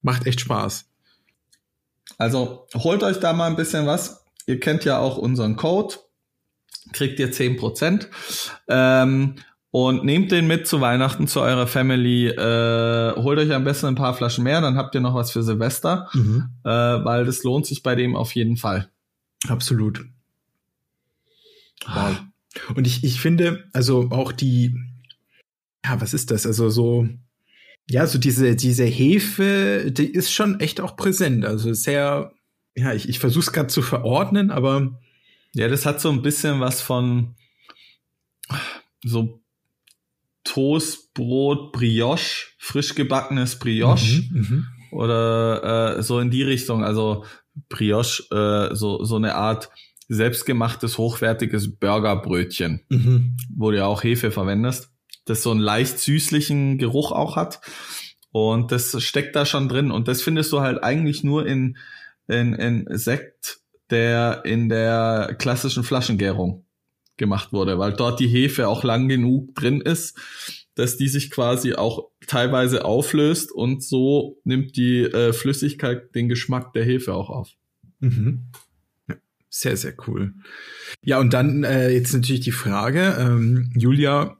macht 0.00 0.26
echt 0.26 0.40
Spaß. 0.40 0.86
Also 2.16 2.66
holt 2.72 3.02
euch 3.02 3.20
da 3.20 3.34
mal 3.34 3.48
ein 3.48 3.56
bisschen 3.56 3.86
was. 3.86 4.24
Ihr 4.46 4.60
kennt 4.60 4.86
ja 4.86 4.98
auch 4.98 5.18
unseren 5.18 5.56
Code. 5.56 5.96
Kriegt 6.94 7.20
ihr 7.20 7.30
10%. 7.30 8.06
Ähm, 8.68 9.34
und 9.70 10.04
nehmt 10.06 10.32
den 10.32 10.46
mit 10.46 10.66
zu 10.66 10.80
Weihnachten 10.80 11.28
zu 11.28 11.42
eurer 11.42 11.66
Family. 11.66 12.28
Äh, 12.28 13.14
holt 13.16 13.38
euch 13.38 13.52
am 13.52 13.64
besten 13.64 13.88
ein 13.88 13.94
paar 13.94 14.14
Flaschen 14.14 14.44
mehr, 14.44 14.62
dann 14.62 14.78
habt 14.78 14.94
ihr 14.94 15.02
noch 15.02 15.14
was 15.14 15.32
für 15.32 15.42
Silvester, 15.42 16.08
äh, 16.14 16.68
weil 17.04 17.26
das 17.26 17.42
lohnt 17.42 17.66
sich 17.66 17.82
bei 17.82 17.94
dem 17.94 18.16
auf 18.16 18.34
jeden 18.34 18.56
Fall. 18.56 18.88
Absolut. 19.48 20.04
Wow. 21.86 22.22
Und 22.74 22.86
ich, 22.86 23.04
ich 23.04 23.20
finde, 23.20 23.68
also 23.72 24.10
auch 24.10 24.32
die, 24.32 24.74
ja, 25.84 26.00
was 26.00 26.14
ist 26.14 26.30
das? 26.30 26.46
Also 26.46 26.70
so, 26.70 27.08
ja, 27.90 28.06
so 28.06 28.18
diese, 28.18 28.56
diese 28.56 28.84
Hefe, 28.84 29.90
die 29.90 30.06
ist 30.06 30.32
schon 30.32 30.60
echt 30.60 30.80
auch 30.80 30.96
präsent. 30.96 31.44
Also 31.44 31.72
sehr, 31.74 32.32
ja, 32.76 32.94
ich, 32.94 33.08
ich 33.08 33.18
versuche 33.18 33.44
es 33.44 33.52
gerade 33.52 33.68
zu 33.68 33.82
verordnen, 33.82 34.50
aber 34.50 34.98
Ja, 35.54 35.68
das 35.68 35.84
hat 35.84 36.00
so 36.00 36.10
ein 36.10 36.22
bisschen 36.22 36.60
was 36.60 36.80
von 36.80 37.34
so 39.04 39.40
Toastbrot, 40.44 41.72
Brioche, 41.72 42.46
frisch 42.58 42.94
gebackenes 42.94 43.58
Brioche 43.58 44.22
Mhm, 44.30 44.40
mhm. 44.40 44.66
oder 44.92 45.96
äh, 45.98 46.02
so 46.02 46.20
in 46.20 46.30
die 46.30 46.42
Richtung. 46.42 46.84
Also 46.84 47.24
Brioche, 47.68 48.22
äh, 48.70 48.74
so, 48.74 49.04
so 49.04 49.16
eine 49.16 49.34
Art 49.34 49.70
selbstgemachtes, 50.08 50.98
hochwertiges 50.98 51.76
Burgerbrötchen, 51.76 52.82
Mhm. 52.88 53.36
wo 53.56 53.70
du 53.70 53.78
ja 53.78 53.86
auch 53.86 54.02
Hefe 54.04 54.30
verwendest, 54.30 54.90
das 55.24 55.42
so 55.42 55.50
einen 55.50 55.60
leicht 55.60 55.98
süßlichen 55.98 56.78
Geruch 56.78 57.10
auch 57.12 57.36
hat. 57.36 57.60
Und 58.30 58.72
das 58.72 59.00
steckt 59.02 59.36
da 59.36 59.46
schon 59.46 59.68
drin. 59.68 59.90
Und 59.90 60.08
das 60.08 60.20
findest 60.22 60.52
du 60.52 60.60
halt 60.60 60.82
eigentlich 60.82 61.22
nur 61.24 61.46
in, 61.46 61.76
in, 62.28 62.52
in 62.54 62.86
Sekt, 62.98 63.58
der 63.90 64.42
in 64.44 64.68
der 64.68 65.36
klassischen 65.38 65.84
Flaschengärung 65.84 66.66
gemacht 67.16 67.52
wurde, 67.52 67.78
weil 67.78 67.92
dort 67.92 68.18
die 68.18 68.26
Hefe 68.26 68.66
auch 68.68 68.82
lang 68.82 69.08
genug 69.08 69.54
drin 69.54 69.80
ist, 69.80 70.18
dass 70.74 70.96
die 70.96 71.08
sich 71.08 71.30
quasi 71.30 71.74
auch 71.74 72.08
teilweise 72.26 72.84
auflöst 72.84 73.52
und 73.52 73.82
so 73.82 74.40
nimmt 74.44 74.76
die 74.76 75.02
äh, 75.02 75.32
Flüssigkeit 75.32 76.14
den 76.14 76.28
Geschmack 76.28 76.72
der 76.72 76.84
Hefe 76.84 77.14
auch 77.14 77.30
auf. 77.30 77.50
Mhm. 78.00 78.46
Sehr, 79.48 79.76
sehr 79.76 79.94
cool. 80.08 80.34
Ja, 81.02 81.20
und 81.20 81.32
dann 81.32 81.62
äh, 81.62 81.90
jetzt 81.90 82.12
natürlich 82.12 82.40
die 82.40 82.50
Frage, 82.50 83.16
ähm, 83.20 83.70
Julia, 83.76 84.36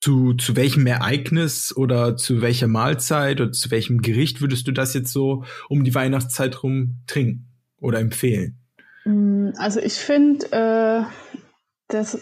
zu, 0.00 0.34
zu 0.34 0.54
welchem 0.56 0.86
Ereignis 0.86 1.74
oder 1.74 2.16
zu 2.16 2.42
welcher 2.42 2.66
Mahlzeit 2.66 3.40
oder 3.40 3.52
zu 3.52 3.70
welchem 3.70 4.02
Gericht 4.02 4.40
würdest 4.40 4.66
du 4.66 4.72
das 4.72 4.92
jetzt 4.94 5.12
so 5.12 5.44
um 5.68 5.82
die 5.82 5.94
Weihnachtszeit 5.94 6.62
rum 6.62 6.96
trinken 7.06 7.48
oder 7.78 8.00
empfehlen? 8.00 8.58
Mm, 9.04 9.50
Also 9.56 9.80
ich 9.80 9.94
finde, 9.94 10.46
äh, 10.52 11.04
das 11.88 12.18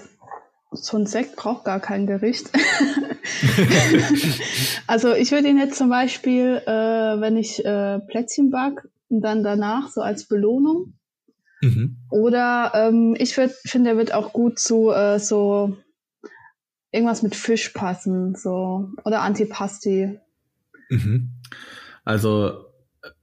so 0.72 0.96
ein 0.96 1.06
Sekt 1.06 1.37
braucht 1.37 1.64
gar 1.64 1.80
kein 1.80 2.06
Gericht. 2.06 2.50
also 4.87 5.12
ich 5.12 5.32
würde 5.32 5.48
ihn 5.48 5.58
jetzt 5.58 5.76
zum 5.76 5.88
Beispiel, 5.88 6.62
äh, 6.66 7.20
wenn 7.20 7.37
ich 7.37 7.64
äh, 7.64 8.00
Plätzchen 8.00 8.50
back 8.50 8.88
und 9.08 9.20
dann 9.20 9.42
danach 9.42 9.90
so 9.90 10.00
als 10.00 10.26
Belohnung. 10.26 10.94
Mhm. 11.61 11.96
Oder 12.11 12.72
ähm, 12.74 13.14
ich 13.18 13.35
finde, 13.35 13.90
er 13.90 13.96
wird 13.96 14.14
auch 14.14 14.32
gut 14.32 14.58
zu 14.58 14.90
äh, 14.90 15.18
so 15.18 15.76
irgendwas 16.90 17.22
mit 17.22 17.37
Fisch 17.37 17.70
passen, 17.70 18.35
so 18.35 18.90
oder 19.04 19.22
Antipasti. 19.22 20.18
Mhm. 20.90 21.30
Also 22.04 22.66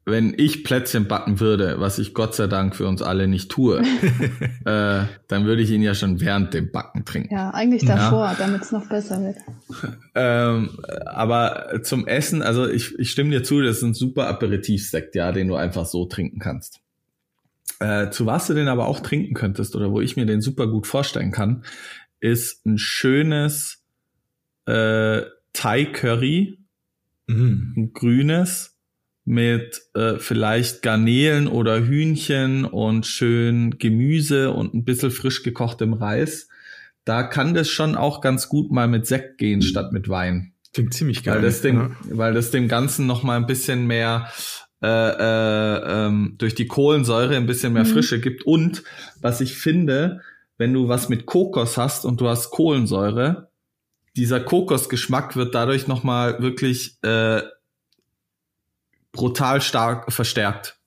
wenn 0.09 0.33
ich 0.37 0.63
Plätzchen 0.63 1.07
backen 1.07 1.39
würde, 1.39 1.79
was 1.79 1.99
ich 1.99 2.13
Gott 2.13 2.35
sei 2.35 2.47
Dank 2.47 2.75
für 2.75 2.87
uns 2.87 3.01
alle 3.01 3.27
nicht 3.27 3.49
tue, 3.49 3.79
äh, 4.65 5.03
dann 5.27 5.45
würde 5.45 5.61
ich 5.61 5.71
ihn 5.71 5.81
ja 5.81 5.95
schon 5.95 6.19
während 6.19 6.53
dem 6.53 6.71
Backen 6.71 7.05
trinken. 7.05 7.33
Ja, 7.33 7.51
eigentlich 7.51 7.85
davor, 7.85 8.25
ja. 8.25 8.35
damit 8.37 8.61
es 8.61 8.71
noch 8.71 8.87
besser 8.87 9.21
wird. 9.21 9.37
Ähm, 10.15 10.77
aber 11.05 11.81
zum 11.83 12.05
Essen, 12.05 12.41
also 12.41 12.67
ich, 12.67 12.97
ich 12.99 13.11
stimme 13.11 13.29
dir 13.29 13.41
zu, 13.41 13.61
das 13.61 13.77
ist 13.77 13.83
ein 13.83 13.93
super 13.93 14.27
Aperitivsekt, 14.27 15.15
ja, 15.15 15.31
den 15.31 15.47
du 15.47 15.55
einfach 15.55 15.85
so 15.85 16.05
trinken 16.07 16.39
kannst. 16.39 16.81
Äh, 17.79 18.09
zu 18.09 18.25
was 18.25 18.47
du 18.47 18.53
den 18.53 18.67
aber 18.67 18.87
auch 18.87 18.99
trinken 18.99 19.33
könntest 19.33 19.75
oder 19.77 19.91
wo 19.91 20.01
ich 20.01 20.17
mir 20.17 20.25
den 20.25 20.41
super 20.41 20.67
gut 20.67 20.87
vorstellen 20.87 21.31
kann, 21.31 21.63
ist 22.19 22.65
ein 22.65 22.77
schönes 22.77 23.85
äh, 24.65 25.21
Thai 25.53 25.85
Curry, 25.85 26.59
mm. 27.27 27.73
ein 27.77 27.93
grünes 27.93 28.78
mit 29.29 29.83
äh, 29.93 30.15
vielleicht 30.17 30.81
Garnelen 30.81 31.47
oder 31.47 31.85
Hühnchen 31.85 32.65
und 32.65 33.05
schön 33.05 33.77
Gemüse 33.77 34.49
und 34.51 34.73
ein 34.73 34.85
bisschen 34.85 35.11
frisch 35.11 35.43
gekochtem 35.43 35.93
Reis. 35.93 36.47
Da 37.05 37.21
kann 37.21 37.53
das 37.53 37.69
schon 37.69 37.95
auch 37.95 38.21
ganz 38.21 38.49
gut 38.49 38.71
mal 38.71 38.87
mit 38.87 39.05
Sekt 39.05 39.37
gehen 39.37 39.61
statt 39.61 39.91
mit 39.91 40.09
Wein. 40.09 40.53
Klingt 40.73 40.95
ziemlich 40.95 41.23
geil. 41.23 41.35
Weil 41.35 41.41
das 41.43 41.61
dem, 41.61 41.77
ja. 41.77 42.17
weil 42.17 42.33
das 42.33 42.49
dem 42.49 42.67
Ganzen 42.67 43.05
noch 43.05 43.21
mal 43.21 43.37
ein 43.37 43.45
bisschen 43.45 43.85
mehr 43.85 44.31
äh, 44.81 44.87
äh, 44.87 46.07
ähm, 46.07 46.33
durch 46.39 46.55
die 46.55 46.65
Kohlensäure 46.65 47.35
ein 47.35 47.45
bisschen 47.45 47.73
mehr 47.73 47.83
mhm. 47.83 47.89
Frische 47.89 48.19
gibt. 48.19 48.47
Und 48.47 48.81
was 49.21 49.41
ich 49.41 49.53
finde, 49.53 50.21
wenn 50.57 50.73
du 50.73 50.87
was 50.87 51.07
mit 51.07 51.27
Kokos 51.27 51.77
hast 51.77 52.03
und 52.03 52.19
du 52.19 52.27
hast 52.27 52.49
Kohlensäure, 52.49 53.51
dieser 54.17 54.39
Kokosgeschmack 54.39 55.35
wird 55.35 55.53
dadurch 55.53 55.87
noch 55.87 56.03
mal 56.03 56.41
wirklich 56.41 56.97
äh, 57.03 57.41
brutal 59.11 59.61
stark 59.61 60.11
verstärkt. 60.11 60.77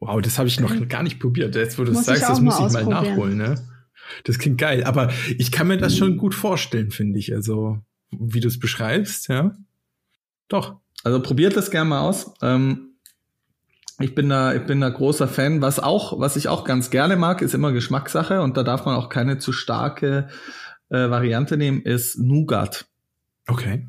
Wow, 0.00 0.20
das 0.20 0.38
habe 0.38 0.48
ich 0.48 0.60
noch 0.60 0.88
gar 0.88 1.02
nicht 1.02 1.20
probiert. 1.20 1.54
Jetzt, 1.54 1.78
wo 1.78 1.84
du 1.84 1.94
sagst, 1.94 2.22
das 2.22 2.40
muss 2.40 2.58
ich 2.58 2.72
mal 2.72 2.84
nachholen. 2.84 3.38
Ne? 3.38 3.66
Das 4.24 4.38
klingt 4.38 4.58
geil. 4.58 4.84
Aber 4.84 5.10
ich 5.38 5.50
kann 5.50 5.68
mir 5.68 5.78
das 5.78 5.96
schon 5.96 6.18
gut 6.18 6.34
vorstellen, 6.34 6.90
finde 6.90 7.18
ich. 7.18 7.32
Also, 7.32 7.78
wie 8.10 8.40
du 8.40 8.48
es 8.48 8.58
beschreibst, 8.58 9.28
ja. 9.28 9.56
Doch. 10.48 10.76
Also 11.02 11.20
probiert 11.22 11.56
das 11.56 11.70
gerne 11.70 11.90
mal 11.90 12.00
aus. 12.00 12.34
Ähm, 12.42 12.96
ich 13.98 14.14
bin 14.14 14.28
da, 14.28 14.54
ich 14.54 14.62
bin 14.66 14.80
da 14.80 14.88
großer 14.88 15.28
Fan. 15.28 15.62
Was 15.62 15.78
auch, 15.78 16.18
was 16.20 16.36
ich 16.36 16.48
auch 16.48 16.64
ganz 16.64 16.90
gerne 16.90 17.16
mag, 17.16 17.42
ist 17.42 17.54
immer 17.54 17.72
Geschmackssache 17.72 18.42
und 18.42 18.56
da 18.56 18.62
darf 18.62 18.84
man 18.84 18.96
auch 18.96 19.08
keine 19.08 19.38
zu 19.38 19.52
starke 19.52 20.28
äh, 20.90 21.10
Variante 21.10 21.56
nehmen, 21.56 21.82
ist 21.82 22.18
Nougat. 22.18 22.86
Okay 23.46 23.88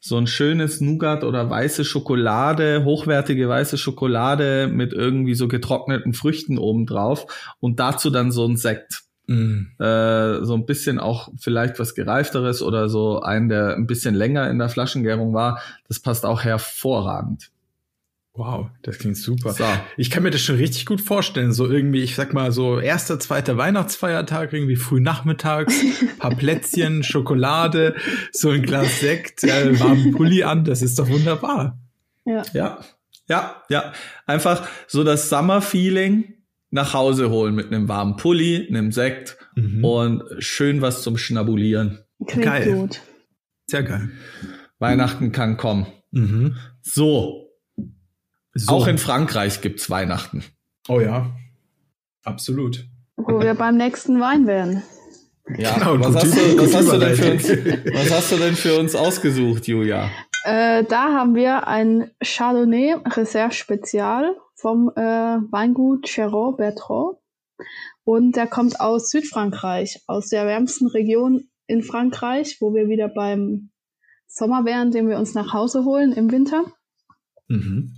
so 0.00 0.16
ein 0.16 0.26
schönes 0.26 0.80
Nougat 0.80 1.24
oder 1.24 1.50
weiße 1.50 1.84
Schokolade, 1.84 2.84
hochwertige 2.84 3.48
weiße 3.48 3.78
Schokolade 3.78 4.68
mit 4.68 4.92
irgendwie 4.92 5.34
so 5.34 5.48
getrockneten 5.48 6.14
Früchten 6.14 6.58
obendrauf 6.58 7.26
und 7.60 7.80
dazu 7.80 8.10
dann 8.10 8.30
so 8.30 8.46
ein 8.46 8.56
Sekt. 8.56 9.02
Mm. 9.26 9.66
Äh, 9.78 10.44
so 10.44 10.54
ein 10.54 10.64
bisschen 10.64 10.98
auch 10.98 11.28
vielleicht 11.38 11.78
was 11.78 11.94
gereifteres 11.94 12.62
oder 12.62 12.88
so 12.88 13.20
ein, 13.20 13.48
der 13.48 13.76
ein 13.76 13.86
bisschen 13.86 14.14
länger 14.14 14.48
in 14.48 14.58
der 14.58 14.68
Flaschengärung 14.70 15.34
war. 15.34 15.60
Das 15.86 16.00
passt 16.00 16.24
auch 16.24 16.42
hervorragend. 16.44 17.50
Wow, 18.38 18.70
das 18.82 18.98
klingt 18.98 19.16
super. 19.16 19.52
So. 19.52 19.64
Ich 19.96 20.10
kann 20.10 20.22
mir 20.22 20.30
das 20.30 20.40
schon 20.42 20.54
richtig 20.54 20.86
gut 20.86 21.00
vorstellen. 21.00 21.52
So 21.52 21.68
irgendwie, 21.68 22.04
ich 22.04 22.14
sag 22.14 22.32
mal, 22.32 22.52
so 22.52 22.78
erster, 22.78 23.18
zweiter 23.18 23.56
Weihnachtsfeiertag, 23.56 24.52
irgendwie 24.52 24.76
früh 24.76 25.00
nachmittags, 25.00 25.74
paar 26.20 26.36
Plätzchen, 26.36 27.02
Schokolade, 27.02 27.96
so 28.30 28.50
ein 28.50 28.62
Glas 28.62 29.00
Sekt, 29.00 29.42
äh, 29.42 29.80
warmen 29.80 30.12
Pulli 30.12 30.44
an, 30.44 30.64
das 30.64 30.82
ist 30.82 31.00
doch 31.00 31.08
wunderbar. 31.08 31.80
Ja. 32.24 32.44
Ja, 32.52 32.78
ja, 33.28 33.62
ja. 33.70 33.92
Einfach 34.24 34.68
so 34.86 35.02
das 35.02 35.28
Summer-Feeling 35.30 36.34
nach 36.70 36.94
Hause 36.94 37.30
holen 37.30 37.56
mit 37.56 37.72
einem 37.72 37.88
warmen 37.88 38.14
Pulli, 38.14 38.68
einem 38.68 38.92
Sekt 38.92 39.36
mhm. 39.56 39.84
und 39.84 40.22
schön 40.38 40.80
was 40.80 41.02
zum 41.02 41.18
Schnabulieren. 41.18 42.04
Klingt 42.24 42.44
geil. 42.44 42.72
gut. 42.72 43.00
Sehr 43.66 43.82
geil. 43.82 44.10
Weihnachten 44.78 45.32
kann 45.32 45.56
kommen. 45.56 45.88
Mhm. 46.12 46.54
So, 46.82 47.47
so. 48.54 48.72
Auch 48.72 48.86
in 48.86 48.98
Frankreich 48.98 49.60
gibt's 49.60 49.90
Weihnachten. 49.90 50.44
Oh 50.88 51.00
ja, 51.00 51.30
absolut. 52.24 52.86
Wo 53.16 53.40
wir 53.40 53.54
beim 53.54 53.76
nächsten 53.76 54.20
Wein 54.20 54.46
werden. 54.46 54.82
Ja, 55.56 55.74
genau, 55.74 55.98
was, 56.00 56.24
hast 56.24 56.36
du, 56.36 56.58
was, 56.58 56.74
hast 56.74 56.92
du 56.92 56.98
denn 56.98 57.16
für 57.16 57.32
uns, 57.32 57.48
was 57.94 58.10
hast 58.12 58.32
du 58.32 58.36
denn 58.36 58.54
für 58.54 58.78
uns 58.78 58.94
ausgesucht, 58.94 59.66
Julia? 59.66 60.10
Äh, 60.44 60.84
da 60.84 61.12
haben 61.12 61.34
wir 61.34 61.66
ein 61.66 62.10
Chardonnay 62.22 62.96
Reserve 63.16 63.52
Spezial 63.52 64.36
vom 64.54 64.90
äh, 64.94 65.00
Weingut 65.00 66.06
Cherot 66.06 66.58
Bertrand. 66.58 67.16
Und 68.04 68.36
der 68.36 68.46
kommt 68.46 68.80
aus 68.80 69.10
Südfrankreich, 69.10 70.02
aus 70.06 70.28
der 70.28 70.46
wärmsten 70.46 70.86
Region 70.86 71.48
in 71.66 71.82
Frankreich, 71.82 72.56
wo 72.60 72.74
wir 72.74 72.88
wieder 72.88 73.08
beim 73.08 73.70
Sommer 74.26 74.64
wären, 74.64 74.90
den 74.90 75.08
wir 75.08 75.18
uns 75.18 75.34
nach 75.34 75.52
Hause 75.52 75.84
holen 75.84 76.12
im 76.12 76.30
Winter. 76.30 76.64
Mhm. 77.48 77.94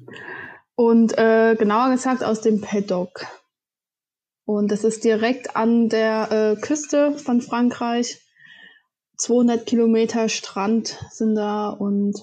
Und 0.81 1.19
äh, 1.19 1.57
genauer 1.59 1.90
gesagt 1.90 2.25
aus 2.25 2.40
dem 2.40 2.62
Paddock. 2.62 3.27
Und 4.47 4.73
das 4.73 4.83
ist 4.83 5.05
direkt 5.05 5.55
an 5.55 5.90
der 5.90 6.33
äh, 6.33 6.57
Küste 6.59 7.19
von 7.19 7.43
Frankreich. 7.43 8.23
200 9.19 9.66
Kilometer 9.66 10.31
Strand 10.31 10.97
sind 11.11 11.35
da 11.35 11.69
und 11.69 12.14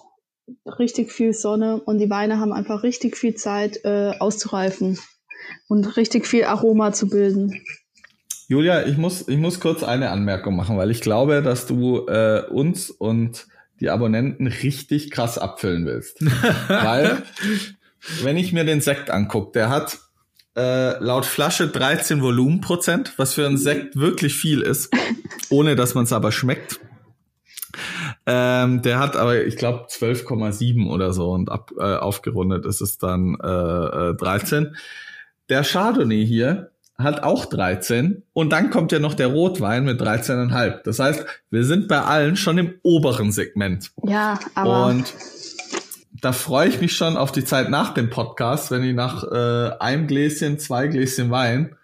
richtig 0.65 1.11
viel 1.11 1.33
Sonne 1.33 1.79
und 1.83 1.99
die 1.99 2.09
Weine 2.09 2.39
haben 2.39 2.51
einfach 2.51 2.81
richtig 2.81 3.15
viel 3.15 3.35
Zeit 3.35 3.85
äh, 3.85 4.13
auszureifen 4.17 4.97
und 5.67 5.95
richtig 5.95 6.25
viel 6.25 6.45
Aroma 6.45 6.93
zu 6.93 7.09
bilden. 7.09 7.61
Julia, 8.47 8.87
ich 8.87 8.97
muss, 8.97 9.27
ich 9.27 9.37
muss 9.37 9.59
kurz 9.59 9.83
eine 9.83 10.09
Anmerkung 10.09 10.55
machen, 10.55 10.77
weil 10.77 10.89
ich 10.89 11.01
glaube, 11.01 11.43
dass 11.43 11.67
du 11.67 12.07
äh, 12.07 12.41
uns 12.49 12.89
und 12.89 13.45
die 13.79 13.91
Abonnenten 13.91 14.47
richtig 14.47 15.11
krass 15.11 15.37
abfüllen 15.37 15.85
willst. 15.85 16.25
weil 16.67 17.21
wenn 18.23 18.37
ich 18.37 18.53
mir 18.53 18.63
den 18.63 18.81
Sekt 18.81 19.09
angucke, 19.09 19.51
der 19.53 19.69
hat 19.69 19.99
äh, 20.55 20.97
laut 21.03 21.25
Flasche 21.25 21.67
13 21.67 22.21
Volumenprozent, 22.21 23.13
was 23.17 23.33
für 23.33 23.45
einen 23.45 23.57
Sekt 23.57 23.95
wirklich 23.95 24.35
viel 24.35 24.61
ist, 24.61 24.91
ohne 25.49 25.75
dass 25.75 25.93
man 25.93 26.05
es 26.05 26.13
aber 26.13 26.31
schmeckt. 26.31 26.79
Ähm, 28.25 28.81
der 28.81 28.99
hat 28.99 29.15
aber, 29.15 29.45
ich 29.45 29.55
glaube, 29.55 29.85
12,7 29.89 30.89
oder 30.89 31.13
so 31.13 31.31
und 31.31 31.51
ab, 31.51 31.71
äh, 31.77 31.83
aufgerundet 31.95 32.65
ist 32.65 32.81
es 32.81 32.97
dann 32.97 33.35
äh, 33.35 34.15
13. 34.15 34.65
Äh, 34.65 34.69
der 35.49 35.63
Chardonnay 35.63 36.25
hier 36.25 36.71
hat 36.97 37.23
auch 37.23 37.45
13 37.45 38.23
und 38.33 38.51
dann 38.51 38.71
kommt 38.71 38.91
ja 38.91 38.99
noch 38.99 39.13
der 39.13 39.27
Rotwein 39.27 39.85
mit 39.85 40.01
13,5. 40.01 40.81
Das 40.83 40.97
heißt, 40.99 41.25
wir 41.51 41.63
sind 41.63 41.87
bei 41.87 42.01
allen 42.01 42.35
schon 42.35 42.57
im 42.57 42.73
oberen 42.81 43.31
Segment. 43.31 43.91
Ja, 44.03 44.39
aber 44.55 44.87
und 44.87 45.13
da 46.21 46.31
freue 46.31 46.67
ich 46.67 46.81
mich 46.81 46.95
schon 46.95 47.17
auf 47.17 47.31
die 47.31 47.43
Zeit 47.43 47.69
nach 47.69 47.93
dem 47.93 48.09
Podcast, 48.09 48.71
wenn 48.71 48.83
ich 48.83 48.93
nach 48.93 49.23
äh, 49.23 49.71
einem 49.79 50.07
Gläschen, 50.07 50.59
zwei 50.59 50.87
Gläschen 50.87 51.31
Wein 51.31 51.76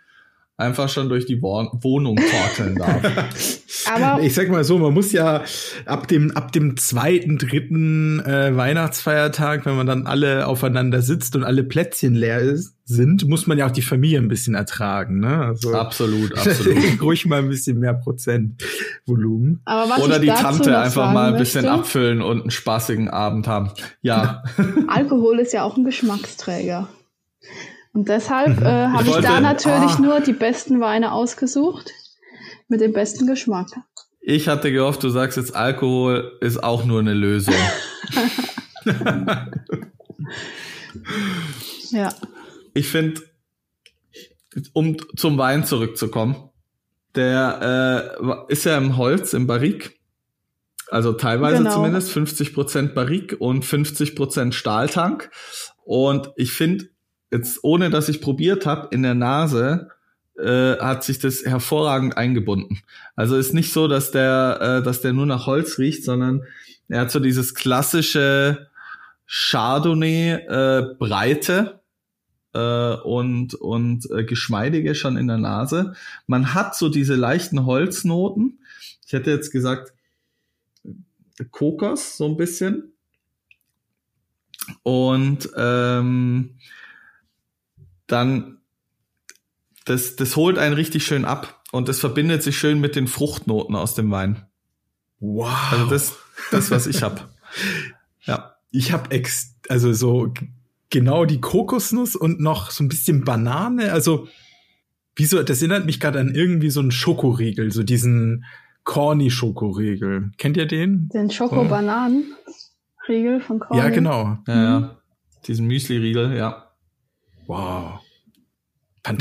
einfach 0.64 0.90
schon 0.90 1.10
durch 1.10 1.26
die 1.26 1.42
Wohnung 1.42 2.18
torkeln 2.18 2.76
darf. 2.76 3.02
Aber 3.94 4.22
ich 4.22 4.34
sag 4.34 4.50
mal 4.50 4.64
so, 4.64 4.78
man 4.78 4.94
muss 4.94 5.12
ja 5.12 5.44
ab 5.86 6.08
dem 6.08 6.32
ab 6.32 6.52
dem 6.52 6.78
zweiten, 6.78 7.38
dritten 7.38 8.20
äh, 8.22 8.56
Weihnachtsfeiertag, 8.56 9.66
wenn 9.66 9.76
man 9.76 9.88
dann 9.88 10.08
alle 10.08 10.48
aufeinander 10.48 11.02
sitzt 11.02 11.36
und 11.36 11.44
alle 11.44 11.64
Plätzchen 11.64 12.16
leer 12.16 12.40
ist, 12.40 12.76
sind, 12.86 13.28
muss 13.28 13.48
man 13.48 13.58
ja 13.58 13.68
auch 13.68 13.72
die 13.72 13.82
Familie 13.82 14.20
ein 14.20 14.28
bisschen 14.28 14.56
ertragen, 14.56 15.20
ne? 15.20 15.46
Also, 15.46 15.74
absolut, 15.74 16.38
absolut. 16.38 17.02
ruhig 17.02 17.26
mal 17.26 17.40
ein 17.40 17.50
bisschen 17.50 17.80
mehr 17.80 17.94
Prozent 17.94 18.64
Volumen. 19.06 19.62
Oder 20.02 20.20
die 20.20 20.28
Tante 20.28 20.78
einfach 20.78 21.14
mal 21.14 21.34
ein 21.34 21.40
bisschen 21.40 21.64
möchte, 21.64 21.80
abfüllen 21.80 22.22
und 22.22 22.42
einen 22.42 22.52
spaßigen 22.52 23.10
Abend 23.10 23.48
haben. 23.48 23.72
Ja. 24.02 24.44
Alkohol 24.88 25.40
ist 25.40 25.54
ja 25.54 25.64
auch 25.64 25.78
ein 25.78 25.86
Geschmacksträger. 25.86 26.90
Und 27.94 28.10
deshalb 28.10 28.60
mhm. 28.60 28.66
äh, 28.66 28.88
habe 28.88 29.08
ich, 29.08 29.16
ich 29.16 29.22
da 29.22 29.40
natürlich 29.40 29.94
ah. 29.94 30.02
nur 30.02 30.20
die 30.20 30.34
besten 30.34 30.82
Weine 30.82 31.12
ausgesucht 31.12 31.92
mit 32.68 32.82
dem 32.82 32.92
besten 32.92 33.28
Geschmack. 33.28 33.68
Ich 34.20 34.48
hatte 34.48 34.72
gehofft, 34.72 35.04
du 35.04 35.10
sagst 35.10 35.38
jetzt, 35.38 35.56
Alkohol 35.56 36.38
ist 36.42 36.64
auch 36.64 36.86
nur 36.86 37.00
eine 37.00 37.14
Lösung. 37.14 37.56
ja. 41.92 42.14
Ich 42.74 42.88
finde, 42.88 43.22
um 44.74 44.98
zum 45.16 45.38
Wein 45.38 45.66
zurückzukommen, 45.66 46.50
der 47.16 48.18
äh, 48.20 48.52
ist 48.52 48.66
ja 48.66 48.78
im 48.78 48.98
Holz, 48.98 49.34
im 49.34 49.46
Barrik. 49.46 50.00
Also 50.90 51.14
teilweise 51.14 51.60
genau. 51.60 51.74
zumindest 51.74 52.16
50% 52.16 52.94
Barrik 52.94 53.38
und 53.40 53.66
50% 53.66 54.54
Stahltank. 54.54 55.30
Und 55.84 56.32
ich 56.36 56.54
finde, 56.54 56.90
jetzt 57.34 57.64
ohne 57.64 57.90
dass 57.90 58.10
ich 58.10 58.22
probiert 58.22 58.66
habe, 58.66 58.90
in 58.92 59.04
der 59.04 59.16
Nase 59.16 59.90
äh, 60.38 60.78
hat 60.78 61.04
sich 61.04 61.20
das 61.20 61.44
hervorragend 61.44 62.18
eingebunden. 62.18 62.82
Also 63.16 63.36
ist 63.36 63.54
nicht 63.54 63.74
so, 63.74 63.88
dass 63.88 64.12
der, 64.12 64.60
äh, 64.62 64.84
dass 64.84 65.02
der 65.02 65.14
nur 65.14 65.26
nach 65.26 65.46
Holz 65.46 65.78
riecht, 65.80 66.06
sondern 66.06 66.44
er 66.88 67.02
hat 67.02 67.12
so 67.12 67.20
dieses 67.20 67.56
klassische 67.56 68.68
Chardonnay 69.28 70.34
äh, 70.34 70.96
äh, 72.54 72.96
und, 73.04 73.56
und 73.56 74.12
äh, 74.12 74.24
geschmeidige 74.24 74.96
schon 74.96 75.18
in 75.18 75.28
der 75.28 75.38
Nase. 75.38 75.94
Man 76.28 76.54
hat 76.54 76.76
so 76.76 76.90
diese 76.90 77.16
leichten 77.16 77.66
Holznoten. 77.66 78.60
Ich 79.06 79.14
hätte 79.14 79.32
jetzt 79.32 79.52
gesagt, 79.52 79.94
Kokos 81.52 82.18
so 82.18 82.26
ein 82.26 82.38
bisschen. 82.38 82.94
Und 84.84 85.50
ähm, 85.58 86.58
dann, 88.08 88.60
das, 89.86 90.16
das 90.16 90.36
holt 90.36 90.58
einen 90.58 90.76
richtig 90.76 91.06
schön 91.06 91.26
ab 91.26 91.62
und 91.72 91.90
das 91.90 92.00
verbindet 92.00 92.44
sich 92.44 92.58
schön 92.58 92.80
mit 92.80 92.96
den 92.96 93.08
Fruchtnoten 93.08 93.76
aus 93.76 93.96
dem 93.96 94.12
Wein. 94.12 94.46
Wow. 95.20 95.72
Also 95.72 95.86
das, 95.88 96.16
das 96.52 96.72
was 96.72 96.88
ich 96.88 97.04
habe. 97.04 97.22
Ja. 98.26 98.56
Ich 98.72 98.94
habe 98.94 99.12
ex, 99.12 99.58
also 99.68 99.92
so 99.92 100.34
genau 100.90 101.26
die 101.26 101.42
Kokosnuss 101.42 102.16
und 102.16 102.40
noch 102.40 102.72
so 102.72 102.84
ein 102.84 102.88
bisschen 102.88 103.26
Banane. 103.26 103.92
Also, 103.92 104.28
wieso, 105.16 105.44
das 105.44 105.62
erinnert 105.62 105.86
mich 105.86 106.00
gerade 106.00 106.20
an 106.20 106.34
irgendwie 106.34 106.70
so 106.70 106.80
einen 106.80 106.92
Schokoriegel, 106.92 107.72
so 107.72 107.84
diesen 107.84 108.46
corny 108.84 109.30
Schokoriegel. 109.30 110.32
Kennt 110.38 110.58
ihr 110.58 110.68
den? 110.68 111.10
Den 111.10 111.30
Schoko-Bananen-Riegel 111.32 113.42
von 113.42 113.60
Corny. 113.60 113.84
Ja, 113.84 113.90
genau. 113.90 114.38
Ja, 114.48 114.64
ja. 114.64 114.98
Diesen 115.48 115.68
Müsli-Riegel, 115.68 116.38
ja. 116.38 116.63
Wow. 117.54 118.00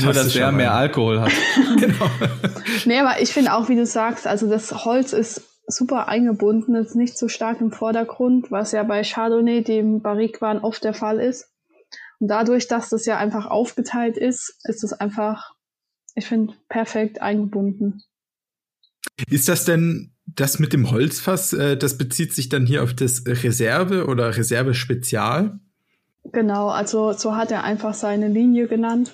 Nur, 0.01 0.13
dass 0.13 0.33
der 0.33 0.51
mehr 0.51 0.73
Alkohol 0.73 1.21
hat. 1.21 1.31
genau. 1.77 2.09
Nee, 2.85 2.99
aber 2.99 3.21
ich 3.21 3.31
finde 3.31 3.53
auch, 3.53 3.69
wie 3.69 3.75
du 3.75 3.85
sagst, 3.85 4.25
also 4.25 4.49
das 4.49 4.85
Holz 4.85 5.13
ist 5.13 5.43
super 5.67 6.07
eingebunden, 6.07 6.75
ist 6.75 6.95
nicht 6.95 7.17
so 7.17 7.27
stark 7.27 7.61
im 7.61 7.71
Vordergrund, 7.71 8.49
was 8.49 8.71
ja 8.71 8.83
bei 8.83 9.03
Chardonnay, 9.03 9.63
dem 9.63 10.01
Barrique-Wein, 10.01 10.59
oft 10.59 10.83
der 10.83 10.93
Fall 10.93 11.19
ist. 11.19 11.51
Und 12.19 12.27
dadurch, 12.29 12.67
dass 12.67 12.89
das 12.89 13.05
ja 13.05 13.17
einfach 13.17 13.45
aufgeteilt 13.45 14.17
ist, 14.17 14.57
ist 14.63 14.83
es 14.83 14.93
einfach, 14.93 15.53
ich 16.15 16.25
finde, 16.25 16.55
perfekt 16.69 17.21
eingebunden. 17.21 18.01
Ist 19.29 19.47
das 19.47 19.65
denn 19.65 20.15
das 20.25 20.57
mit 20.57 20.73
dem 20.73 20.89
Holzfass, 20.89 21.53
äh, 21.53 21.77
das 21.77 21.97
bezieht 21.97 22.33
sich 22.33 22.49
dann 22.49 22.65
hier 22.65 22.83
auf 22.83 22.93
das 22.93 23.23
Reserve 23.27 24.07
oder 24.07 24.35
Reserve 24.35 24.73
Spezial? 24.73 25.59
Genau, 26.25 26.69
also 26.69 27.13
so 27.13 27.35
hat 27.35 27.51
er 27.51 27.63
einfach 27.63 27.93
seine 27.93 28.27
Linie 28.27 28.67
genannt, 28.67 29.11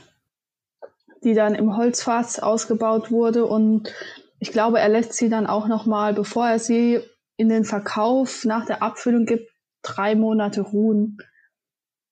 die 1.23 1.33
dann 1.33 1.55
im 1.55 1.75
Holzfass 1.75 2.39
ausgebaut 2.39 3.11
wurde 3.11 3.45
und 3.45 3.91
ich 4.39 4.51
glaube, 4.51 4.79
er 4.79 4.89
lässt 4.89 5.13
sie 5.13 5.29
dann 5.29 5.47
auch 5.47 5.67
noch 5.67 5.85
mal, 5.85 6.13
bevor 6.13 6.47
er 6.47 6.59
sie 6.59 7.01
in 7.35 7.49
den 7.49 7.65
Verkauf 7.65 8.45
nach 8.45 8.65
der 8.65 8.81
Abfüllung 8.81 9.25
gibt, 9.25 9.51
drei 9.81 10.15
Monate 10.15 10.61
ruhen, 10.61 11.17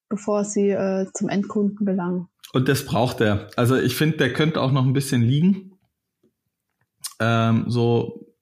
bevor 0.10 0.44
sie 0.44 0.70
äh, 0.70 1.08
zum 1.14 1.30
Endkunden 1.30 1.86
gelangen. 1.86 2.28
Und 2.54 2.68
das 2.70 2.86
braucht 2.86 3.22
er. 3.22 3.50
Also 3.56 3.76
ich 3.76 3.96
finde, 3.96 4.18
der 4.18 4.34
könnte 4.34 4.62
auch 4.62 4.72
noch 4.72 4.86
ein 4.86 4.94
bisschen 4.94 5.22
liegen. 5.22 5.78
Ähm, 7.20 7.66
so, 7.68 8.34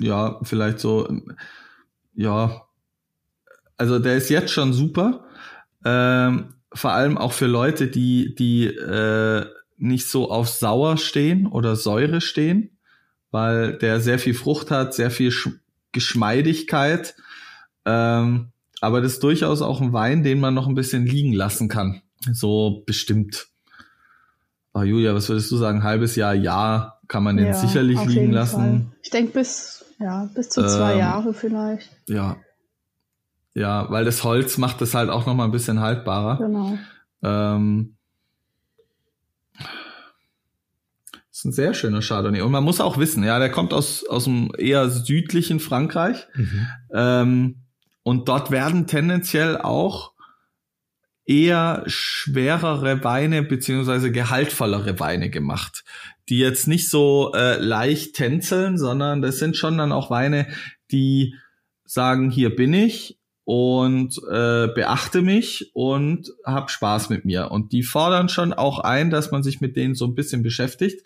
ja, 0.00 0.40
vielleicht 0.42 0.78
so, 0.78 1.08
ja, 2.14 2.66
also 3.76 3.98
der 3.98 4.16
ist 4.16 4.28
jetzt 4.28 4.50
schon 4.50 4.72
super. 4.72 5.24
Ähm, 5.84 6.54
vor 6.72 6.92
allem 6.92 7.18
auch 7.18 7.32
für 7.32 7.46
Leute, 7.46 7.88
die, 7.88 8.34
die 8.34 8.66
äh, 8.66 9.46
nicht 9.76 10.06
so 10.06 10.30
auf 10.30 10.48
sauer 10.48 10.98
stehen 10.98 11.46
oder 11.46 11.74
Säure 11.74 12.20
stehen, 12.20 12.78
weil 13.30 13.78
der 13.78 14.00
sehr 14.00 14.18
viel 14.18 14.34
Frucht 14.34 14.70
hat, 14.70 14.94
sehr 14.94 15.10
viel 15.10 15.30
Sch 15.30 15.48
Geschmeidigkeit. 15.92 17.16
Ähm, 17.84 18.52
aber 18.80 19.00
das 19.00 19.14
ist 19.14 19.22
durchaus 19.24 19.60
auch 19.60 19.80
ein 19.80 19.92
Wein, 19.92 20.22
den 20.22 20.38
man 20.38 20.54
noch 20.54 20.68
ein 20.68 20.76
bisschen 20.76 21.04
liegen 21.04 21.32
lassen 21.32 21.68
kann. 21.68 22.02
So 22.32 22.84
bestimmt. 22.86 23.48
Oh, 24.72 24.82
Julia, 24.82 25.14
was 25.14 25.28
würdest 25.28 25.50
du 25.50 25.56
sagen? 25.56 25.82
halbes 25.82 26.14
Jahr, 26.14 26.34
Jahr 26.34 27.00
kann 27.08 27.24
man 27.24 27.36
den 27.36 27.48
Ja, 27.48 27.54
sicherlich 27.54 28.04
liegen 28.04 28.30
lassen. 28.30 28.56
Fall. 28.56 28.86
Ich 29.02 29.10
denke 29.10 29.32
bis, 29.32 29.84
ja, 29.98 30.28
bis 30.32 30.50
zu 30.50 30.64
zwei 30.64 30.92
Ähm, 30.92 30.98
Jahre 31.00 31.34
vielleicht. 31.34 31.90
Ja. 32.08 32.36
Ja, 33.54 33.90
weil 33.90 34.04
das 34.04 34.24
Holz 34.24 34.58
macht 34.58 34.80
es 34.82 34.94
halt 34.94 35.10
auch 35.10 35.26
noch 35.26 35.34
mal 35.34 35.44
ein 35.44 35.50
bisschen 35.50 35.80
haltbarer. 35.80 36.38
Genau. 36.38 36.78
Ähm, 37.22 37.96
ist 41.40 41.44
ein 41.44 41.52
sehr 41.52 41.74
schöner 41.74 42.02
Chardonnay. 42.02 42.42
Und 42.42 42.52
man 42.52 42.64
muss 42.64 42.80
auch 42.80 42.98
wissen, 42.98 43.24
ja, 43.24 43.38
der 43.38 43.50
kommt 43.50 43.72
aus, 43.72 44.04
aus 44.06 44.24
dem 44.24 44.52
eher 44.58 44.90
südlichen 44.90 45.58
Frankreich. 45.58 46.26
Ähm, 46.92 47.56
und 48.02 48.28
dort 48.28 48.50
werden 48.50 48.86
tendenziell 48.86 49.56
auch 49.56 50.12
eher 51.24 51.84
schwerere 51.86 53.04
Weine 53.04 53.42
beziehungsweise 53.42 54.10
gehaltvollere 54.10 54.98
Weine 54.98 55.30
gemacht, 55.30 55.84
die 56.28 56.38
jetzt 56.38 56.66
nicht 56.66 56.90
so 56.90 57.32
äh, 57.34 57.56
leicht 57.58 58.16
tänzeln, 58.16 58.76
sondern 58.76 59.22
das 59.22 59.38
sind 59.38 59.56
schon 59.56 59.78
dann 59.78 59.92
auch 59.92 60.10
Weine, 60.10 60.48
die 60.90 61.36
sagen, 61.84 62.30
hier 62.30 62.54
bin 62.54 62.74
ich 62.74 63.19
und 63.50 64.16
äh, 64.30 64.68
beachte 64.76 65.22
mich 65.22 65.72
und 65.74 66.32
hab 66.44 66.70
Spaß 66.70 67.10
mit 67.10 67.24
mir. 67.24 67.50
Und 67.50 67.72
die 67.72 67.82
fordern 67.82 68.28
schon 68.28 68.52
auch 68.52 68.78
ein, 68.78 69.10
dass 69.10 69.32
man 69.32 69.42
sich 69.42 69.60
mit 69.60 69.74
denen 69.74 69.96
so 69.96 70.04
ein 70.04 70.14
bisschen 70.14 70.44
beschäftigt. 70.44 71.04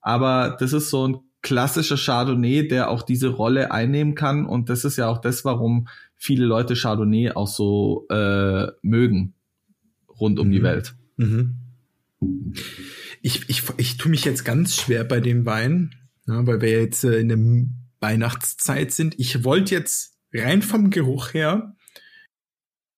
Aber 0.00 0.56
das 0.58 0.72
ist 0.72 0.90
so 0.90 1.06
ein 1.06 1.18
klassischer 1.40 1.96
Chardonnay, 1.96 2.66
der 2.66 2.90
auch 2.90 3.02
diese 3.02 3.28
Rolle 3.28 3.70
einnehmen 3.70 4.16
kann. 4.16 4.44
Und 4.44 4.70
das 4.70 4.84
ist 4.84 4.96
ja 4.96 5.06
auch 5.06 5.20
das, 5.20 5.44
warum 5.44 5.86
viele 6.16 6.46
Leute 6.46 6.74
Chardonnay 6.74 7.30
auch 7.30 7.46
so 7.46 8.08
äh, 8.10 8.66
mögen 8.82 9.34
rund 10.18 10.40
um 10.40 10.50
die 10.50 10.58
Mhm. 10.58 10.64
Welt. 10.64 10.94
Mhm. 11.16 11.54
Ich, 13.22 13.48
ich, 13.48 13.62
ich 13.76 13.98
tue 13.98 14.10
mich 14.10 14.24
jetzt 14.24 14.44
ganz 14.44 14.74
schwer 14.74 15.04
bei 15.04 15.20
dem 15.20 15.46
Wein, 15.46 15.94
ja, 16.26 16.44
weil 16.44 16.60
wir 16.60 16.70
jetzt 16.70 17.04
äh, 17.04 17.20
in 17.20 17.28
der 17.28 17.38
Weihnachtszeit 18.00 18.90
sind. 18.90 19.14
Ich 19.16 19.44
wollte 19.44 19.76
jetzt 19.76 20.17
rein 20.32 20.62
vom 20.62 20.90
Geruch 20.90 21.34
her 21.34 21.74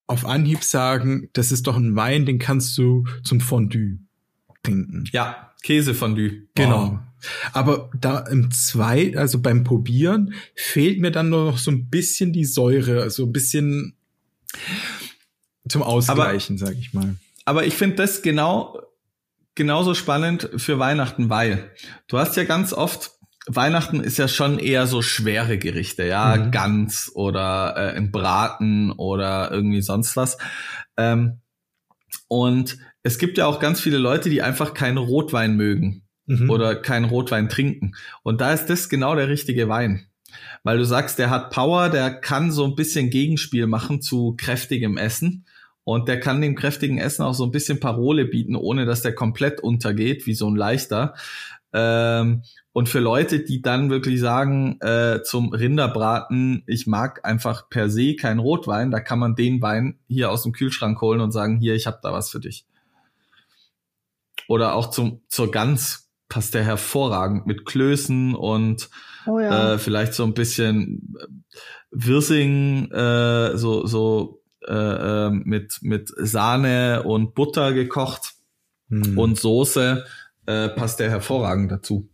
auf 0.06 0.26
Anhieb 0.26 0.64
sagen, 0.64 1.28
das 1.34 1.52
ist 1.52 1.68
doch 1.68 1.76
ein 1.76 1.94
Wein, 1.94 2.26
den 2.26 2.40
kannst 2.40 2.76
du 2.76 3.04
zum 3.22 3.40
Fondue 3.40 3.98
trinken. 4.64 5.08
Ja, 5.12 5.52
Käsefondue. 5.62 6.48
Genau. 6.54 6.98
Aber 7.52 7.90
da 7.98 8.20
im 8.20 8.50
zwei, 8.50 9.16
also 9.16 9.40
beim 9.40 9.62
Probieren, 9.62 10.34
fehlt 10.56 11.00
mir 11.00 11.12
dann 11.12 11.28
nur 11.28 11.44
noch 11.44 11.58
so 11.58 11.70
ein 11.70 11.88
bisschen 11.88 12.32
die 12.32 12.44
Säure, 12.44 13.02
also 13.02 13.24
ein 13.24 13.32
bisschen 13.32 13.94
zum 15.68 15.82
Ausgleichen, 15.82 16.58
sag 16.58 16.74
ich 16.76 16.92
mal. 16.92 17.14
Aber 17.44 17.66
ich 17.66 17.74
finde 17.74 17.96
das 17.96 18.22
genau 18.22 18.80
genauso 19.54 19.94
spannend 19.94 20.48
für 20.56 20.78
Weihnachten, 20.78 21.28
weil 21.28 21.70
du 22.08 22.18
hast 22.18 22.36
ja 22.36 22.44
ganz 22.44 22.72
oft 22.72 23.12
Weihnachten 23.56 24.00
ist 24.00 24.18
ja 24.18 24.28
schon 24.28 24.58
eher 24.58 24.86
so 24.86 25.02
schwere 25.02 25.58
Gerichte, 25.58 26.04
ja, 26.04 26.36
Mhm. 26.36 26.50
Gans 26.50 27.10
oder 27.14 27.74
äh, 27.76 27.96
ein 27.96 28.10
Braten 28.12 28.92
oder 28.92 29.50
irgendwie 29.50 29.82
sonst 29.82 30.16
was. 30.16 30.38
Ähm, 30.96 31.40
und 32.28 32.78
es 33.02 33.18
gibt 33.18 33.38
ja 33.38 33.46
auch 33.46 33.60
ganz 33.60 33.80
viele 33.80 33.98
Leute, 33.98 34.30
die 34.30 34.42
einfach 34.42 34.74
keinen 34.74 34.98
Rotwein 34.98 35.56
mögen 35.56 36.02
Mhm. 36.26 36.50
oder 36.50 36.76
keinen 36.76 37.06
Rotwein 37.06 37.48
trinken. 37.48 37.92
Und 38.22 38.40
da 38.40 38.52
ist 38.52 38.66
das 38.66 38.88
genau 38.88 39.14
der 39.14 39.28
richtige 39.28 39.68
Wein. 39.68 40.06
Weil 40.62 40.78
du 40.78 40.84
sagst, 40.84 41.18
der 41.18 41.30
hat 41.30 41.50
Power, 41.50 41.88
der 41.88 42.10
kann 42.12 42.52
so 42.52 42.64
ein 42.64 42.76
bisschen 42.76 43.10
Gegenspiel 43.10 43.66
machen 43.66 44.00
zu 44.00 44.36
kräftigem 44.38 44.96
Essen. 44.96 45.44
Und 45.82 46.06
der 46.08 46.20
kann 46.20 46.40
dem 46.40 46.54
kräftigen 46.54 46.98
Essen 46.98 47.22
auch 47.24 47.34
so 47.34 47.44
ein 47.44 47.50
bisschen 47.50 47.80
Parole 47.80 48.26
bieten, 48.26 48.54
ohne 48.54 48.84
dass 48.84 49.02
der 49.02 49.14
komplett 49.14 49.60
untergeht, 49.60 50.26
wie 50.26 50.34
so 50.34 50.48
ein 50.48 50.54
leichter. 50.54 51.14
Ähm, 51.72 52.42
und 52.72 52.88
für 52.88 53.00
Leute, 53.00 53.40
die 53.40 53.62
dann 53.62 53.90
wirklich 53.90 54.20
sagen, 54.20 54.78
äh, 54.80 55.22
zum 55.24 55.52
Rinderbraten, 55.52 56.62
ich 56.66 56.86
mag 56.86 57.24
einfach 57.24 57.68
per 57.68 57.90
se 57.90 58.14
keinen 58.14 58.38
Rotwein, 58.38 58.90
da 58.90 59.00
kann 59.00 59.18
man 59.18 59.34
den 59.34 59.60
Wein 59.60 59.98
hier 60.08 60.30
aus 60.30 60.44
dem 60.44 60.52
Kühlschrank 60.52 61.00
holen 61.00 61.20
und 61.20 61.32
sagen, 61.32 61.58
hier, 61.58 61.74
ich 61.74 61.86
habe 61.86 61.98
da 62.02 62.12
was 62.12 62.30
für 62.30 62.40
dich. 62.40 62.64
Oder 64.48 64.74
auch 64.74 64.90
zum, 64.90 65.22
zur 65.28 65.50
Gans 65.50 66.10
passt 66.28 66.54
der 66.54 66.64
hervorragend 66.64 67.46
mit 67.46 67.66
Klößen 67.66 68.34
und 68.34 68.88
Oh 69.26 69.38
ja. 69.38 69.74
äh, 69.74 69.78
vielleicht 69.78 70.14
so 70.14 70.24
ein 70.24 70.34
bisschen 70.34 71.16
äh, 71.20 71.26
Wirsing, 71.90 72.90
äh, 72.92 73.56
so, 73.58 73.86
so 73.86 74.42
äh, 74.66 74.72
äh, 75.26 75.30
mit, 75.30 75.78
mit 75.82 76.10
Sahne 76.16 77.02
und 77.02 77.34
Butter 77.34 77.72
gekocht 77.72 78.34
Mhm. 78.92 79.16
und 79.18 79.38
Soße, 79.38 80.04
äh, 80.46 80.68
passt 80.70 80.98
der 80.98 81.10
hervorragend 81.10 81.70
dazu. 81.70 82.09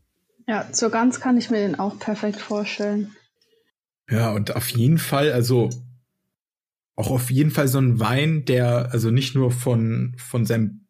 Ja, 0.46 0.70
zur 0.72 0.90
Gans 0.90 1.20
kann 1.20 1.36
ich 1.38 1.50
mir 1.50 1.58
den 1.58 1.78
auch 1.78 1.98
perfekt 1.98 2.40
vorstellen. 2.40 3.14
Ja, 4.08 4.32
und 4.32 4.54
auf 4.54 4.68
jeden 4.68 4.98
Fall, 4.98 5.32
also 5.32 5.70
auch 6.94 7.10
auf 7.10 7.30
jeden 7.30 7.50
Fall 7.50 7.68
so 7.68 7.78
ein 7.78 8.00
Wein, 8.00 8.44
der 8.44 8.92
also 8.92 9.10
nicht 9.10 9.34
nur 9.34 9.50
von, 9.50 10.14
von 10.16 10.46
seinem 10.46 10.86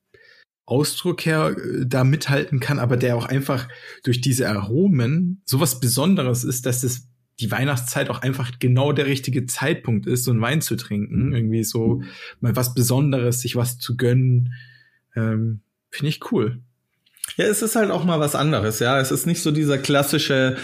Ausdruck 0.66 1.24
her 1.24 1.56
äh, 1.56 1.86
da 1.86 2.04
mithalten 2.04 2.60
kann, 2.60 2.78
aber 2.78 2.96
der 2.96 3.16
auch 3.16 3.26
einfach 3.26 3.68
durch 4.04 4.20
diese 4.20 4.48
Aromen 4.48 5.42
sowas 5.44 5.80
Besonderes 5.80 6.44
ist, 6.44 6.66
dass 6.66 6.82
es 6.82 7.08
die 7.40 7.50
Weihnachtszeit 7.50 8.08
auch 8.08 8.22
einfach 8.22 8.58
genau 8.58 8.92
der 8.92 9.06
richtige 9.06 9.46
Zeitpunkt 9.46 10.06
ist, 10.06 10.24
so 10.24 10.30
einen 10.30 10.40
Wein 10.40 10.60
zu 10.60 10.76
trinken. 10.76 11.32
Irgendwie 11.32 11.64
so 11.64 12.02
mal 12.40 12.56
was 12.56 12.74
Besonderes, 12.74 13.40
sich 13.40 13.56
was 13.56 13.78
zu 13.78 13.96
gönnen. 13.96 14.54
Ähm, 15.14 15.60
Finde 15.90 16.08
ich 16.08 16.32
cool. 16.32 16.62
Ja, 17.36 17.46
es 17.46 17.60
ist 17.60 17.76
halt 17.76 17.90
auch 17.90 18.04
mal 18.04 18.20
was 18.20 18.34
anderes, 18.34 18.78
ja. 18.78 19.00
Es 19.00 19.10
ist 19.10 19.26
nicht 19.26 19.42
so 19.42 19.50
dieser 19.50 19.78
klassische 19.78 20.56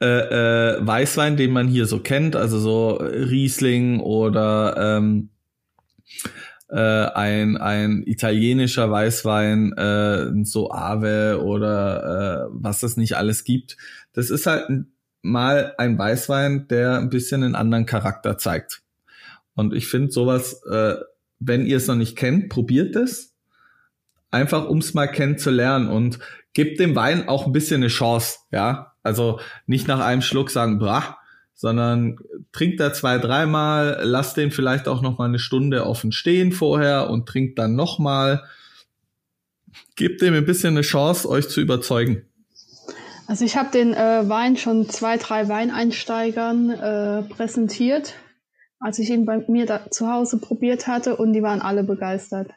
äh, 0.00 0.06
äh, 0.06 0.78
Weißwein, 0.80 1.36
den 1.36 1.52
man 1.52 1.68
hier 1.68 1.86
so 1.86 2.00
kennt, 2.00 2.34
also 2.34 2.58
so 2.58 2.94
Riesling 2.96 4.00
oder 4.00 4.96
ähm, 4.98 5.28
äh, 6.68 6.78
ein, 6.78 7.56
ein 7.56 8.02
italienischer 8.06 8.90
Weißwein, 8.90 9.72
äh, 9.74 10.44
so 10.44 10.70
Ave 10.70 11.42
oder 11.42 12.46
äh, 12.46 12.50
was 12.52 12.82
es 12.82 12.96
nicht 12.96 13.16
alles 13.16 13.44
gibt. 13.44 13.76
Das 14.12 14.30
ist 14.30 14.46
halt 14.46 14.68
mal 15.22 15.74
ein 15.78 15.98
Weißwein, 15.98 16.68
der 16.68 16.98
ein 16.98 17.10
bisschen 17.10 17.42
einen 17.42 17.54
anderen 17.54 17.86
Charakter 17.86 18.38
zeigt. 18.38 18.82
Und 19.54 19.74
ich 19.74 19.88
finde 19.88 20.10
sowas, 20.10 20.62
äh, 20.70 20.96
wenn 21.40 21.66
ihr 21.66 21.76
es 21.76 21.86
noch 21.86 21.96
nicht 21.96 22.16
kennt, 22.16 22.48
probiert 22.48 22.96
es. 22.96 23.34
Einfach 24.30 24.68
um 24.68 24.78
es 24.78 24.94
mal 24.94 25.06
kennenzulernen 25.06 25.88
und 25.88 26.18
gebt 26.52 26.80
dem 26.80 26.94
Wein 26.96 27.28
auch 27.28 27.46
ein 27.46 27.52
bisschen 27.52 27.82
eine 27.82 27.88
Chance, 27.88 28.38
ja. 28.50 28.92
Also 29.02 29.40
nicht 29.66 29.88
nach 29.88 30.00
einem 30.00 30.22
Schluck 30.22 30.50
sagen, 30.50 30.78
brach, 30.78 31.16
sondern 31.54 32.18
trinkt 32.52 32.78
da 32.78 32.92
zwei, 32.92 33.18
dreimal, 33.18 34.00
lasst 34.02 34.36
den 34.36 34.50
vielleicht 34.50 34.86
auch 34.86 35.02
noch 35.02 35.18
mal 35.18 35.24
eine 35.24 35.38
Stunde 35.38 35.86
offen 35.86 36.12
stehen 36.12 36.52
vorher 36.52 37.10
und 37.10 37.26
trinkt 37.26 37.58
dann 37.58 37.74
noch 37.74 37.98
mal. 37.98 38.44
Gebt 39.96 40.20
dem 40.20 40.34
ein 40.34 40.46
bisschen 40.46 40.74
eine 40.74 40.82
Chance, 40.82 41.28
euch 41.28 41.48
zu 41.48 41.60
überzeugen. 41.60 42.22
Also 43.26 43.44
ich 43.44 43.56
habe 43.56 43.70
den 43.70 43.92
äh, 43.92 44.28
Wein 44.28 44.56
schon 44.56 44.88
zwei, 44.88 45.16
drei 45.16 45.48
Weineinsteigern 45.48 46.70
äh, 46.70 47.22
präsentiert, 47.22 48.14
als 48.80 48.98
ich 48.98 49.10
ihn 49.10 49.26
bei 49.26 49.44
mir 49.48 49.66
da 49.66 49.90
zu 49.90 50.10
Hause 50.10 50.38
probiert 50.38 50.86
hatte 50.86 51.16
und 51.16 51.32
die 51.34 51.42
waren 51.42 51.60
alle 51.60 51.84
begeistert. 51.84 52.50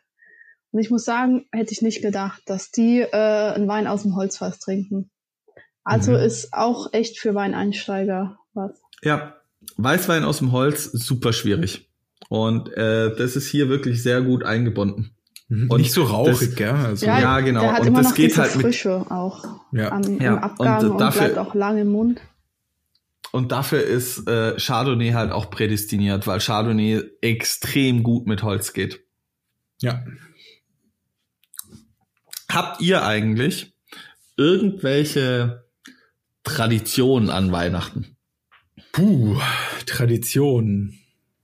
Und 0.72 0.80
ich 0.80 0.90
muss 0.90 1.04
sagen, 1.04 1.46
hätte 1.52 1.74
ich 1.74 1.82
nicht 1.82 2.02
gedacht, 2.02 2.42
dass 2.46 2.72
die 2.72 3.00
äh, 3.00 3.54
einen 3.54 3.68
Wein 3.68 3.88
aus 3.88 4.04
dem 4.04 4.16
Holzfass 4.16 4.60
trinken. 4.60 5.10
Also 5.84 6.12
mhm. 6.12 6.18
ist 6.18 6.54
auch 6.54 6.94
echt 6.94 7.20
für 7.20 7.36
Weineinsteiger 7.36 8.38
was. 8.54 8.82
Ja, 9.04 9.36
Weißwein 9.78 10.24
aus 10.24 10.40
dem 10.40 10.52
Holz, 10.52 10.86
super 10.86 11.34
schwierig. 11.34 11.90
Und 12.30 12.72
äh, 12.74 13.16
das 13.16 13.36
ist 13.36 13.48
hier 13.48 13.70
wirklich 13.70 14.02
sehr 14.02 14.22
gut 14.22 14.44
eingebunden. 14.44 15.16
Mhm. 15.50 15.70
Und 15.70 15.82
nicht 15.82 15.92
so 15.92 16.04
rauchig, 16.04 16.50
das, 16.50 16.56
gell? 16.56 16.70
Also, 16.70 17.06
ja, 17.06 17.20
ja, 17.20 17.40
genau. 17.42 17.62
Der 17.62 17.74
hat 17.74 17.82
und 17.82 17.88
immer 17.88 18.00
das 18.00 18.10
noch 18.10 18.16
geht 18.16 18.38
halt 18.38 18.52
Frische 18.52 19.00
mit, 19.00 19.12
auch 19.12 19.44
ja. 19.74 19.92
am, 19.92 20.22
ja. 20.22 20.34
im 20.34 20.40
Abgang 20.40 20.80
und, 20.80 20.92
und 20.92 20.98
dafür, 21.02 21.22
bleibt 21.30 21.38
auch 21.38 21.56
lange 21.56 21.82
im 21.82 21.90
Mund. 21.90 22.22
Und 23.32 23.52
dafür 23.52 23.84
ist 23.84 24.28
äh, 24.28 24.56
Chardonnay 24.58 25.12
halt 25.12 25.32
auch 25.32 25.50
prädestiniert, 25.50 26.28
weil 26.28 26.40
Chardonnay 26.40 27.02
extrem 27.22 28.04
gut 28.04 28.28
mit 28.28 28.44
Holz 28.44 28.74
geht. 28.74 29.02
Ja. 29.82 30.04
Habt 32.54 32.82
ihr 32.82 33.04
eigentlich 33.06 33.74
irgendwelche 34.36 35.64
Traditionen 36.44 37.30
an 37.30 37.52
Weihnachten? 37.52 38.18
Puh, 38.92 39.40
Tradition. 39.86 40.98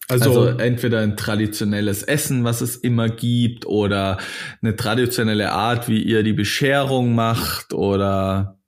Also, 0.09 0.41
also, 0.41 0.59
entweder 0.59 1.01
ein 1.01 1.17
traditionelles 1.17 2.03
Essen, 2.03 2.43
was 2.43 2.61
es 2.61 2.75
immer 2.75 3.09
gibt, 3.09 3.65
oder 3.65 4.17
eine 4.61 4.75
traditionelle 4.75 5.51
Art, 5.51 5.87
wie 5.87 6.01
ihr 6.01 6.23
die 6.23 6.33
Bescherung 6.33 7.15
macht, 7.15 7.73
oder. 7.73 8.59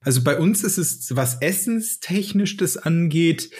Also 0.00 0.22
bei 0.22 0.38
uns 0.38 0.62
ist 0.64 0.78
es, 0.78 1.16
was 1.16 1.40
essenstechnisch 1.40 2.56
das 2.56 2.76
angeht, 2.76 3.50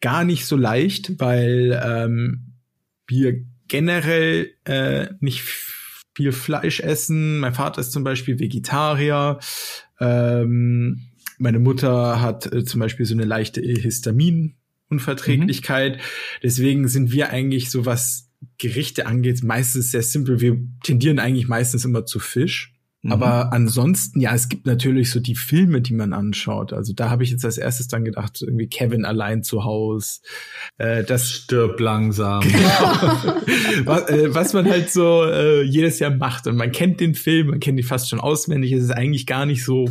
gar 0.00 0.24
nicht 0.24 0.46
so 0.46 0.56
leicht, 0.56 1.18
weil 1.18 1.78
ähm, 1.84 2.54
wir 3.06 3.44
generell 3.66 4.52
äh, 4.64 5.08
nicht 5.20 5.42
viel 6.18 6.32
Fleisch 6.32 6.80
essen. 6.80 7.38
Mein 7.38 7.54
Vater 7.54 7.80
ist 7.80 7.92
zum 7.92 8.02
Beispiel 8.02 8.40
Vegetarier. 8.40 9.38
Ähm, 10.00 11.02
meine 11.38 11.60
Mutter 11.60 12.20
hat 12.20 12.52
äh, 12.52 12.64
zum 12.64 12.80
Beispiel 12.80 13.06
so 13.06 13.14
eine 13.14 13.24
leichte 13.24 13.60
Histaminunverträglichkeit. 13.60 15.98
Mhm. 15.98 16.00
Deswegen 16.42 16.88
sind 16.88 17.12
wir 17.12 17.30
eigentlich 17.30 17.70
so 17.70 17.86
was 17.86 18.32
Gerichte 18.58 19.06
angeht, 19.06 19.44
meistens 19.44 19.92
sehr 19.92 20.02
simpel. 20.02 20.40
Wir 20.40 20.58
tendieren 20.82 21.20
eigentlich 21.20 21.46
meistens 21.46 21.84
immer 21.84 22.04
zu 22.04 22.18
Fisch. 22.18 22.74
Mhm. 23.08 23.12
Aber 23.12 23.52
ansonsten, 23.52 24.20
ja, 24.20 24.34
es 24.34 24.48
gibt 24.48 24.66
natürlich 24.66 25.10
so 25.10 25.20
die 25.20 25.34
Filme, 25.34 25.80
die 25.80 25.94
man 25.94 26.12
anschaut. 26.12 26.72
Also 26.72 26.92
da 26.92 27.10
habe 27.10 27.24
ich 27.24 27.30
jetzt 27.30 27.44
als 27.44 27.58
erstes 27.58 27.88
dann 27.88 28.04
gedacht, 28.04 28.42
irgendwie 28.42 28.68
Kevin 28.68 29.04
allein 29.04 29.42
zu 29.42 29.64
Haus. 29.64 30.22
Äh, 30.76 31.04
das 31.04 31.28
stirbt 31.28 31.80
langsam. 31.80 32.42
Genau. 32.58 33.84
was, 33.84 34.08
äh, 34.08 34.34
was, 34.34 34.52
man 34.52 34.68
halt 34.68 34.90
so 34.90 35.24
äh, 35.24 35.62
jedes 35.62 35.98
Jahr 35.98 36.10
macht. 36.10 36.46
Und 36.46 36.56
man 36.56 36.72
kennt 36.72 37.00
den 37.00 37.14
Film, 37.14 37.48
man 37.48 37.60
kennt 37.60 37.78
die 37.78 37.82
fast 37.82 38.08
schon 38.08 38.20
auswendig. 38.20 38.72
Es 38.72 38.84
ist 38.84 38.90
eigentlich 38.90 39.26
gar 39.26 39.46
nicht 39.46 39.64
so 39.64 39.88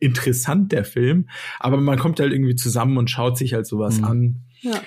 interessant, 0.00 0.72
der 0.72 0.84
Film. 0.84 1.28
Aber 1.58 1.78
man 1.78 1.98
kommt 1.98 2.20
halt 2.20 2.32
irgendwie 2.32 2.56
zusammen 2.56 2.96
und 2.96 3.10
schaut 3.10 3.38
sich 3.38 3.54
halt 3.54 3.66
sowas 3.66 3.98
mhm. 3.98 4.04
an. 4.04 4.36
Ja. 4.60 4.80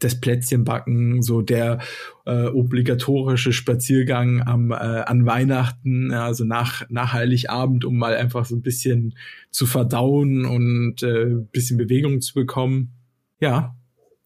Das 0.00 0.20
Plätzchenbacken, 0.20 1.22
so 1.22 1.42
der 1.42 1.78
äh, 2.26 2.46
obligatorische 2.46 3.52
Spaziergang 3.52 4.42
am, 4.42 4.72
äh, 4.72 4.74
an 4.74 5.26
Weihnachten, 5.26 6.12
also 6.12 6.44
nach, 6.44 6.84
nach 6.88 7.12
Heiligabend, 7.12 7.84
um 7.84 7.96
mal 7.96 8.16
einfach 8.16 8.44
so 8.44 8.56
ein 8.56 8.62
bisschen 8.62 9.14
zu 9.50 9.66
verdauen 9.66 10.44
und 10.44 11.02
äh, 11.02 11.36
bisschen 11.52 11.78
Bewegung 11.78 12.20
zu 12.20 12.34
bekommen. 12.34 12.90
Ja, 13.40 13.74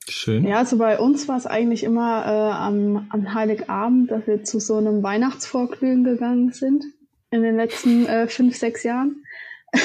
Schön. 0.07 0.45
Ja, 0.45 0.59
also 0.59 0.77
bei 0.77 0.99
uns 0.99 1.29
war 1.29 1.39
es 1.39 1.47
eigentlich 1.47 1.83
immer 1.83 2.27
äh, 2.27 2.53
am, 2.53 3.07
am 3.09 3.33
Heiligabend, 3.33 4.11
dass 4.11 4.27
wir 4.27 4.45
zu 4.45 4.61
so 4.61 4.77
einem 4.77 5.03
Weihnachtsvorglühen 5.03 6.05
gegangen 6.05 6.53
sind 6.53 6.85
in 7.31 7.43
den 7.43 7.57
letzten 7.57 8.07
äh, 8.07 8.29
fünf, 8.29 8.57
sechs 8.57 8.83
Jahren. 8.83 9.25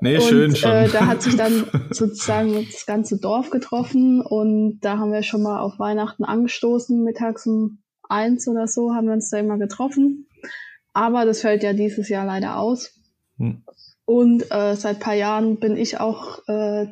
nee, 0.00 0.16
und, 0.16 0.22
schön 0.22 0.56
schon. 0.56 0.70
Äh, 0.70 0.88
da 0.88 1.06
hat 1.06 1.22
sich 1.22 1.36
dann 1.36 1.66
sozusagen 1.90 2.66
das 2.70 2.86
ganze 2.86 3.18
Dorf 3.18 3.50
getroffen 3.50 4.20
und 4.20 4.80
da 4.80 4.98
haben 4.98 5.12
wir 5.12 5.22
schon 5.22 5.42
mal 5.42 5.60
auf 5.60 5.78
Weihnachten 5.78 6.24
angestoßen, 6.24 7.02
mittags 7.02 7.46
um 7.46 7.78
eins 8.08 8.48
oder 8.48 8.66
so 8.66 8.94
haben 8.94 9.06
wir 9.06 9.14
uns 9.14 9.30
da 9.30 9.38
immer 9.38 9.58
getroffen. 9.58 10.26
Aber 10.92 11.24
das 11.24 11.42
fällt 11.42 11.62
ja 11.62 11.72
dieses 11.72 12.08
Jahr 12.08 12.26
leider 12.26 12.58
aus. 12.58 12.94
Hm. 13.36 13.62
Und 14.04 14.50
äh, 14.50 14.74
seit 14.74 15.00
paar 15.00 15.14
Jahren 15.14 15.60
bin 15.60 15.76
ich 15.76 16.00
auch 16.00 16.46
äh, 16.48 16.86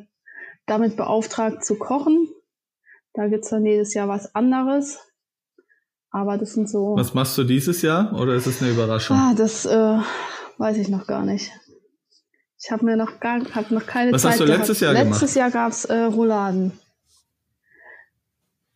damit 0.65 0.95
beauftragt 0.95 1.65
zu 1.65 1.75
kochen. 1.75 2.29
Da 3.13 3.27
gibt's 3.27 3.49
dann 3.49 3.65
jedes 3.65 3.93
Jahr 3.95 4.07
was 4.07 4.35
anderes. 4.35 4.99
Aber 6.11 6.37
das 6.37 6.53
sind 6.53 6.69
so. 6.69 6.95
Was 6.95 7.13
machst 7.13 7.37
du 7.37 7.43
dieses 7.43 7.81
Jahr 7.81 8.13
oder 8.19 8.35
ist 8.35 8.45
es 8.45 8.61
eine 8.61 8.71
Überraschung? 8.71 9.17
Ah, 9.17 9.33
das 9.35 9.65
äh, 9.65 9.97
Weiß 10.57 10.77
ich 10.77 10.89
noch 10.89 11.05
gar 11.05 11.23
nicht. 11.23 11.51
Ich 12.59 12.71
habe 12.71 12.85
mir 12.85 12.97
noch 12.97 13.19
gar 13.19 13.39
hab 13.53 13.69
noch 13.71 13.85
keine 13.85 14.11
Was 14.13 14.23
Zeit 14.23 14.31
hast 14.33 14.39
du 14.39 14.45
letztes 14.45 14.79
gehabt. 14.79 14.95
Jahr 14.95 15.05
letztes 15.05 15.33
gemacht? 15.33 15.35
Jahr 15.35 15.51
gab's 15.51 15.85
äh, 15.85 15.95
Rouladen. 16.03 16.71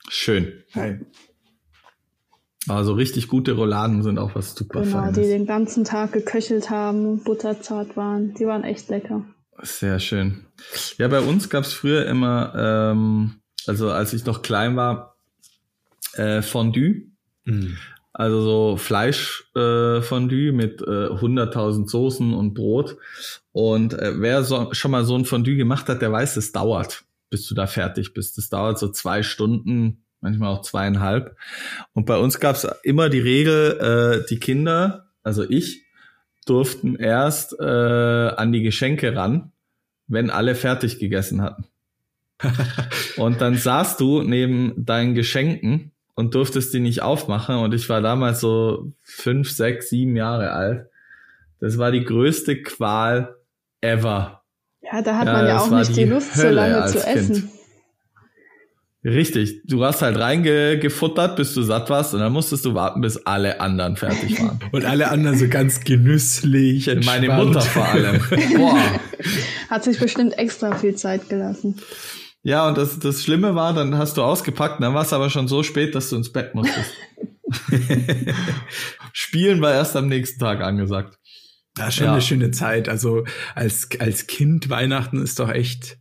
Schön. 0.10 0.64
Hey. 0.72 1.00
Also 2.68 2.94
richtig 2.94 3.28
gute 3.28 3.54
Rouladen 3.54 4.04
sind 4.04 4.20
auch 4.20 4.36
was 4.36 4.54
super 4.54 4.82
Genau, 4.82 5.00
Feines. 5.02 5.16
die 5.16 5.24
den 5.24 5.46
ganzen 5.48 5.84
Tag 5.84 6.12
geköchelt 6.12 6.70
haben, 6.70 7.24
butterzart 7.24 7.98
waren. 7.98 8.34
Die 8.36 8.46
waren 8.46 8.64
echt 8.64 8.90
lecker. 8.90 9.26
Sehr 9.64 10.00
schön. 10.00 10.46
Ja, 10.98 11.08
bei 11.08 11.20
uns 11.22 11.50
gab's 11.50 11.74
früher 11.74 12.06
immer, 12.08 12.54
ähm, 12.56 13.42
also 13.68 13.90
als 13.92 14.14
ich 14.14 14.26
noch 14.26 14.42
klein 14.44 14.76
war, 14.76 15.16
äh, 16.14 16.42
Fondue. 16.42 17.08
Mhm. 17.46 17.78
Also 18.22 18.44
so 18.44 18.78
Fleischfondue 18.78 20.50
äh, 20.50 20.52
mit 20.52 20.80
äh, 20.84 21.08
100.000 21.08 21.90
Soßen 21.90 22.36
und 22.36 22.54
Brot. 22.54 22.98
Und 23.52 23.96
äh, 23.96 24.12
wer 24.22 24.44
so, 24.44 24.72
schon 24.74 24.92
mal 24.92 25.06
so 25.06 25.16
ein 25.16 25.26
Fondue 25.26 25.56
gemacht 25.56 25.90
hat, 25.90 26.04
der 26.04 26.12
weiß, 26.12 26.38
es 26.38 26.52
dauert, 26.52 27.04
bis 27.32 27.48
du 27.48 27.56
da 27.56 27.66
fertig 27.66 28.14
bist. 28.14 28.38
Das 28.38 28.50
dauert 28.50 28.78
so 28.78 28.90
zwei 28.90 29.24
Stunden, 29.24 30.04
manchmal 30.20 30.54
auch 30.54 30.62
zweieinhalb. 30.62 31.36
Und 31.94 32.06
bei 32.06 32.16
uns 32.16 32.40
gab 32.40 32.58
es 32.58 32.68
immer 32.84 33.10
die 33.10 33.22
Regel, 33.22 34.22
äh, 34.22 34.30
die 34.30 34.38
Kinder, 34.38 35.08
also 35.24 35.42
ich, 35.50 35.82
durften 36.46 36.98
erst 36.98 37.60
äh, 37.60 37.64
an 37.64 38.52
die 38.52 38.62
Geschenke 38.62 39.16
ran, 39.16 39.52
wenn 40.06 40.30
alle 40.30 40.54
fertig 40.54 41.00
gegessen 41.00 41.42
hatten. 41.42 41.66
und 43.18 43.42
dann 43.42 43.56
saßt 43.56 44.00
du 44.00 44.22
neben 44.22 44.86
deinen 44.86 45.16
Geschenken 45.16 45.92
und 46.22 46.36
durftest 46.36 46.72
die 46.74 46.80
nicht 46.80 47.02
aufmachen. 47.02 47.56
Und 47.58 47.74
ich 47.74 47.90
war 47.90 48.00
damals 48.00 48.40
so 48.40 48.94
fünf, 49.02 49.50
sechs, 49.50 49.90
sieben 49.90 50.16
Jahre 50.16 50.52
alt. 50.52 50.86
Das 51.60 51.80
war 51.80 51.92
die 51.92 52.04
größte 52.04 52.62
Qual 52.62 53.36
ever. 53.82 54.44
Ja, 54.82 55.02
da 55.02 55.18
hat 55.18 55.26
ja, 55.26 55.34
man 55.34 55.48
ja 55.48 55.60
auch 55.60 55.72
nicht 55.72 55.90
die, 55.90 56.06
die 56.06 56.10
Lust, 56.12 56.36
Hölle 56.36 56.50
so 56.50 56.56
lange 56.56 56.86
zu 56.86 57.08
essen. 57.08 57.36
Kind. 57.36 57.52
Richtig, 59.04 59.64
du 59.66 59.84
hast 59.84 60.04
halt 60.04 60.20
reingefuttert, 60.20 61.36
bis 61.36 61.56
du 61.56 61.64
satt 61.64 61.90
warst 61.90 62.14
und 62.14 62.20
dann 62.20 62.32
musstest 62.32 62.66
du 62.66 62.76
warten, 62.76 63.02
bis 63.02 63.18
alle 63.26 63.60
anderen 63.60 63.96
fertig 63.96 64.40
waren. 64.40 64.60
und 64.72 64.86
alle 64.86 65.10
anderen 65.10 65.40
so 65.40 65.48
ganz 65.48 65.84
genüsslich. 65.84 66.88
Entspannt. 66.88 67.28
Meine 67.28 67.44
Mutter 67.44 67.62
vor 67.62 67.88
allem. 67.88 68.22
Boah. 68.58 68.78
Hat 69.72 69.84
sich 69.86 70.00
bestimmt 70.00 70.38
extra 70.38 70.76
viel 70.76 70.94
Zeit 70.94 71.30
gelassen. 71.30 71.78
Ja, 72.44 72.68
und 72.68 72.78
das, 72.78 72.98
das 73.00 73.24
Schlimme 73.24 73.54
war, 73.56 73.74
dann 73.74 73.96
hast 73.98 74.18
du 74.18 74.24
ausgepackt, 74.24 74.82
dann 74.82 74.94
war 74.96 75.04
es 75.04 75.14
aber 75.14 75.30
schon 75.30 75.48
so 75.48 75.62
spät, 75.64 75.94
dass 75.94 76.10
du 76.10 76.16
ins 76.16 76.32
Bett 76.32 76.56
musstest. 76.56 76.92
Spielen 79.14 79.62
war 79.62 79.74
erst 79.74 79.96
am 79.96 80.08
nächsten 80.08 80.40
Tag 80.40 80.62
angesagt. 80.62 81.18
Das 81.76 81.90
ist 81.90 81.96
schon 81.96 82.06
Ja. 82.06 82.14
eine 82.14 82.22
schöne 82.22 82.52
Zeit. 82.52 82.90
Also 82.90 83.26
als, 83.56 83.90
als 84.00 84.28
Kind 84.28 84.70
Weihnachten 84.70 85.22
ist 85.22 85.40
doch 85.40 85.50
echt, 85.50 85.98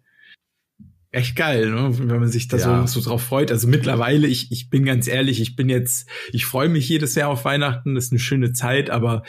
echt 1.11 1.37
geil, 1.37 1.71
ne? 1.71 1.91
wenn 1.99 2.21
man 2.21 2.29
sich 2.29 2.49
da 2.49 2.57
Ja. 2.57 2.87
so, 2.87 3.01
so 3.01 3.09
drauf 3.09 3.23
freut. 3.23 3.51
Also 3.53 3.69
mittlerweile, 3.69 4.27
ich, 4.27 4.51
ich 4.51 4.71
bin 4.71 4.85
ganz 4.85 5.07
ehrlich, 5.09 5.41
ich 5.41 5.57
bin 5.57 5.69
jetzt, 5.69 6.09
ich 6.33 6.47
freue 6.47 6.69
mich 6.69 6.89
jedes 6.89 7.15
Jahr 7.15 7.29
auf 7.29 7.45
Weihnachten, 7.45 7.95
das 7.95 8.07
ist 8.07 8.13
eine 8.13 8.21
schöne 8.21 8.53
Zeit, 8.53 8.91
aber 8.91 9.23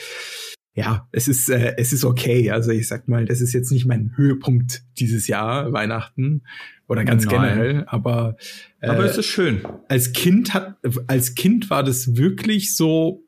ja, 0.73 1.07
es 1.11 1.27
ist, 1.27 1.49
äh, 1.49 1.75
es 1.77 1.91
ist 1.93 2.05
okay. 2.05 2.51
Also 2.51 2.71
ich 2.71 2.87
sag 2.87 3.07
mal, 3.07 3.25
das 3.25 3.41
ist 3.41 3.53
jetzt 3.53 3.71
nicht 3.71 3.85
mein 3.85 4.13
Höhepunkt 4.15 4.83
dieses 4.99 5.27
Jahr, 5.27 5.73
Weihnachten 5.73 6.43
oder 6.87 7.03
ganz 7.03 7.25
Nein. 7.25 7.35
generell, 7.35 7.83
aber, 7.87 8.37
äh, 8.79 8.87
Aber 8.87 9.05
es 9.05 9.17
ist 9.17 9.25
schön. 9.25 9.61
als 9.89 10.13
Kind 10.13 10.53
hat, 10.53 10.75
als 11.07 11.35
Kind 11.35 11.69
war 11.69 11.83
das 11.83 12.15
wirklich 12.15 12.75
so 12.75 13.23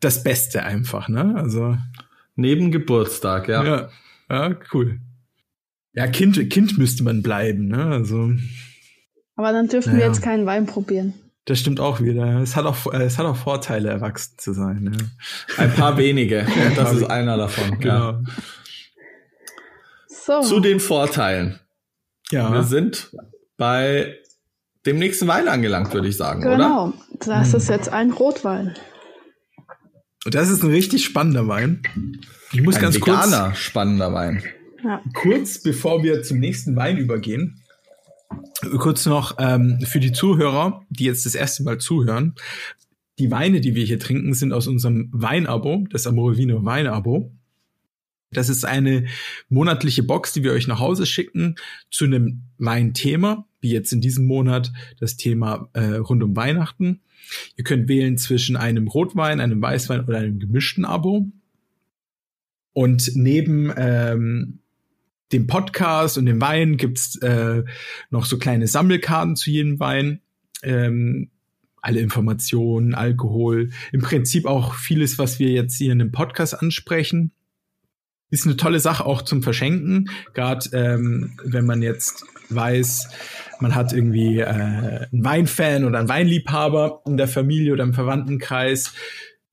das 0.00 0.22
Beste 0.22 0.62
einfach, 0.64 1.08
ne? 1.08 1.34
Also 1.36 1.78
Neben 2.36 2.70
Geburtstag, 2.72 3.48
ja. 3.48 3.64
ja, 3.64 3.88
ja, 4.28 4.56
cool. 4.72 5.00
Ja, 5.92 6.08
Kind, 6.08 6.50
Kind 6.50 6.76
müsste 6.78 7.04
man 7.04 7.22
bleiben, 7.22 7.68
ne? 7.68 7.86
Also, 7.86 8.32
Aber 9.36 9.52
dann 9.52 9.68
dürfen 9.68 9.92
wir 9.92 9.98
Naja. 10.00 10.08
jetzt 10.08 10.20
keinen 10.22 10.44
Wein 10.44 10.66
probieren. 10.66 11.14
Das 11.46 11.58
stimmt 11.58 11.80
auch 11.80 12.00
wieder. 12.00 12.40
Es 12.40 12.56
hat 12.56 12.64
auch, 12.64 12.92
äh, 12.92 13.02
es 13.02 13.18
hat 13.18 13.26
auch 13.26 13.36
Vorteile, 13.36 13.90
erwachsen 13.90 14.34
zu 14.38 14.52
sein. 14.52 14.84
Ne? 14.84 14.96
Ein 15.56 15.74
paar 15.74 15.98
wenige. 15.98 16.46
Das 16.76 16.92
ist 16.92 17.04
einer 17.04 17.36
davon. 17.36 17.78
Ja. 17.80 18.12
Genau. 18.12 18.20
So. 20.08 20.40
Zu 20.40 20.60
den 20.60 20.80
Vorteilen. 20.80 21.60
Ja. 22.30 22.50
Wir 22.50 22.62
sind 22.62 23.14
bei 23.58 24.16
dem 24.86 24.98
nächsten 24.98 25.26
Wein 25.26 25.48
angelangt, 25.48 25.92
würde 25.92 26.08
ich 26.08 26.16
sagen, 26.16 26.44
oder? 26.44 26.56
genau. 26.56 26.92
Das 27.20 27.52
ist 27.52 27.68
jetzt 27.68 27.90
ein 27.90 28.10
Rotwein. 28.10 28.74
Und 30.24 30.34
das 30.34 30.48
ist 30.48 30.62
ein 30.62 30.70
richtig 30.70 31.04
spannender 31.04 31.46
Wein. 31.48 31.82
Ich 32.52 32.62
muss 32.62 32.76
Ein 32.76 32.82
ganz 32.82 33.00
kurz, 33.00 33.26
veganer, 33.26 33.54
spannender 33.54 34.12
Wein. 34.14 34.42
Ja. 34.82 35.02
kurz, 35.14 35.62
bevor 35.62 36.02
wir 36.02 36.22
zum 36.22 36.38
nächsten 36.38 36.76
Wein 36.76 36.98
übergehen, 36.98 37.63
kurz 38.78 39.06
noch 39.06 39.36
ähm, 39.38 39.80
für 39.80 40.00
die 40.00 40.12
Zuhörer, 40.12 40.84
die 40.90 41.04
jetzt 41.04 41.26
das 41.26 41.34
erste 41.34 41.62
Mal 41.62 41.78
zuhören. 41.78 42.34
Die 43.18 43.30
Weine, 43.30 43.60
die 43.60 43.74
wir 43.74 43.84
hier 43.84 44.00
trinken, 44.00 44.34
sind 44.34 44.52
aus 44.52 44.66
unserem 44.66 45.08
Weinabo, 45.12 45.86
das 45.90 46.06
Amore 46.06 46.36
Vino 46.36 46.64
Weinabo. 46.64 47.32
Das 48.32 48.48
ist 48.48 48.64
eine 48.64 49.06
monatliche 49.48 50.02
Box, 50.02 50.32
die 50.32 50.42
wir 50.42 50.52
euch 50.52 50.66
nach 50.66 50.80
Hause 50.80 51.06
schicken 51.06 51.54
zu 51.90 52.04
einem 52.04 52.42
Weinthema, 52.58 53.46
wie 53.60 53.72
jetzt 53.72 53.92
in 53.92 54.00
diesem 54.00 54.26
Monat 54.26 54.72
das 54.98 55.16
Thema 55.16 55.68
äh, 55.72 55.94
rund 55.96 56.22
um 56.22 56.34
Weihnachten. 56.34 57.00
Ihr 57.56 57.64
könnt 57.64 57.88
wählen 57.88 58.18
zwischen 58.18 58.56
einem 58.56 58.88
Rotwein, 58.88 59.40
einem 59.40 59.62
Weißwein 59.62 60.04
oder 60.04 60.18
einem 60.18 60.40
gemischten 60.40 60.84
Abo. 60.84 61.30
Und 62.72 63.12
neben 63.14 63.72
ähm, 63.76 64.58
dem 65.34 65.46
Podcast 65.46 66.16
und 66.16 66.26
dem 66.26 66.40
Wein 66.40 66.76
gibt's 66.76 67.16
äh, 67.16 67.64
noch 68.10 68.24
so 68.24 68.38
kleine 68.38 68.66
Sammelkarten 68.66 69.36
zu 69.36 69.50
jedem 69.50 69.80
Wein. 69.80 70.20
Ähm, 70.62 71.30
alle 71.82 72.00
Informationen, 72.00 72.94
Alkohol, 72.94 73.70
im 73.92 74.00
Prinzip 74.00 74.46
auch 74.46 74.74
vieles, 74.74 75.18
was 75.18 75.38
wir 75.38 75.50
jetzt 75.50 75.76
hier 75.76 75.92
in 75.92 75.98
dem 75.98 76.12
Podcast 76.12 76.58
ansprechen. 76.58 77.32
Ist 78.30 78.46
eine 78.46 78.56
tolle 78.56 78.80
Sache 78.80 79.04
auch 79.04 79.22
zum 79.22 79.42
Verschenken, 79.42 80.08
gerade 80.32 80.70
ähm, 80.72 81.38
wenn 81.44 81.66
man 81.66 81.82
jetzt 81.82 82.24
weiß, 82.48 83.10
man 83.60 83.74
hat 83.74 83.92
irgendwie 83.92 84.38
äh, 84.38 84.46
einen 84.46 85.24
Weinfan 85.24 85.84
oder 85.84 85.98
einen 85.98 86.08
Weinliebhaber 86.08 87.02
in 87.06 87.16
der 87.16 87.28
Familie 87.28 87.72
oder 87.72 87.84
im 87.84 87.92
Verwandtenkreis. 87.92 88.94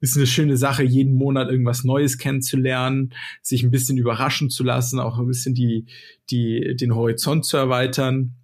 Ist 0.02 0.18
eine 0.18 0.28
schöne 0.28 0.58
Sache, 0.58 0.84
jeden 0.84 1.16
Monat 1.16 1.50
irgendwas 1.50 1.84
Neues 1.84 2.18
kennenzulernen, 2.18 3.14
sich 3.42 3.64
ein 3.64 3.72
bisschen 3.72 3.98
überraschen 3.98 4.50
zu 4.50 4.64
lassen, 4.64 5.00
auch 5.00 5.20
ein 5.20 5.28
bisschen 5.28 5.54
die, 5.54 5.86
die, 6.30 6.76
den 6.76 6.96
Horizont 6.96 7.46
zu 7.46 7.56
erweitern. 7.56 8.36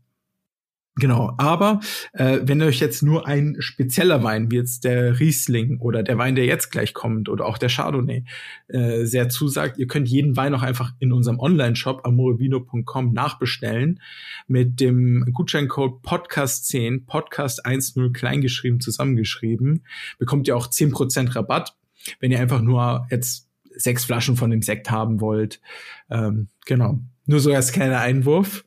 Genau, 0.99 1.35
aber 1.37 1.79
äh, 2.13 2.39
wenn 2.41 2.61
euch 2.63 2.79
jetzt 2.79 3.03
nur 3.03 3.27
ein 3.27 3.57
spezieller 3.59 4.23
Wein, 4.23 4.49
wie 4.49 4.55
jetzt 4.55 4.83
der 4.83 5.19
Riesling 5.19 5.79
oder 5.79 6.01
der 6.01 6.17
Wein, 6.17 6.35
der 6.35 6.45
jetzt 6.45 6.71
gleich 6.71 6.95
kommt 6.95 7.29
oder 7.29 7.45
auch 7.45 7.59
der 7.59 7.69
Chardonnay, 7.69 8.23
äh, 8.67 9.05
sehr 9.05 9.29
zusagt, 9.29 9.77
ihr 9.77 9.85
könnt 9.85 10.09
jeden 10.09 10.35
Wein 10.35 10.55
auch 10.55 10.63
einfach 10.63 10.93
in 10.97 11.13
unserem 11.13 11.39
Online-Shop 11.39 12.01
amorevino.com 12.03 13.13
nachbestellen 13.13 14.01
mit 14.47 14.79
dem 14.79 15.23
Gutscheincode 15.33 16.03
Podcast10, 16.03 17.05
Podcast10 17.05 18.11
kleingeschrieben, 18.11 18.79
zusammengeschrieben, 18.79 19.85
bekommt 20.17 20.47
ihr 20.47 20.57
auch 20.57 20.67
10% 20.67 21.35
Rabatt, 21.35 21.75
wenn 22.19 22.31
ihr 22.31 22.39
einfach 22.39 22.61
nur 22.61 23.05
jetzt 23.11 23.47
sechs 23.75 24.05
Flaschen 24.05 24.35
von 24.35 24.49
dem 24.49 24.63
Sekt 24.63 24.89
haben 24.89 25.21
wollt. 25.21 25.61
Ähm, 26.09 26.47
genau, 26.65 26.99
nur 27.27 27.39
so 27.39 27.53
als 27.53 27.71
kleiner 27.71 27.99
Einwurf. 27.99 28.63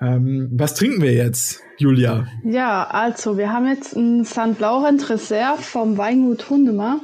Ähm, 0.00 0.50
was 0.52 0.74
trinken 0.74 1.02
wir 1.02 1.12
jetzt, 1.12 1.60
Julia? 1.78 2.26
Ja, 2.44 2.84
also 2.88 3.38
wir 3.38 3.52
haben 3.52 3.66
jetzt 3.68 3.94
ein 3.96 4.24
St. 4.24 4.58
Laurent 4.58 5.08
Reserve 5.08 5.62
vom 5.62 5.96
Weingut 5.98 6.50
Hundemar. 6.50 7.00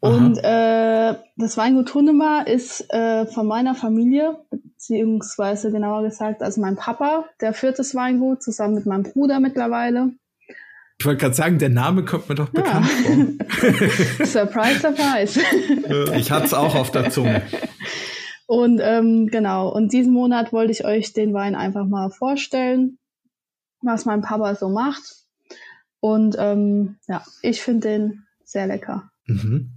Und 0.00 0.38
äh, 0.38 1.14
das 1.36 1.56
Weingut 1.56 1.92
Hundemar 1.92 2.46
ist 2.46 2.92
äh, 2.92 3.26
von 3.26 3.46
meiner 3.46 3.74
Familie, 3.74 4.38
beziehungsweise 4.50 5.70
genauer 5.72 6.04
gesagt, 6.04 6.40
also 6.42 6.60
mein 6.60 6.76
Papa, 6.76 7.24
der 7.40 7.52
führt 7.52 7.78
das 7.80 7.94
Weingut 7.96 8.42
zusammen 8.42 8.74
mit 8.76 8.86
meinem 8.86 9.02
Bruder 9.02 9.40
mittlerweile. 9.40 10.12
Ich 11.00 11.06
wollte 11.06 11.20
gerade 11.20 11.34
sagen, 11.34 11.58
der 11.58 11.68
Name 11.68 12.04
kommt 12.04 12.28
mir 12.28 12.34
doch 12.36 12.52
Ja. 12.54 12.60
bekannt 12.62 12.86
vor. 12.90 14.26
surprise, 14.26 14.80
surprise. 14.80 15.40
Ich 16.16 16.30
hatte 16.30 16.46
es 16.46 16.54
auch 16.54 16.74
auf 16.74 16.90
der 16.90 17.10
Zunge. 17.10 17.42
Und 18.48 18.80
ähm, 18.82 19.26
genau, 19.26 19.68
und 19.68 19.92
diesen 19.92 20.14
Monat 20.14 20.54
wollte 20.54 20.72
ich 20.72 20.86
euch 20.86 21.12
den 21.12 21.34
Wein 21.34 21.54
einfach 21.54 21.86
mal 21.86 22.08
vorstellen, 22.08 22.96
was 23.82 24.06
mein 24.06 24.22
Papa 24.22 24.54
so 24.54 24.70
macht. 24.70 25.02
Und 26.00 26.34
ähm, 26.38 26.96
ja, 27.08 27.22
ich 27.42 27.60
finde 27.60 27.88
den 27.88 28.22
sehr 28.44 28.66
lecker. 28.66 29.10
Mhm. 29.26 29.68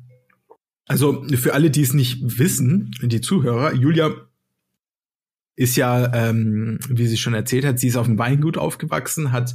Also 0.87 1.21
für 1.35 1.53
alle, 1.53 1.69
die 1.69 1.81
es 1.81 1.93
nicht 1.93 2.39
wissen, 2.39 2.91
die 3.01 3.19
Zuhörer, 3.19 3.73
Julia 3.73 4.11
ist 5.57 5.75
ja, 5.75 6.29
ähm, 6.29 6.79
wie 6.87 7.07
sie 7.07 7.17
schon 7.17 7.33
erzählt 7.33 7.65
hat, 7.65 7.77
sie 7.77 7.89
ist 7.89 7.97
auf 7.97 8.05
dem 8.05 8.17
Weingut 8.17 8.57
aufgewachsen, 8.57 9.33
hat, 9.33 9.53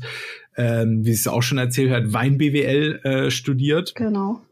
ähm, 0.58 1.06
wie 1.06 1.14
sie 1.14 1.20
es 1.20 1.26
auch 1.26 1.42
schon 1.42 1.56
erzählt 1.56 1.90
hat, 1.90 2.12
Wein-BWL 2.12 3.00
äh, 3.02 3.30
studiert. 3.30 3.94
Genau. 3.94 4.42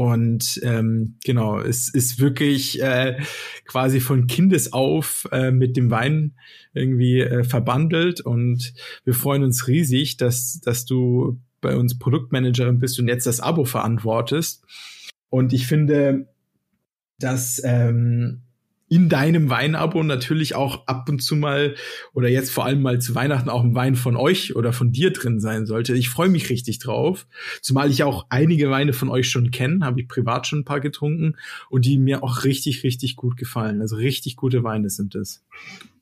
Und 0.00 0.58
ähm, 0.62 1.16
genau, 1.26 1.60
es 1.60 1.90
ist 1.90 2.20
wirklich 2.20 2.80
äh, 2.80 3.20
quasi 3.66 4.00
von 4.00 4.28
Kindes 4.28 4.72
auf 4.72 5.28
äh, 5.30 5.50
mit 5.50 5.76
dem 5.76 5.90
Wein 5.90 6.36
irgendwie 6.72 7.20
äh, 7.20 7.44
verbandelt. 7.44 8.22
Und 8.22 8.72
wir 9.04 9.12
freuen 9.12 9.42
uns 9.42 9.68
riesig, 9.68 10.16
dass, 10.16 10.58
dass 10.62 10.86
du 10.86 11.38
bei 11.60 11.76
uns 11.76 11.98
Produktmanagerin 11.98 12.78
bist 12.78 12.98
und 12.98 13.08
jetzt 13.08 13.26
das 13.26 13.40
Abo 13.40 13.66
verantwortest. 13.66 14.64
Und 15.28 15.52
ich 15.52 15.66
finde, 15.66 16.28
dass 17.18 17.60
ähm, 17.62 18.40
in 18.90 19.08
deinem 19.08 19.48
Weinabo 19.50 20.02
natürlich 20.02 20.56
auch 20.56 20.88
ab 20.88 21.08
und 21.08 21.22
zu 21.22 21.36
mal 21.36 21.76
oder 22.12 22.28
jetzt 22.28 22.50
vor 22.50 22.64
allem 22.64 22.82
mal 22.82 23.00
zu 23.00 23.14
Weihnachten 23.14 23.48
auch 23.48 23.62
ein 23.62 23.76
Wein 23.76 23.94
von 23.94 24.16
euch 24.16 24.56
oder 24.56 24.72
von 24.72 24.90
dir 24.90 25.12
drin 25.12 25.38
sein 25.38 25.64
sollte. 25.64 25.94
Ich 25.94 26.10
freue 26.10 26.28
mich 26.28 26.50
richtig 26.50 26.80
drauf, 26.80 27.28
zumal 27.62 27.88
ich 27.88 28.02
auch 28.02 28.26
einige 28.30 28.68
Weine 28.68 28.92
von 28.92 29.08
euch 29.08 29.30
schon 29.30 29.52
kenne, 29.52 29.86
habe 29.86 30.00
ich 30.00 30.08
privat 30.08 30.48
schon 30.48 30.60
ein 30.60 30.64
paar 30.64 30.80
getrunken 30.80 31.36
und 31.70 31.84
die 31.84 31.98
mir 31.98 32.24
auch 32.24 32.42
richtig, 32.42 32.82
richtig 32.82 33.14
gut 33.14 33.36
gefallen. 33.36 33.80
Also 33.80 33.94
richtig 33.94 34.34
gute 34.34 34.64
Weine 34.64 34.90
sind 34.90 35.14
es. 35.14 35.44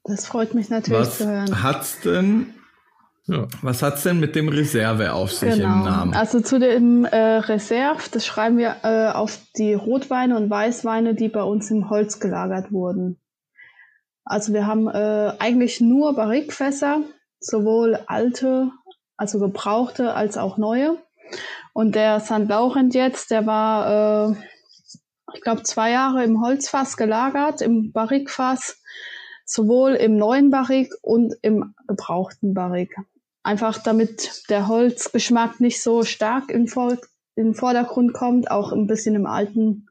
Das 0.04 0.26
freut 0.26 0.54
mich 0.54 0.70
natürlich 0.70 0.98
Was 0.98 1.18
zu 1.18 1.26
hören. 1.26 1.62
hat's 1.62 2.00
denn, 2.00 2.46
Ja. 3.28 3.46
was 3.62 3.82
hat's 3.82 4.02
denn 4.04 4.20
mit 4.20 4.34
dem 4.34 4.48
Reserve 4.48 5.12
auf 5.12 5.32
sich 5.32 5.50
im 5.54 5.58
Genau. 5.58 5.84
Namen? 5.84 6.14
Also 6.14 6.40
zu 6.40 6.58
dem 6.58 7.04
äh, 7.04 7.16
Reserve, 7.16 8.02
das 8.10 8.24
schreiben 8.24 8.56
wir 8.56 8.76
äh, 8.82 9.10
auf 9.10 9.38
die 9.56 9.74
Rotweine 9.74 10.36
und 10.36 10.48
Weißweine, 10.48 11.14
die 11.14 11.28
bei 11.28 11.42
uns 11.42 11.70
im 11.70 11.90
Holz 11.90 12.20
gelagert 12.20 12.72
wurden. 12.72 13.20
Also 14.24 14.52
wir 14.54 14.66
haben 14.66 14.88
äh, 14.88 15.32
eigentlich 15.38 15.80
nur 15.80 16.14
Barrikfässer, 16.14 17.02
sowohl 17.38 17.98
alte, 18.06 18.70
also 19.16 19.38
gebrauchte, 19.38 20.14
als 20.14 20.36
auch 20.38 20.56
neue. 20.58 20.96
Und 21.74 21.94
der 21.94 22.20
St. 22.20 22.48
Laurent 22.48 22.94
jetzt, 22.94 23.30
der 23.30 23.46
war, 23.46 24.30
äh, 24.30 24.34
ich 25.34 25.42
glaube, 25.42 25.62
zwei 25.64 25.90
Jahre 25.90 26.24
im 26.24 26.40
Holzfass 26.42 26.96
gelagert, 26.96 27.60
im 27.60 27.92
Barrikfass, 27.92 28.80
sowohl 29.44 29.92
im 29.92 30.16
neuen 30.16 30.50
Barrik 30.50 30.92
und 31.02 31.34
im 31.42 31.74
gebrauchten 31.86 32.54
Barrik. 32.54 32.94
Einfach 33.48 33.82
damit 33.82 34.44
der 34.50 34.68
Holzgeschmack 34.68 35.58
nicht 35.58 35.82
so 35.82 36.04
stark 36.04 36.50
im, 36.50 36.66
Vor 36.66 36.98
in 37.34 37.44
den 37.46 37.54
Vordergrund 37.54 38.12
kommt, 38.12 38.50
auch 38.50 38.72
ein 38.72 38.86
bisschen 38.86 39.14
im 39.14 39.24
alten 39.24 39.86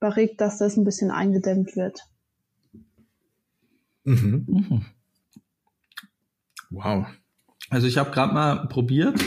Barrik, 0.00 0.36
dass 0.38 0.58
das 0.58 0.76
ein 0.76 0.82
bisschen 0.82 1.12
eingedämmt 1.12 1.76
wird. 1.76 2.00
Mhm. 4.02 4.44
Mhm. 4.48 4.86
Wow. 6.70 7.06
Also 7.70 7.86
ich 7.86 7.96
habe 7.96 8.10
gerade 8.10 8.34
mal 8.34 8.66
probiert. 8.66 9.22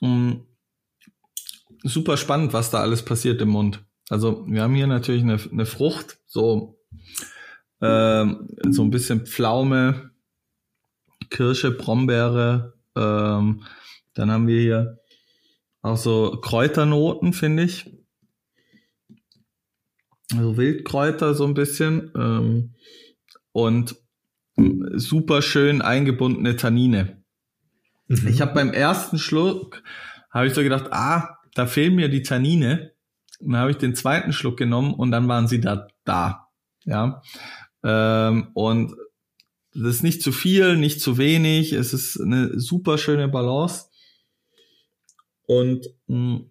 Mm, 0.00 0.32
super 1.84 2.16
spannend, 2.16 2.52
was 2.52 2.72
da 2.72 2.80
alles 2.80 3.04
passiert 3.04 3.40
im 3.40 3.50
Mund. 3.50 3.84
Also 4.08 4.44
wir 4.48 4.62
haben 4.62 4.74
hier 4.74 4.88
natürlich 4.88 5.22
eine, 5.22 5.38
eine 5.52 5.66
Frucht, 5.66 6.18
so, 6.26 6.80
ähm, 7.80 8.48
so 8.68 8.82
ein 8.82 8.90
bisschen 8.90 9.24
Pflaume, 9.24 10.10
Kirsche, 11.30 11.70
Brombeere. 11.70 12.74
Ähm, 12.94 13.64
dann 14.14 14.30
haben 14.30 14.46
wir 14.46 14.60
hier 14.60 14.98
auch 15.82 15.96
so 15.96 16.38
Kräuternoten, 16.40 17.32
finde 17.32 17.64
ich. 17.64 17.90
Also 20.32 20.56
Wildkräuter 20.56 21.34
so 21.34 21.44
ein 21.44 21.54
bisschen. 21.54 22.10
Ähm, 22.16 22.74
und 23.52 23.96
super 24.56 25.42
schön 25.42 25.82
eingebundene 25.82 26.56
Tannine. 26.56 27.22
Mhm. 28.08 28.28
Ich 28.28 28.40
habe 28.40 28.54
beim 28.54 28.72
ersten 28.72 29.18
Schluck, 29.18 29.82
habe 30.30 30.46
ich 30.46 30.54
so 30.54 30.62
gedacht, 30.62 30.92
ah, 30.92 31.38
da 31.54 31.66
fehlen 31.66 31.94
mir 31.94 32.08
die 32.08 32.22
Tannine. 32.22 32.92
Und 33.38 33.52
dann 33.52 33.60
habe 33.60 33.70
ich 33.70 33.76
den 33.76 33.94
zweiten 33.94 34.32
Schluck 34.32 34.56
genommen 34.56 34.94
und 34.94 35.10
dann 35.10 35.28
waren 35.28 35.46
sie 35.46 35.60
da 35.60 35.88
da. 36.04 36.48
Ja. 36.84 37.22
Ähm, 37.84 38.48
und 38.54 38.94
das 39.82 39.96
ist 39.96 40.02
nicht 40.02 40.22
zu 40.22 40.32
viel, 40.32 40.76
nicht 40.76 41.00
zu 41.00 41.18
wenig. 41.18 41.72
Es 41.72 41.92
ist 41.92 42.20
eine 42.20 42.58
super 42.58 42.98
schöne 42.98 43.28
Balance. 43.28 43.86
Und 45.46 45.86
mh, 46.06 46.16
mm, 46.18 46.50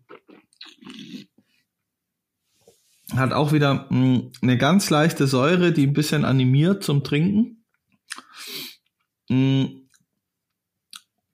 hat 3.13 3.33
auch 3.33 3.51
wieder 3.51 3.87
mh, 3.89 3.97
mm, 3.97 4.31
eine 4.41 4.57
ganz 4.57 4.89
leichte 4.89 5.27
Säure, 5.27 5.71
die 5.71 5.87
ein 5.87 5.93
bisschen 5.93 6.25
animiert 6.25 6.83
zum 6.83 7.03
Trinken. 7.03 7.63
Mh, 9.29 9.37
mm, 9.37 9.89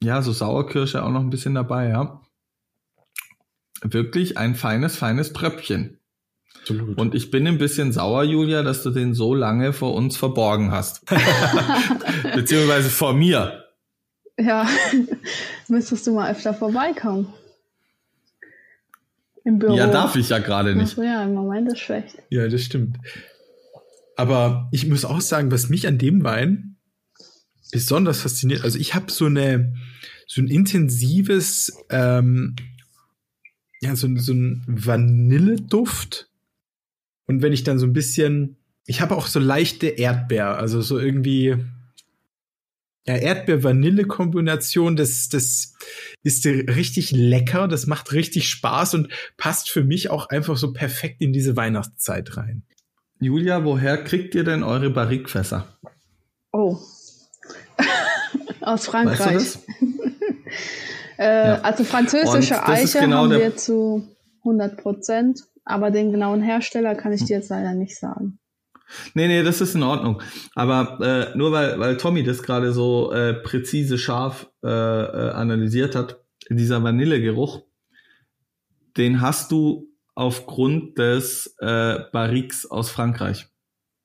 ja, 0.04 0.22
so 0.22 0.32
Sauerkirsche 0.32 1.04
auch 1.04 1.12
noch 1.12 1.22
ein 1.22 1.30
bisschen 1.30 1.54
dabei, 1.54 1.90
ja. 1.90 2.22
Wirklich 3.84 4.38
ein 4.38 4.56
feines, 4.56 4.96
feines 4.96 5.34
Tröpfchen. 5.34 6.01
Absolut. 6.62 6.98
Und 6.98 7.16
ich 7.16 7.32
bin 7.32 7.48
ein 7.48 7.58
bisschen 7.58 7.92
sauer, 7.92 8.24
Julia, 8.24 8.62
dass 8.64 8.84
du 8.84 8.92
den 8.92 9.14
so 9.14 9.34
lange 9.34 9.74
vor 9.74 9.94
uns 9.96 10.16
verborgen 10.16 10.72
hast. 10.72 11.04
Beziehungsweise 12.36 12.90
vor 12.90 13.14
mir. 13.14 13.66
Ja, 14.40 14.68
müsstest 15.68 16.08
du 16.08 16.14
mal 16.14 16.32
öfter 16.32 16.54
vorbeikommen. 16.54 17.34
Im 19.44 19.58
Büro. 19.58 19.76
Ja, 19.76 19.88
darf 19.88 20.16
ich 20.16 20.30
ja 20.30 20.38
gerade 20.38 20.76
nicht. 20.76 20.96
Ach, 21.00 21.04
ja, 21.04 21.24
im 21.24 21.34
Moment 21.34 21.72
ist 21.72 21.80
schlecht. 21.80 22.18
Ja, 22.30 22.48
das 22.48 22.62
stimmt. 22.62 22.98
Aber 24.16 24.70
ich 24.72 24.88
muss 24.88 25.04
auch 25.04 25.22
sagen, 25.22 25.52
was 25.52 25.70
mich 25.70 25.88
an 25.88 25.98
dem 25.98 26.24
Wein 26.24 26.78
besonders 27.72 28.22
fasziniert, 28.22 28.64
also 28.64 28.78
ich 28.78 28.94
habe 28.94 29.12
so 29.12 29.26
eine 29.26 29.74
so 30.28 30.42
ein 30.42 30.48
intensives 30.48 31.74
ähm, 31.90 32.56
ja, 33.82 33.96
so, 33.96 34.08
so 34.18 34.34
ein 34.34 34.64
Vanilleduft 34.68 36.31
und 37.28 37.42
wenn 37.42 37.54
ich 37.54 37.64
dann 37.64 37.80
so 37.80 37.86
ein 37.86 37.94
bisschen, 37.94 38.58
ich 38.86 39.02
habe 39.02 39.16
auch 39.16 39.28
so 39.28 39.40
leichte 39.40 39.88
Erdbeer, 39.88 40.58
also 40.58 40.82
so 40.82 41.00
irgendwie, 41.00 41.56
ja, 43.06 43.16
Erdbeer-Vanille-Kombination, 43.16 44.96
das, 44.96 45.30
das 45.30 45.74
ist 46.24 46.46
richtig 46.46 47.12
lecker, 47.12 47.68
das 47.68 47.88
macht 47.88 48.12
richtig 48.12 48.50
Spaß 48.50 48.94
und 48.96 49.10
passt 49.38 49.70
für 49.70 49.84
mich 49.84 50.10
auch 50.10 50.30
einfach 50.30 50.58
so 50.58 50.72
perfekt 50.72 51.22
in 51.22 51.34
diese 51.34 51.56
Weihnachtszeit 51.56 52.38
rein. 52.38 52.64
Julia, 53.20 53.64
woher 53.64 54.04
kriegt 54.04 54.36
ihr 54.36 54.44
denn 54.44 54.64
eure 54.64 54.90
Barrikfässer? 54.90 55.78
Oh. 56.52 56.78
Aus 58.62 58.88
Frankreich. 58.88 59.36
Weißt 59.36 59.60
du 59.80 59.86
äh, 61.18 61.48
ja. 61.48 61.62
Also 61.62 61.84
französische 61.84 62.68
Eiche 62.68 63.00
genau 63.00 63.24
haben 63.24 63.32
wir 63.32 63.56
zu 63.56 64.08
100 64.40 64.78
Prozent. 64.78 65.44
Aber 65.72 65.92
den 65.92 66.12
genauen 66.12 66.42
Hersteller 66.42 66.96
kann 66.96 67.14
ich 67.14 67.24
dir 67.26 67.38
jetzt 67.38 67.50
leider 67.50 67.74
nicht 67.74 67.98
sagen. 67.98 68.40
Nee, 69.14 69.28
nee, 69.28 69.44
das 69.44 69.62
ist 69.62 69.76
in 69.76 69.84
Ordnung. 69.84 70.22
Aber 70.54 71.00
äh, 71.02 71.38
nur 71.38 71.52
weil, 71.52 71.80
weil 71.80 71.98
Tommy 71.98 72.24
das 72.24 72.44
gerade 72.44 72.74
so 72.74 73.12
äh, 73.14 73.34
präzise 73.34 73.98
scharf 73.98 74.52
äh, 74.64 74.68
äh, 74.68 75.32
analysiert 75.32 75.96
hat, 75.96 76.20
dieser 76.50 76.84
Vanillegeruch, 76.84 77.64
den 78.98 79.22
hast 79.22 79.52
du 79.52 79.88
aufgrund 80.16 80.98
des 80.98 81.56
äh, 81.60 82.00
Barriques 82.12 82.70
aus 82.70 82.90
Frankreich. 82.90 83.48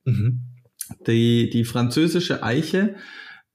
Mhm. 0.04 0.42
Die, 1.06 1.50
die 1.50 1.64
französische 1.64 2.44
Eiche 2.44 2.94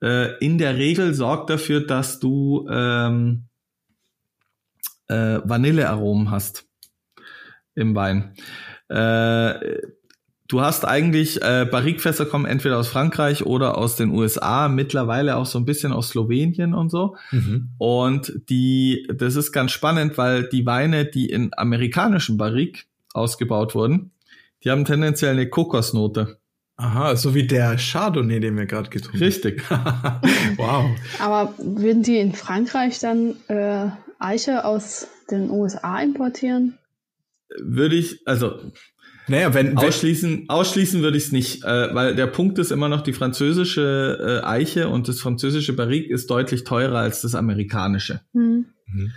äh, 0.04 0.38
in 0.40 0.58
der 0.58 0.76
Regel 0.76 1.14
sorgt 1.14 1.50
dafür, 1.50 1.86
dass 1.86 2.20
du 2.20 2.68
ähm, 2.70 3.48
äh, 5.08 5.40
Vanillearomen 5.46 6.30
hast 6.30 6.71
im 7.82 7.96
Wein. 7.96 8.34
Äh, 8.88 9.82
du 10.48 10.62
hast 10.62 10.86
eigentlich, 10.86 11.42
äh, 11.42 11.66
Barrikfässer 11.70 12.26
kommen 12.26 12.46
entweder 12.46 12.78
aus 12.78 12.90
Frankreich 12.90 13.46
oder 13.46 13.78
aus 13.78 13.96
den 13.96 14.12
USA, 14.12 14.68
mittlerweile 14.68 15.38
auch 15.38 15.46
so 15.46 15.58
ein 15.58 15.66
bisschen 15.66 15.94
aus 15.94 16.10
Slowenien 16.10 16.74
und 16.74 16.90
so. 16.90 17.16
Mhm. 17.32 17.70
Und 17.78 18.34
die, 18.50 19.08
das 19.14 19.36
ist 19.36 19.52
ganz 19.52 19.72
spannend, 19.72 20.18
weil 20.18 20.48
die 20.50 20.66
Weine, 20.66 21.06
die 21.06 21.30
in 21.30 21.52
amerikanischen 21.56 22.38
Barrik 22.38 22.88
ausgebaut 23.14 23.76
wurden, 23.76 24.12
die 24.64 24.70
haben 24.70 24.86
tendenziell 24.86 25.32
eine 25.32 25.50
Kokosnote. 25.50 26.38
Aha, 26.78 27.16
so 27.16 27.36
wie 27.36 27.46
der 27.46 27.78
Chardonnay, 27.78 28.40
den 28.40 28.58
wir 28.58 28.66
gerade 28.66 28.90
getrunken 28.90 29.20
haben. 29.20 29.26
Richtig. 29.26 29.64
wow. 30.58 30.90
Aber 31.20 31.54
würden 31.60 32.02
die 32.02 32.18
in 32.18 32.34
Frankreich 32.34 33.00
dann 33.00 33.36
äh, 33.48 33.90
Eiche 34.18 34.66
aus 34.66 35.08
den 35.30 35.50
USA 35.50 36.02
importieren? 36.02 36.78
Würde 37.60 37.96
ich, 37.96 38.26
also 38.26 38.60
naja, 39.28 39.54
wenn, 39.54 39.78
ausschließen, 39.78 40.50
ausschließen 40.50 41.02
würde 41.02 41.18
ich 41.18 41.26
es 41.26 41.32
nicht, 41.32 41.64
äh, 41.64 41.94
weil 41.94 42.16
der 42.16 42.28
Punkt 42.28 42.60
ist 42.60 42.72
immer 42.72 42.90
noch 42.90 43.02
die 43.02 43.14
französische 43.14 44.42
äh, 44.44 44.46
Eiche 44.46 44.90
und 44.90 45.08
das 45.08 45.20
französische 45.20 45.74
Barrique 45.74 46.12
ist 46.12 46.30
deutlich 46.30 46.64
teurer 46.64 47.00
als 47.00 47.22
das 47.22 47.36
amerikanische. 47.36 48.22
Mhm. 48.34 48.66
Mhm. 48.88 49.12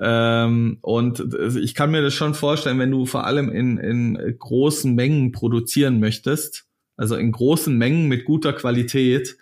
Ähm, 0.00 0.78
und 0.80 1.22
ich 1.60 1.74
kann 1.74 1.90
mir 1.90 2.00
das 2.00 2.14
schon 2.14 2.34
vorstellen, 2.34 2.78
wenn 2.78 2.90
du 2.90 3.04
vor 3.04 3.26
allem 3.26 3.50
in, 3.50 3.76
in 3.76 4.36
großen 4.38 4.94
Mengen 4.94 5.32
produzieren 5.32 6.00
möchtest, 6.00 6.66
also 6.96 7.16
in 7.16 7.32
großen 7.32 7.76
Mengen 7.76 8.08
mit 8.08 8.24
guter 8.24 8.52
Qualität, 8.52 9.36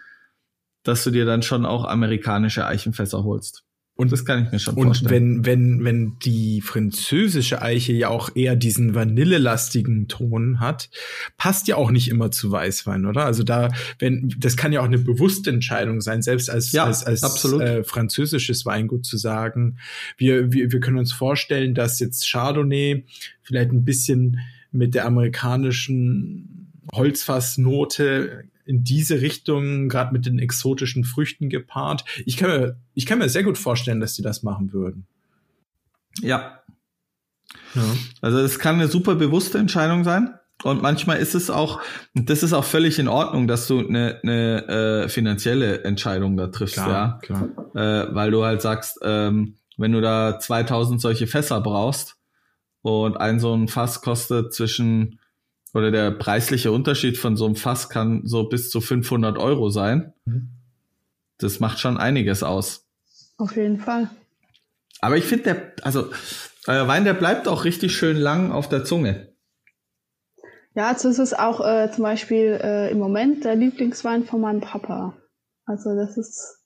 dass 0.82 1.04
du 1.04 1.10
dir 1.10 1.26
dann 1.26 1.42
schon 1.42 1.64
auch 1.64 1.84
amerikanische 1.84 2.66
Eichenfässer 2.66 3.22
holst. 3.22 3.67
Und 4.00 4.12
das 4.12 4.24
kann 4.24 4.44
ich 4.44 4.52
mir 4.52 4.60
schon 4.60 4.76
und 4.76 4.86
vorstellen. 4.86 5.38
Und 5.38 5.46
wenn, 5.46 5.80
wenn, 5.80 5.84
wenn 5.84 6.18
die 6.20 6.60
französische 6.60 7.62
Eiche 7.62 7.92
ja 7.92 8.10
auch 8.10 8.30
eher 8.36 8.54
diesen 8.54 8.94
vanillelastigen 8.94 10.06
Ton 10.06 10.60
hat, 10.60 10.88
passt 11.36 11.66
ja 11.66 11.74
auch 11.74 11.90
nicht 11.90 12.08
immer 12.08 12.30
zu 12.30 12.52
Weißwein, 12.52 13.06
oder? 13.06 13.24
Also 13.24 13.42
da, 13.42 13.70
wenn, 13.98 14.32
das 14.38 14.56
kann 14.56 14.72
ja 14.72 14.82
auch 14.82 14.84
eine 14.84 14.98
bewusste 14.98 15.50
Entscheidung 15.50 16.00
sein, 16.00 16.22
selbst 16.22 16.48
als, 16.48 16.70
ja, 16.70 16.84
als, 16.84 17.02
als 17.02 17.44
äh, 17.44 17.82
französisches 17.82 18.64
Weingut 18.64 19.04
zu 19.04 19.16
sagen, 19.16 19.78
wir, 20.16 20.52
wir, 20.52 20.70
wir 20.70 20.78
können 20.78 20.98
uns 20.98 21.12
vorstellen, 21.12 21.74
dass 21.74 21.98
jetzt 21.98 22.30
Chardonnay 22.30 23.04
vielleicht 23.42 23.72
ein 23.72 23.84
bisschen 23.84 24.38
mit 24.70 24.94
der 24.94 25.06
amerikanischen 25.06 26.70
Holzfassnote 26.92 28.44
in 28.68 28.84
diese 28.84 29.22
Richtung, 29.22 29.88
gerade 29.88 30.12
mit 30.12 30.26
den 30.26 30.38
exotischen 30.38 31.02
Früchten 31.02 31.48
gepaart. 31.48 32.04
Ich 32.26 32.36
kann 32.36 32.50
mir, 32.50 32.76
ich 32.92 33.06
kann 33.06 33.18
mir 33.18 33.30
sehr 33.30 33.42
gut 33.42 33.56
vorstellen, 33.56 33.98
dass 33.98 34.14
sie 34.14 34.22
das 34.22 34.42
machen 34.42 34.74
würden. 34.74 35.06
Ja. 36.20 36.60
ja. 37.74 37.82
Also 38.20 38.38
es 38.38 38.58
kann 38.58 38.74
eine 38.74 38.88
super 38.88 39.14
bewusste 39.14 39.56
Entscheidung 39.56 40.04
sein. 40.04 40.34
Und 40.64 40.82
manchmal 40.82 41.18
ist 41.18 41.34
es 41.34 41.50
auch, 41.50 41.80
das 42.14 42.42
ist 42.42 42.52
auch 42.52 42.64
völlig 42.64 42.98
in 42.98 43.08
Ordnung, 43.08 43.46
dass 43.46 43.68
du 43.68 43.78
eine, 43.78 44.20
eine 44.22 44.68
äh, 44.68 45.08
finanzielle 45.08 45.84
Entscheidung 45.84 46.36
da 46.36 46.48
triffst, 46.48 46.74
klar, 46.74 46.90
ja. 46.90 47.18
Klar. 47.22 47.48
Äh, 47.74 48.14
weil 48.14 48.30
du 48.30 48.44
halt 48.44 48.60
sagst, 48.60 48.98
ähm, 49.02 49.54
wenn 49.78 49.92
du 49.92 50.00
da 50.00 50.38
2000 50.40 51.00
solche 51.00 51.26
Fässer 51.26 51.60
brauchst 51.60 52.16
und 52.82 53.16
ein 53.16 53.40
so 53.40 53.54
ein 53.54 53.68
Fass 53.68 54.02
kostet 54.02 54.52
zwischen 54.52 55.20
oder 55.74 55.90
der 55.90 56.10
preisliche 56.10 56.72
Unterschied 56.72 57.18
von 57.18 57.36
so 57.36 57.46
einem 57.46 57.56
Fass 57.56 57.88
kann 57.88 58.22
so 58.24 58.48
bis 58.48 58.70
zu 58.70 58.80
500 58.80 59.38
Euro 59.38 59.68
sein. 59.70 60.12
Mhm. 60.24 60.50
Das 61.38 61.60
macht 61.60 61.78
schon 61.78 61.98
einiges 61.98 62.42
aus. 62.42 62.86
Auf 63.36 63.56
jeden 63.56 63.78
Fall. 63.78 64.10
Aber 65.00 65.16
ich 65.16 65.24
finde, 65.24 65.44
der, 65.44 65.72
also 65.82 66.10
euer 66.66 66.88
Wein, 66.88 67.04
der 67.04 67.14
bleibt 67.14 67.46
auch 67.46 67.64
richtig 67.64 67.94
schön 67.96 68.16
lang 68.16 68.50
auf 68.50 68.68
der 68.68 68.84
Zunge. 68.84 69.32
Ja, 70.74 70.88
also 70.88 71.08
es 71.08 71.18
ist 71.18 71.38
auch 71.38 71.64
äh, 71.64 71.90
zum 71.92 72.02
Beispiel 72.02 72.58
äh, 72.62 72.90
im 72.90 72.98
Moment 72.98 73.44
der 73.44 73.56
Lieblingswein 73.56 74.24
von 74.24 74.40
meinem 74.40 74.60
Papa. 74.60 75.16
Also 75.64 75.94
das 75.94 76.16
ist 76.16 76.58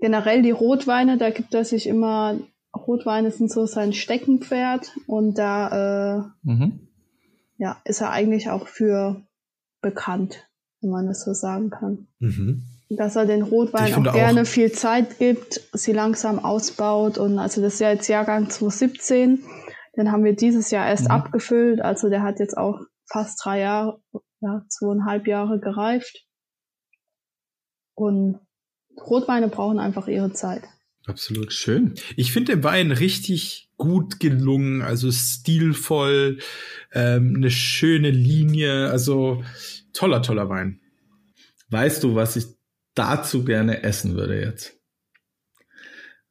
generell 0.00 0.42
die 0.42 0.50
Rotweine, 0.50 1.18
da 1.18 1.30
gibt 1.30 1.54
er 1.54 1.64
sich 1.64 1.86
immer, 1.86 2.38
Rotweine 2.74 3.30
sind 3.30 3.50
so 3.50 3.66
sein 3.66 3.92
Steckenpferd 3.92 4.92
und 5.06 5.38
da 5.38 6.18
äh, 6.44 6.48
mhm 6.48 6.87
ja, 7.58 7.80
ist 7.84 8.00
er 8.00 8.10
eigentlich 8.10 8.50
auch 8.50 8.66
für 8.66 9.22
bekannt, 9.82 10.48
wenn 10.80 10.90
man 10.90 11.06
das 11.06 11.24
so 11.24 11.32
sagen 11.34 11.70
kann. 11.70 12.08
Mhm. 12.18 12.62
Dass 12.90 13.16
er 13.16 13.26
den 13.26 13.42
Rotwein 13.42 13.94
auch 13.94 14.12
gerne 14.14 14.42
auch 14.42 14.46
viel 14.46 14.72
Zeit 14.72 15.18
gibt, 15.18 15.60
sie 15.74 15.92
langsam 15.92 16.38
ausbaut 16.38 17.18
und 17.18 17.38
also 17.38 17.60
das 17.60 17.74
ist 17.74 17.80
ja 17.80 17.90
jetzt 17.92 18.08
Jahrgang 18.08 18.48
2017, 18.48 19.44
Den 19.96 20.12
haben 20.12 20.22
wir 20.24 20.36
dieses 20.36 20.70
Jahr 20.70 20.86
erst 20.86 21.06
Mhm. 21.06 21.10
abgefüllt. 21.10 21.80
Also 21.80 22.08
der 22.08 22.22
hat 22.22 22.38
jetzt 22.38 22.56
auch 22.56 22.78
fast 23.10 23.44
drei 23.44 23.60
Jahre, 23.60 24.00
ja, 24.40 24.64
zweieinhalb 24.68 25.26
Jahre 25.26 25.58
gereift. 25.58 26.24
Und 27.94 28.38
Rotweine 28.96 29.48
brauchen 29.48 29.80
einfach 29.80 30.06
ihre 30.06 30.32
Zeit. 30.32 30.62
Absolut 31.06 31.52
schön. 31.52 31.94
Ich 32.16 32.32
finde 32.32 32.52
den 32.52 32.64
Wein 32.64 32.92
richtig 32.92 33.67
gut 33.78 34.20
gelungen, 34.20 34.82
also 34.82 35.10
stilvoll, 35.10 36.38
ähm, 36.92 37.34
eine 37.36 37.50
schöne 37.50 38.10
Linie, 38.10 38.90
also 38.90 39.42
toller, 39.94 40.20
toller 40.20 40.50
Wein. 40.50 40.80
Weißt 41.70 42.02
du, 42.02 42.14
was 42.14 42.36
ich 42.36 42.46
dazu 42.94 43.44
gerne 43.44 43.82
essen 43.82 44.14
würde 44.14 44.40
jetzt? 44.40 44.78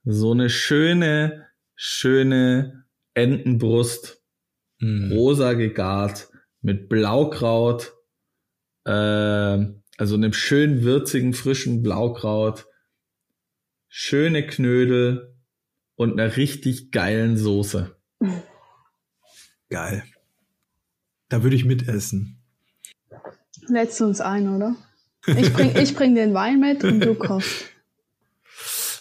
So 0.03 0.31
eine 0.31 0.49
schöne, 0.49 1.47
schöne 1.75 2.85
Entenbrust, 3.15 4.21
Mm. 4.79 5.11
rosa 5.11 5.53
gegart, 5.53 6.29
mit 6.61 6.87
Blaukraut, 6.87 7.93
ähm, 8.85 9.81
also 9.97 10.15
einem 10.15 10.33
schön 10.33 10.83
würzigen, 10.83 11.33
frischen 11.33 11.81
Blaukraut, 11.81 12.67
schöne 13.87 14.45
Knödel 14.45 15.36
und 15.97 16.13
einer 16.13 16.37
richtig 16.37 16.91
geilen 16.91 17.35
Soße. 17.35 17.93
Geil. 19.69 20.03
Da 21.27 21.43
würde 21.43 21.57
ich 21.57 21.65
mitessen. 21.65 22.37
Lädst 23.67 23.99
du 23.99 24.05
uns 24.05 24.21
ein, 24.21 24.55
oder? 24.55 24.75
Ich 25.25 25.51
bring, 25.51 25.75
ich 25.75 25.93
bring 25.93 26.15
den 26.15 26.33
Wein 26.33 26.61
mit 26.61 26.85
und 26.85 27.01
du 27.01 27.15
kochst. 27.15 27.65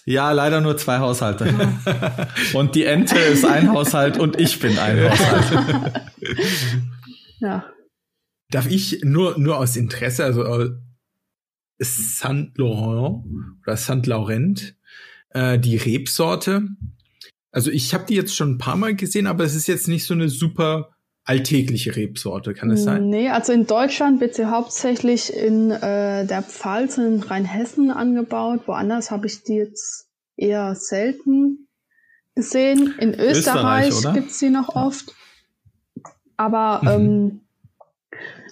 Ja, 0.04 0.32
leider 0.32 0.60
nur 0.60 0.76
zwei 0.76 0.98
Haushalte. 0.98 1.52
Und 2.54 2.74
die 2.74 2.84
Ente 2.84 3.18
ist 3.18 3.44
ein 3.44 3.72
Haushalt 3.72 4.18
und 4.18 4.40
ich 4.40 4.58
bin 4.58 4.76
ein 4.78 5.10
Haushalt. 5.10 6.02
Ja. 7.38 7.70
Darf 8.48 8.66
ich 8.66 9.02
nur, 9.04 9.38
nur 9.38 9.58
aus 9.58 9.76
Interesse, 9.76 10.24
also 10.24 10.42
äh, 10.42 10.70
Saint 11.78 12.56
Laurent 12.56 13.24
oder 13.62 13.76
Saint 13.76 14.06
Laurent, 14.06 14.74
äh, 15.36 15.58
die 15.58 15.76
Rebsorte. 15.76 16.68
Also 17.52 17.70
ich 17.70 17.94
habe 17.94 18.04
die 18.08 18.14
jetzt 18.14 18.34
schon 18.34 18.52
ein 18.52 18.58
paar 18.58 18.76
Mal 18.76 18.94
gesehen, 18.94 19.26
aber 19.26 19.44
es 19.44 19.54
ist 19.54 19.66
jetzt 19.66 19.88
nicht 19.88 20.04
so 20.04 20.14
eine 20.14 20.28
super 20.28 20.90
alltägliche 21.24 21.96
Rebsorte, 21.96 22.54
kann 22.54 22.70
es 22.70 22.84
sein? 22.84 23.08
Nee, 23.08 23.30
also 23.30 23.52
in 23.52 23.66
Deutschland 23.66 24.20
wird 24.20 24.34
sie 24.36 24.46
hauptsächlich 24.48 25.34
in 25.34 25.72
äh, 25.72 26.24
der 26.24 26.42
Pfalz 26.42 26.98
und 26.98 27.04
in 27.04 27.22
Rheinhessen 27.22 27.90
angebaut. 27.90 28.60
Woanders 28.66 29.10
habe 29.10 29.26
ich 29.26 29.42
die 29.42 29.54
jetzt 29.54 30.06
eher 30.36 30.74
selten 30.76 31.66
gesehen. 32.36 32.94
In 32.98 33.14
Österreich, 33.14 33.88
Österreich, 33.88 33.98
oder? 33.98 34.12
gibt's 34.12 34.38
sie 34.38 34.50
noch 34.50 34.76
oft. 34.76 35.14
Aber 36.36 36.80
Mhm. 36.82 36.88
ähm, 36.90 37.40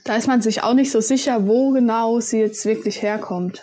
da 0.04 0.16
ist 0.16 0.26
man 0.26 0.42
sich 0.42 0.62
auch 0.62 0.74
nicht 0.74 0.90
so 0.90 1.00
sicher, 1.00 1.46
wo 1.46 1.70
genau 1.70 2.20
sie 2.20 2.38
jetzt 2.38 2.66
wirklich 2.66 3.02
herkommt. 3.02 3.62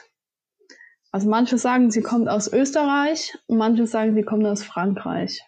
Also 1.11 1.29
manche 1.29 1.57
sagen, 1.57 1.91
sie 1.91 2.01
kommt 2.01 2.29
aus 2.29 2.51
Österreich 2.51 3.37
und 3.47 3.57
manche 3.57 3.85
sagen, 3.85 4.15
sie 4.15 4.23
kommt 4.23 4.45
aus 4.45 4.63
Frankreich. 4.63 5.41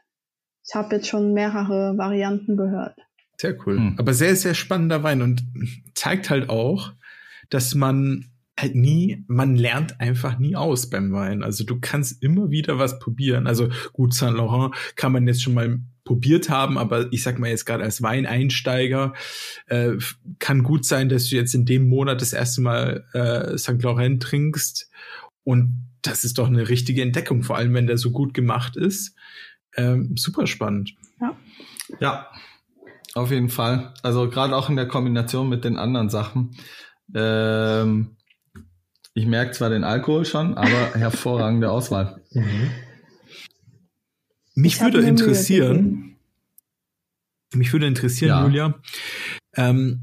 Ich 0.66 0.76
habe 0.76 0.96
jetzt 0.96 1.08
schon 1.08 1.34
mehrere 1.34 1.98
Varianten 1.98 2.58
gehört. 2.58 2.98
Sehr 3.38 3.58
cool. 3.66 3.78
Hm. 3.78 3.96
Aber 3.98 4.14
sehr, 4.14 4.36
sehr 4.36 4.54
spannender 4.54 5.04
Wein 5.04 5.22
und 5.22 5.44
zeigt 5.96 6.30
halt 6.30 6.50
auch, 6.50 6.94
dass 7.50 7.76
man 7.76 8.26
halt 8.60 8.76
nie, 8.76 9.24
man 9.28 9.56
lernt 9.56 10.00
einfach 10.00 10.38
nie 10.38 10.56
aus 10.56 10.90
beim 10.90 11.12
Wein. 11.12 11.44
Also 11.44 11.64
du 11.64 11.80
kannst 11.80 12.22
immer 12.22 12.52
wieder 12.52 12.78
was 12.78 13.00
probieren. 13.00 13.48
Also 13.48 13.70
gut, 13.94 14.14
Saint 14.14 14.38
Laurent 14.38 14.74
kann 14.96 15.12
man 15.12 15.28
jetzt 15.28 15.42
schon 15.42 15.54
mal 15.54 15.80
probiert 16.04 16.50
haben, 16.50 16.78
aber 16.78 17.12
ich 17.12 17.24
sag 17.24 17.40
mal 17.40 17.50
jetzt 17.50 17.66
gerade 17.66 17.84
als 17.84 18.02
Weineinsteiger 18.02 19.14
äh, 19.68 19.94
kann 20.40 20.64
gut 20.64 20.86
sein, 20.86 21.10
dass 21.10 21.30
du 21.30 21.36
jetzt 21.36 21.56
in 21.56 21.66
dem 21.66 21.88
Monat 21.88 22.22
das 22.22 22.34
erste 22.34 22.62
Mal 22.62 23.06
äh, 23.14 23.58
St. 23.58 23.82
Laurent 23.82 24.22
trinkst 24.22 24.90
und 25.44 25.88
das 26.02 26.24
ist 26.24 26.38
doch 26.38 26.48
eine 26.48 26.68
richtige 26.70 27.02
Entdeckung, 27.02 27.44
vor 27.44 27.58
allem 27.58 27.74
wenn 27.74 27.88
der 27.88 27.98
so 27.98 28.12
gut 28.12 28.34
gemacht 28.34 28.76
ist. 28.76 29.16
Ähm, 29.76 30.16
super 30.18 30.48
spannend. 30.48 30.96
Ja, 32.00 32.30
auf 33.14 33.32
jeden 33.32 33.50
Fall. 33.50 33.94
Also 34.04 34.30
gerade 34.30 34.56
auch 34.56 34.70
in 34.70 34.76
der 34.76 34.88
Kombination 34.88 35.50
mit 35.50 35.64
den 35.64 35.78
anderen 35.78 36.10
Sachen. 36.10 36.56
Ähm, 37.16 38.18
ich 39.14 39.26
merke 39.26 39.52
zwar 39.52 39.70
den 39.70 39.84
Alkohol 39.84 40.26
schon, 40.26 40.56
aber 40.58 40.94
hervorragende 40.96 41.70
Auswahl. 41.72 42.22
Mich 44.56 44.76
Ich 44.76 44.82
hab 44.82 44.94
würde 44.94 45.08
interessieren, 45.08 46.16
mich 47.54 47.72
würde 47.72 47.88
interessieren, 47.88 48.30
Ja. 48.30 48.44
Julia, 48.46 48.82
ähm, 49.56 50.02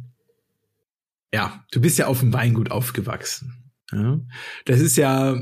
ja, 1.32 1.64
du 1.72 1.80
bist 1.80 1.98
ja 1.98 2.06
auf 2.06 2.20
dem 2.20 2.32
Weingut 2.32 2.70
aufgewachsen. 2.70 3.59
Ja? 3.92 4.20
Das 4.64 4.80
ist 4.80 4.96
ja, 4.96 5.36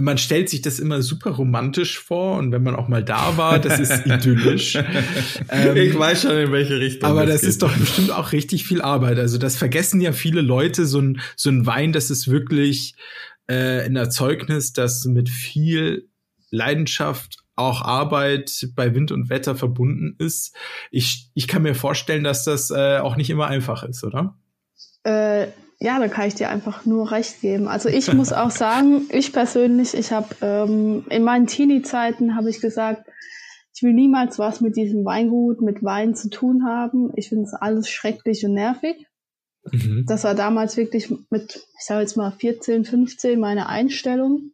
man 0.00 0.18
stellt 0.18 0.48
sich 0.48 0.62
das 0.62 0.78
immer 0.78 1.02
super 1.02 1.30
romantisch 1.30 1.98
vor 1.98 2.38
und 2.38 2.52
wenn 2.52 2.62
man 2.62 2.76
auch 2.76 2.88
mal 2.88 3.02
da 3.02 3.36
war, 3.36 3.58
das 3.58 3.80
ist 3.80 3.92
idyllisch. 4.06 4.76
Ähm, 5.48 5.76
ich 5.76 5.98
weiß 5.98 6.22
schon, 6.22 6.36
in 6.36 6.52
welche 6.52 6.78
Richtung. 6.78 7.08
Aber 7.08 7.26
das 7.26 7.40
geht. 7.40 7.50
ist 7.50 7.62
doch 7.62 7.76
bestimmt 7.76 8.12
auch 8.12 8.32
richtig 8.32 8.64
viel 8.64 8.82
Arbeit. 8.82 9.18
Also 9.18 9.38
das 9.38 9.56
vergessen 9.56 10.00
ja 10.00 10.12
viele 10.12 10.40
Leute. 10.40 10.86
So 10.86 11.00
ein, 11.00 11.20
so 11.36 11.50
ein 11.50 11.66
Wein, 11.66 11.92
das 11.92 12.10
ist 12.10 12.28
wirklich 12.28 12.94
äh, 13.46 13.84
ein 13.84 13.96
Erzeugnis, 13.96 14.72
das 14.72 15.04
mit 15.06 15.28
viel 15.28 16.08
Leidenschaft, 16.50 17.38
auch 17.56 17.82
Arbeit 17.82 18.68
bei 18.74 18.94
Wind 18.94 19.12
und 19.12 19.28
Wetter 19.28 19.54
verbunden 19.54 20.16
ist. 20.18 20.54
Ich, 20.90 21.30
ich 21.34 21.46
kann 21.46 21.62
mir 21.62 21.74
vorstellen, 21.74 22.24
dass 22.24 22.44
das 22.44 22.70
äh, 22.70 22.98
auch 22.98 23.16
nicht 23.16 23.30
immer 23.30 23.48
einfach 23.48 23.82
ist, 23.82 24.02
oder? 24.04 24.36
Äh, 25.02 25.48
ja, 25.80 25.98
da 25.98 26.08
kann 26.08 26.28
ich 26.28 26.34
dir 26.34 26.50
einfach 26.50 26.84
nur 26.84 27.10
recht 27.10 27.40
geben. 27.40 27.66
Also 27.66 27.88
ich 27.88 28.12
muss 28.12 28.32
auch 28.32 28.50
sagen, 28.50 29.06
ich 29.10 29.32
persönlich, 29.32 29.94
ich 29.94 30.12
habe 30.12 30.28
ähm, 30.42 31.06
in 31.08 31.24
meinen 31.24 31.46
Teenie-Zeiten 31.46 32.36
habe 32.36 32.50
ich 32.50 32.60
gesagt, 32.60 33.08
ich 33.74 33.82
will 33.82 33.94
niemals 33.94 34.38
was 34.38 34.60
mit 34.60 34.76
diesem 34.76 35.06
Weingut, 35.06 35.62
mit 35.62 35.82
Wein 35.82 36.14
zu 36.14 36.28
tun 36.28 36.66
haben. 36.66 37.12
Ich 37.16 37.30
finde 37.30 37.44
es 37.44 37.54
alles 37.54 37.88
schrecklich 37.88 38.44
und 38.44 38.52
nervig. 38.52 39.06
Mhm. 39.72 40.04
Das 40.06 40.24
war 40.24 40.34
damals 40.34 40.76
wirklich 40.76 41.10
mit, 41.30 41.56
ich 41.78 41.84
sage 41.84 42.02
jetzt 42.02 42.16
mal 42.16 42.30
14, 42.30 42.84
15 42.84 43.40
meine 43.40 43.68
Einstellung, 43.68 44.52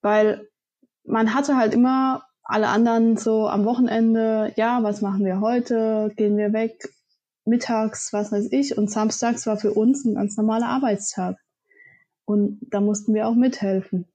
weil 0.00 0.48
man 1.04 1.34
hatte 1.34 1.56
halt 1.56 1.72
immer 1.72 2.24
alle 2.42 2.68
anderen 2.68 3.16
so 3.16 3.46
am 3.46 3.64
Wochenende, 3.64 4.52
ja, 4.56 4.82
was 4.82 5.02
machen 5.02 5.24
wir 5.24 5.40
heute? 5.40 6.12
Gehen 6.16 6.36
wir 6.36 6.52
weg? 6.52 6.74
Mittags, 7.44 8.12
was 8.12 8.32
weiß 8.32 8.48
ich. 8.52 8.76
Und 8.76 8.90
samstags 8.90 9.46
war 9.46 9.56
für 9.56 9.72
uns 9.72 10.04
ein 10.04 10.14
ganz 10.14 10.36
normaler 10.36 10.68
Arbeitstag. 10.68 11.36
Und 12.24 12.60
da 12.70 12.80
mussten 12.80 13.14
wir 13.14 13.26
auch 13.26 13.34
mithelfen. 13.34 14.06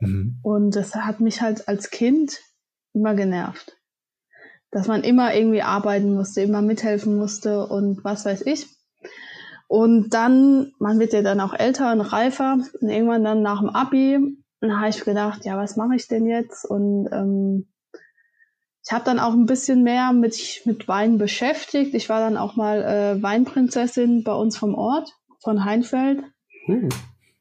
Mhm. 0.00 0.38
Und 0.42 0.76
das 0.76 0.94
hat 0.94 1.20
mich 1.20 1.40
halt 1.40 1.68
als 1.68 1.90
Kind 1.90 2.40
immer 2.92 3.14
genervt. 3.14 3.76
Dass 4.70 4.86
man 4.86 5.02
immer 5.02 5.34
irgendwie 5.34 5.62
arbeiten 5.62 6.14
musste, 6.14 6.42
immer 6.42 6.62
mithelfen 6.62 7.16
musste 7.16 7.66
und 7.66 8.04
was 8.04 8.24
weiß 8.24 8.42
ich. 8.42 8.66
Und 9.66 10.10
dann, 10.10 10.72
man 10.78 10.98
wird 10.98 11.12
ja 11.12 11.22
dann 11.22 11.40
auch 11.40 11.54
älter 11.54 11.92
und 11.92 12.00
reifer 12.00 12.58
und 12.80 12.88
irgendwann 12.88 13.24
dann 13.24 13.42
nach 13.42 13.60
dem 13.60 13.68
Abi, 13.68 14.38
dann 14.60 14.78
habe 14.78 14.88
ich 14.88 15.04
gedacht, 15.04 15.44
ja, 15.44 15.56
was 15.56 15.76
mache 15.76 15.94
ich 15.94 16.08
denn 16.08 16.26
jetzt? 16.26 16.64
Und 16.64 17.08
ähm, 17.12 17.68
ich 18.88 18.92
habe 18.94 19.04
dann 19.04 19.18
auch 19.18 19.34
ein 19.34 19.44
bisschen 19.44 19.82
mehr 19.82 20.14
mit, 20.14 20.62
mit 20.64 20.88
Wein 20.88 21.18
beschäftigt. 21.18 21.92
Ich 21.92 22.08
war 22.08 22.20
dann 22.20 22.38
auch 22.38 22.56
mal 22.56 22.82
äh, 22.82 23.22
Weinprinzessin 23.22 24.24
bei 24.24 24.32
uns 24.32 24.56
vom 24.56 24.74
Ort, 24.74 25.12
von 25.42 25.66
Heinfeld. 25.66 26.22
Uh. 26.66 26.88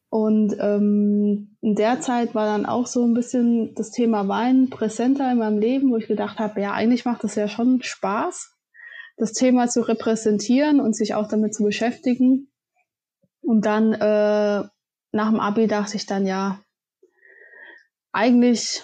Und 0.09 0.57
ähm, 0.59 1.55
in 1.61 1.75
der 1.75 2.01
Zeit 2.01 2.35
war 2.35 2.47
dann 2.47 2.65
auch 2.65 2.85
so 2.85 3.05
ein 3.05 3.13
bisschen 3.13 3.73
das 3.75 3.91
Thema 3.91 4.27
Wein 4.27 4.69
präsenter 4.69 5.31
in 5.31 5.37
meinem 5.37 5.57
Leben, 5.57 5.89
wo 5.89 5.95
ich 5.95 6.07
gedacht 6.07 6.37
habe, 6.37 6.59
ja, 6.59 6.73
eigentlich 6.73 7.05
macht 7.05 7.23
es 7.23 7.35
ja 7.35 7.47
schon 7.47 7.81
Spaß, 7.81 8.53
das 9.15 9.31
Thema 9.31 9.69
zu 9.69 9.87
repräsentieren 9.87 10.81
und 10.81 10.97
sich 10.97 11.15
auch 11.15 11.29
damit 11.29 11.55
zu 11.55 11.63
beschäftigen. 11.63 12.51
Und 13.39 13.65
dann 13.65 13.93
äh, 13.93 14.67
nach 15.13 15.29
dem 15.29 15.39
Abi 15.39 15.67
dachte 15.67 15.95
ich 15.95 16.05
dann, 16.05 16.25
ja, 16.25 16.59
eigentlich 18.11 18.83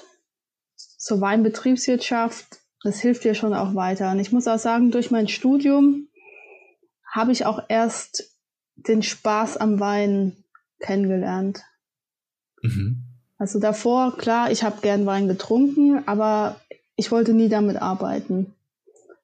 so 1.04 1.20
Weinbetriebswirtschaft, 1.20 2.62
das 2.82 3.01
hilft 3.01 3.26
dir 3.26 3.36
schon 3.36 3.54
auch 3.54 3.76
weiter. 3.76 4.12
Und 4.12 4.20
ich 4.20 4.32
muss 4.32 4.47
auch 4.47 4.58
sagen, 4.58 4.89
durch 4.89 5.12
mein 5.12 5.28
Studium 5.28 6.08
habe 7.06 7.34
ich 7.34 7.45
auch 7.45 7.62
erst 7.68 8.34
den 8.76 9.04
Spaß 9.04 9.58
am 9.58 9.82
Wein 9.82 10.38
kennengelernt. 10.80 11.62
Mhm. 12.62 13.04
Also 13.38 13.60
davor, 13.60 14.18
klar, 14.18 14.49
ich 14.49 14.64
habe 14.64 14.80
gern 14.82 15.06
Wein 15.06 15.28
getrunken, 15.28 16.08
aber 16.08 16.56
ich 16.95 17.12
wollte 17.12 17.34
nie 17.34 17.49
damit 17.49 17.82
arbeiten. 17.82 18.54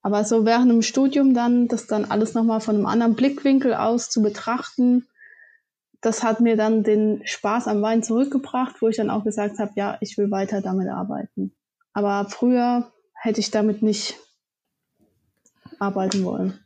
Aber 0.02 0.26
so 0.26 0.46
während 0.46 0.70
dem 0.70 0.82
Studium 0.82 1.34
dann, 1.34 1.70
das 1.70 1.88
dann 1.88 2.06
alles 2.06 2.34
nochmal 2.34 2.60
von 2.60 2.76
einem 2.76 2.88
anderen 2.88 3.16
Blickwinkel 3.16 3.74
aus 3.74 4.10
zu 4.10 4.22
betrachten, 4.22 5.08
das 6.02 6.24
hat 6.24 6.42
mir 6.42 6.58
dann 6.58 6.84
den 6.84 7.22
Spaß 7.26 7.70
am 7.70 7.82
Wein 7.82 8.04
zurückgebracht, 8.04 8.82
wo 8.82 8.90
ich 8.90 8.98
dann 8.98 9.10
auch 9.10 9.24
gesagt 9.24 9.60
habe, 9.60 9.72
ja, 9.76 9.98
ich 10.02 10.18
will 10.18 10.30
weiter 10.30 10.62
damit 10.62 10.90
arbeiten. 10.90 11.54
Aber 11.94 12.30
früher 12.30 12.92
hätte 13.14 13.40
ich 13.40 13.52
damit 13.52 13.82
nicht 13.82 14.16
arbeiten 15.80 16.24
wollen. 16.24 16.60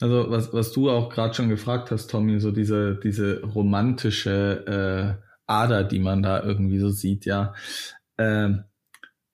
Also 0.00 0.30
was, 0.30 0.52
was 0.52 0.72
du 0.72 0.90
auch 0.90 1.10
gerade 1.10 1.34
schon 1.34 1.48
gefragt 1.48 1.90
hast, 1.90 2.08
Tommy, 2.08 2.40
so 2.40 2.50
diese, 2.50 2.96
diese 2.96 3.42
romantische 3.42 5.18
äh, 5.20 5.22
Ader, 5.46 5.84
die 5.84 6.00
man 6.00 6.22
da 6.22 6.42
irgendwie 6.42 6.78
so 6.78 6.90
sieht, 6.90 7.24
ja. 7.24 7.54
Ähm, 8.18 8.64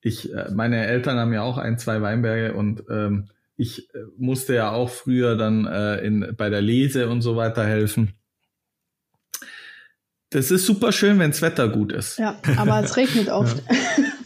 ich, 0.02 0.32
äh, 0.32 0.50
meine 0.52 0.86
Eltern 0.86 1.18
haben 1.18 1.32
ja 1.32 1.42
auch 1.42 1.58
ein, 1.58 1.78
zwei 1.78 2.02
Weinberge 2.02 2.54
und 2.54 2.84
ähm, 2.90 3.28
ich 3.56 3.92
äh, 3.94 3.98
musste 4.16 4.54
ja 4.54 4.70
auch 4.70 4.90
früher 4.90 5.36
dann 5.36 5.66
äh, 5.66 5.98
in, 5.98 6.34
bei 6.36 6.50
der 6.50 6.60
Lese 6.60 7.08
und 7.08 7.22
so 7.22 7.34
weiter 7.36 7.64
helfen. 7.64 8.12
Das 10.30 10.50
ist 10.50 10.66
super 10.66 10.92
schön, 10.92 11.18
wenns 11.18 11.40
Wetter 11.40 11.68
gut 11.68 11.92
ist. 11.92 12.18
Ja, 12.18 12.38
aber 12.58 12.82
es 12.84 12.96
regnet 12.96 13.28
oft. 13.30 13.62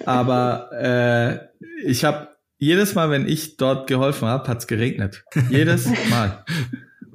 Aber 0.07 0.71
äh, 0.73 1.85
ich 1.85 2.05
habe 2.05 2.29
jedes 2.59 2.95
Mal, 2.95 3.11
wenn 3.11 3.27
ich 3.27 3.57
dort 3.57 3.89
geholfen 3.89 4.29
habe, 4.29 4.49
hat's 4.49 4.67
geregnet. 4.67 5.25
Jedes 5.51 5.87
Mal. 6.11 6.45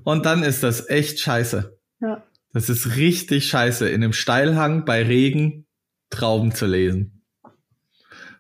Und 0.03 0.25
dann 0.25 0.43
ist 0.43 0.63
das 0.63 0.89
echt 0.89 1.19
scheiße. 1.19 1.77
Ja. 2.01 2.23
Das 2.53 2.69
ist 2.69 2.95
richtig 2.95 3.47
scheiße, 3.47 3.87
in 3.87 4.03
einem 4.03 4.13
Steilhang 4.13 4.85
bei 4.85 5.03
Regen 5.03 5.65
Trauben 6.09 6.53
zu 6.53 6.65
lesen. 6.65 7.23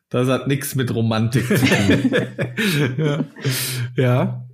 Das 0.09 0.29
hat 0.29 0.47
nichts 0.47 0.75
mit 0.75 0.93
Romantik 0.93 1.47
zu 1.47 1.57
tun. 1.57 2.11
ja. 2.97 3.23
ja. 3.95 4.47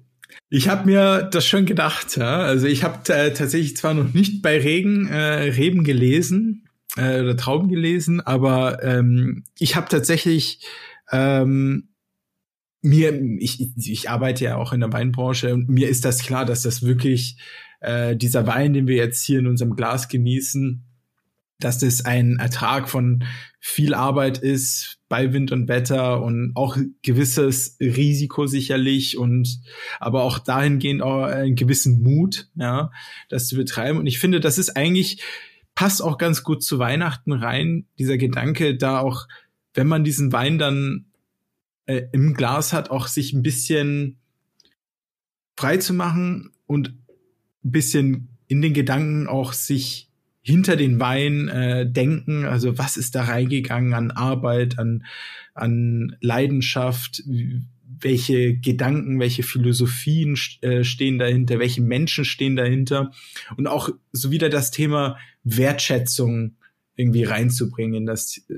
Ich 0.50 0.68
habe 0.68 0.86
mir 0.86 1.24
das 1.32 1.46
schon 1.46 1.66
gedacht, 1.66 2.18
ja. 2.18 2.40
Also 2.40 2.68
ich 2.68 2.84
habe 2.84 3.14
äh, 3.14 3.34
tatsächlich 3.34 3.78
zwar 3.78 3.94
noch 3.94 4.14
nicht 4.14 4.42
bei 4.42 4.60
Regen 4.60 5.08
äh, 5.08 5.50
Reben 5.50 5.84
gelesen 5.84 6.68
äh, 6.98 7.22
oder 7.22 7.38
Trauben 7.38 7.70
gelesen, 7.70 8.22
aber 8.22 8.84
ähm, 8.84 9.44
ich 9.58 9.76
habe 9.76 9.90
tatsächlich 9.90 10.66
ähm, 11.12 11.90
mir, 12.82 13.14
ich, 13.40 13.72
ich 13.78 14.10
arbeite 14.10 14.44
ja 14.44 14.58
auch 14.58 14.74
in 14.74 14.82
der 14.82 14.92
Weinbranche 14.92 15.54
und 15.54 15.70
mir 15.70 15.90
ist 15.90 16.06
das 16.06 16.22
klar, 16.24 16.46
dass 16.46 16.64
das 16.64 16.84
wirklich 16.84 17.38
äh, 17.80 18.16
dieser 18.16 18.46
Wein, 18.46 18.74
den 18.74 18.88
wir 18.88 18.98
jetzt 18.98 19.24
hier 19.24 19.40
in 19.40 19.48
unserem 19.48 19.76
Glas 19.76 20.10
genießen, 20.10 20.84
dass 21.60 21.80
das 21.80 22.04
ein 22.04 22.40
Ertrag 22.40 22.90
von 22.90 23.24
viel 23.60 23.94
Arbeit 23.94 24.38
ist 24.40 25.00
bei 25.08 25.32
Wind 25.32 25.52
und 25.54 25.70
Wetter 25.70 26.22
und 26.22 26.52
auch 26.56 26.78
gewisses 27.04 27.78
Risiko 27.80 28.48
sicherlich 28.48 29.18
und 29.18 29.62
aber 30.00 30.24
auch 30.24 30.40
dahingehend 30.40 31.02
auch 31.02 31.24
einen 31.24 31.56
gewissen 31.56 32.04
Mut, 32.04 32.50
ja, 32.56 32.92
das 33.30 33.48
zu 33.48 33.56
betreiben. 33.56 34.00
Und 34.00 34.08
ich 34.08 34.20
finde, 34.20 34.42
das 34.42 34.58
ist 34.58 34.76
eigentlich 34.76 35.22
passt 35.76 36.02
auch 36.02 36.18
ganz 36.18 36.44
gut 36.44 36.64
zu 36.64 36.80
Weihnachten 36.80 37.32
rein, 37.32 37.86
dieser 37.98 38.18
Gedanke, 38.18 38.76
da 38.78 39.00
auch, 39.00 39.28
wenn 39.74 39.88
man 39.88 40.04
diesen 40.04 40.32
Wein 40.32 40.58
dann 40.58 41.06
äh, 41.86 42.04
im 42.12 42.34
Glas 42.34 42.74
hat, 42.74 42.92
auch 42.92 43.08
sich 43.08 43.34
ein 43.34 43.44
bisschen 43.44 44.18
frei 45.58 45.78
zu 45.78 45.94
machen 45.94 46.52
und 46.66 46.90
ein 47.64 47.72
bisschen 47.72 48.30
in 48.48 48.62
den 48.62 48.74
Gedanken 48.74 49.28
auch 49.28 49.54
sich 49.54 50.10
hinter 50.42 50.76
den 50.76 51.00
Wein 51.00 51.48
äh, 51.48 51.90
denken. 51.90 52.46
Also 52.46 52.78
was 52.78 52.98
ist 52.98 53.16
da 53.16 53.24
reingegangen 53.24 53.94
an 53.94 54.12
Arbeit, 54.12 54.78
an, 54.78 55.06
an 55.54 56.18
Leidenschaft, 56.20 57.24
welche 58.00 58.56
Gedanken, 58.56 59.20
welche 59.20 59.44
Philosophien 59.44 60.38
äh, 60.62 60.84
stehen 60.84 61.20
dahinter, 61.20 61.60
welche 61.60 61.82
Menschen 61.82 62.26
stehen 62.26 62.56
dahinter 62.56 63.12
und 63.58 63.68
auch 63.68 63.90
so 64.12 64.32
wieder 64.32 64.50
das 64.50 64.72
Thema 64.72 65.18
Wertschätzung 65.44 66.56
irgendwie 66.96 67.24
reinzubringen 67.24 67.96
in 67.96 68.06
das, 68.06 68.38
äh, 68.50 68.54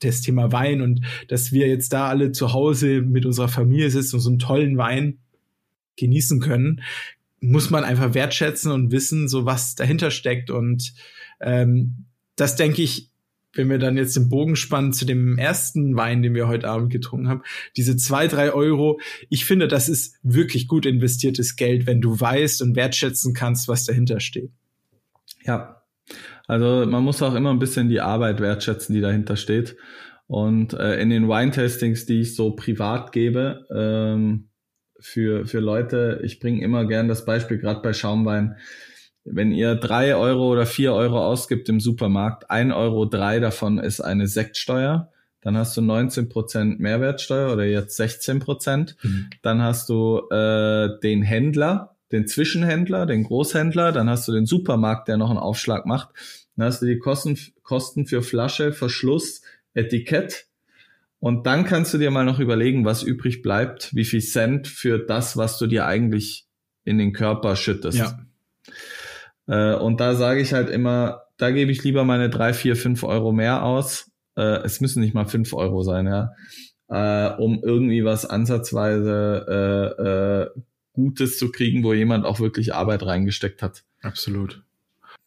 das 0.00 0.22
Thema 0.22 0.52
Wein 0.52 0.80
und 0.80 1.02
dass 1.28 1.52
wir 1.52 1.68
jetzt 1.68 1.92
da 1.92 2.08
alle 2.08 2.32
zu 2.32 2.52
Hause 2.52 3.02
mit 3.02 3.26
unserer 3.26 3.48
Familie 3.48 3.90
sitzen 3.90 4.16
und 4.16 4.22
so 4.22 4.30
einen 4.30 4.38
tollen 4.38 4.76
Wein 4.76 5.18
genießen 5.96 6.40
können, 6.40 6.82
muss 7.40 7.70
man 7.70 7.84
einfach 7.84 8.14
wertschätzen 8.14 8.72
und 8.72 8.90
wissen, 8.90 9.28
so 9.28 9.44
was 9.44 9.74
dahinter 9.74 10.10
steckt. 10.10 10.50
Und 10.50 10.94
ähm, 11.40 12.06
das 12.36 12.56
denke 12.56 12.82
ich, 12.82 13.09
wenn 13.52 13.68
wir 13.68 13.78
dann 13.78 13.96
jetzt 13.96 14.16
den 14.16 14.28
Bogen 14.28 14.56
spannen 14.56 14.92
zu 14.92 15.04
dem 15.04 15.38
ersten 15.38 15.96
Wein, 15.96 16.22
den 16.22 16.34
wir 16.34 16.48
heute 16.48 16.68
Abend 16.68 16.90
getrunken 16.90 17.28
haben, 17.28 17.42
diese 17.76 17.96
zwei, 17.96 18.28
drei 18.28 18.52
Euro, 18.52 19.00
ich 19.28 19.44
finde, 19.44 19.68
das 19.68 19.88
ist 19.88 20.16
wirklich 20.22 20.68
gut 20.68 20.86
investiertes 20.86 21.56
Geld, 21.56 21.86
wenn 21.86 22.00
du 22.00 22.18
weißt 22.20 22.62
und 22.62 22.76
wertschätzen 22.76 23.34
kannst, 23.34 23.68
was 23.68 23.84
dahinter 23.84 24.20
steht. 24.20 24.52
Ja, 25.44 25.82
also 26.46 26.86
man 26.86 27.02
muss 27.02 27.22
auch 27.22 27.34
immer 27.34 27.50
ein 27.50 27.58
bisschen 27.58 27.88
die 27.88 28.00
Arbeit 28.00 28.40
wertschätzen, 28.40 28.94
die 28.94 29.00
dahinter 29.00 29.36
steht. 29.36 29.76
Und 30.26 30.74
äh, 30.74 31.00
in 31.00 31.10
den 31.10 31.28
Wine-Tastings, 31.28 32.06
die 32.06 32.20
ich 32.20 32.36
so 32.36 32.52
privat 32.52 33.10
gebe, 33.10 33.66
ähm, 33.74 34.50
für, 35.00 35.46
für 35.46 35.60
Leute, 35.60 36.20
ich 36.22 36.40
bringe 36.40 36.62
immer 36.62 36.86
gern 36.86 37.08
das 37.08 37.24
Beispiel, 37.24 37.58
gerade 37.58 37.80
bei 37.82 37.92
Schaumwein, 37.92 38.56
wenn 39.24 39.52
ihr 39.52 39.74
drei 39.74 40.14
Euro 40.16 40.50
oder 40.50 40.66
vier 40.66 40.92
Euro 40.92 41.24
ausgibt 41.24 41.68
im 41.68 41.80
Supermarkt, 41.80 42.50
ein 42.50 42.72
Euro 42.72 43.04
drei 43.04 43.40
davon 43.40 43.78
ist 43.78 44.00
eine 44.00 44.28
Sektsteuer, 44.28 45.10
dann 45.42 45.56
hast 45.56 45.76
du 45.76 45.80
19 45.80 46.28
Prozent 46.28 46.80
Mehrwertsteuer 46.80 47.52
oder 47.52 47.64
jetzt 47.64 47.96
16 47.96 48.40
Prozent. 48.40 48.96
Mhm. 49.02 49.30
Dann 49.42 49.62
hast 49.62 49.88
du 49.88 50.28
äh, 50.30 51.00
den 51.02 51.22
Händler, 51.22 51.96
den 52.12 52.26
Zwischenhändler, 52.26 53.06
den 53.06 53.24
Großhändler, 53.24 53.92
dann 53.92 54.10
hast 54.10 54.28
du 54.28 54.32
den 54.32 54.46
Supermarkt, 54.46 55.08
der 55.08 55.16
noch 55.16 55.30
einen 55.30 55.38
Aufschlag 55.38 55.86
macht. 55.86 56.10
Dann 56.56 56.66
hast 56.66 56.82
du 56.82 56.86
die 56.86 56.98
Kosten, 56.98 57.38
Kosten 57.62 58.06
für 58.06 58.22
Flasche, 58.22 58.72
Verschluss, 58.72 59.42
Etikett, 59.72 60.46
und 61.20 61.46
dann 61.46 61.64
kannst 61.64 61.92
du 61.92 61.98
dir 61.98 62.10
mal 62.10 62.24
noch 62.24 62.40
überlegen, 62.40 62.86
was 62.86 63.02
übrig 63.02 63.42
bleibt, 63.42 63.94
wie 63.94 64.06
viel 64.06 64.22
Cent 64.22 64.66
für 64.66 64.98
das, 64.98 65.36
was 65.36 65.58
du 65.58 65.66
dir 65.66 65.86
eigentlich 65.86 66.46
in 66.84 66.96
den 66.96 67.12
Körper 67.12 67.56
schüttest. 67.56 67.98
Ja. 67.98 68.18
Äh, 69.50 69.74
und 69.74 70.00
da 70.00 70.14
sage 70.14 70.40
ich 70.40 70.52
halt 70.52 70.70
immer, 70.70 71.24
da 71.36 71.50
gebe 71.50 71.72
ich 71.72 71.82
lieber 71.82 72.04
meine 72.04 72.30
drei, 72.30 72.54
vier, 72.54 72.76
fünf 72.76 73.02
Euro 73.02 73.32
mehr 73.32 73.64
aus. 73.64 74.10
Äh, 74.36 74.62
es 74.64 74.80
müssen 74.80 75.00
nicht 75.00 75.12
mal 75.12 75.26
fünf 75.26 75.52
Euro 75.52 75.82
sein, 75.82 76.06
ja, 76.06 76.30
äh, 76.88 77.34
um 77.36 77.60
irgendwie 77.62 78.04
was 78.04 78.24
ansatzweise 78.24 79.46
äh, 79.98 80.02
äh, 80.02 80.62
Gutes 80.92 81.38
zu 81.38 81.50
kriegen, 81.50 81.82
wo 81.82 81.92
jemand 81.92 82.24
auch 82.24 82.38
wirklich 82.38 82.74
Arbeit 82.74 83.04
reingesteckt 83.04 83.62
hat. 83.62 83.82
Absolut. 84.02 84.62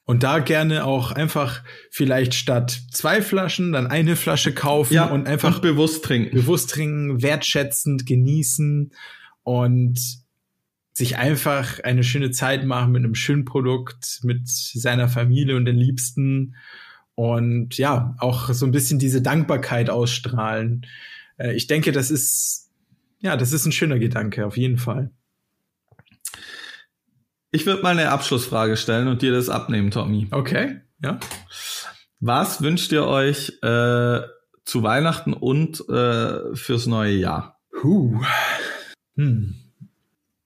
Und 0.05 0.23
da 0.23 0.39
gerne 0.39 0.85
auch 0.85 1.11
einfach 1.11 1.61
vielleicht 1.89 2.33
statt 2.33 2.81
zwei 2.91 3.21
Flaschen 3.21 3.71
dann 3.71 3.87
eine 3.87 4.15
Flasche 4.15 4.53
kaufen 4.53 4.93
ja, 4.93 5.05
und 5.05 5.27
einfach 5.27 5.55
und 5.55 5.61
bewusst 5.61 6.03
trinken. 6.03 6.35
Bewusst 6.35 6.71
trinken, 6.71 7.21
wertschätzend 7.21 8.05
genießen 8.05 8.91
und 9.43 10.22
sich 10.93 11.17
einfach 11.17 11.79
eine 11.79 12.03
schöne 12.03 12.31
Zeit 12.31 12.65
machen 12.65 12.91
mit 12.91 13.03
einem 13.03 13.15
schönen 13.15 13.45
Produkt, 13.45 14.19
mit 14.23 14.47
seiner 14.47 15.09
Familie 15.09 15.55
und 15.57 15.65
den 15.65 15.75
Liebsten 15.75 16.55
und 17.15 17.77
ja, 17.77 18.15
auch 18.19 18.53
so 18.53 18.65
ein 18.65 18.71
bisschen 18.71 18.99
diese 18.99 19.21
Dankbarkeit 19.21 19.89
ausstrahlen. 19.89 20.85
Äh, 21.37 21.53
ich 21.53 21.67
denke, 21.67 21.91
das 21.91 22.11
ist, 22.11 22.71
ja, 23.19 23.35
das 23.37 23.51
ist 23.53 23.65
ein 23.65 23.71
schöner 23.71 23.99
Gedanke, 23.99 24.45
auf 24.45 24.55
jeden 24.55 24.77
Fall. 24.77 25.11
Ich 27.51 27.65
würde 27.65 27.83
mal 27.83 27.91
eine 27.91 28.09
Abschlussfrage 28.09 28.77
stellen 28.77 29.07
und 29.07 29.21
dir 29.21 29.31
das 29.31 29.49
abnehmen, 29.49 29.91
Tommy. 29.91 30.27
Okay, 30.31 30.81
ja. 31.03 31.19
Was 32.19 32.61
wünscht 32.61 32.91
ihr 32.91 33.05
euch 33.05 33.49
äh, 33.61 34.21
zu 34.63 34.81
Weihnachten 34.81 35.33
und 35.33 35.87
äh, 35.89 36.55
fürs 36.55 36.87
neue 36.87 37.13
Jahr? 37.13 37.59
Huh. 37.83 38.23
Hm. 39.15 39.62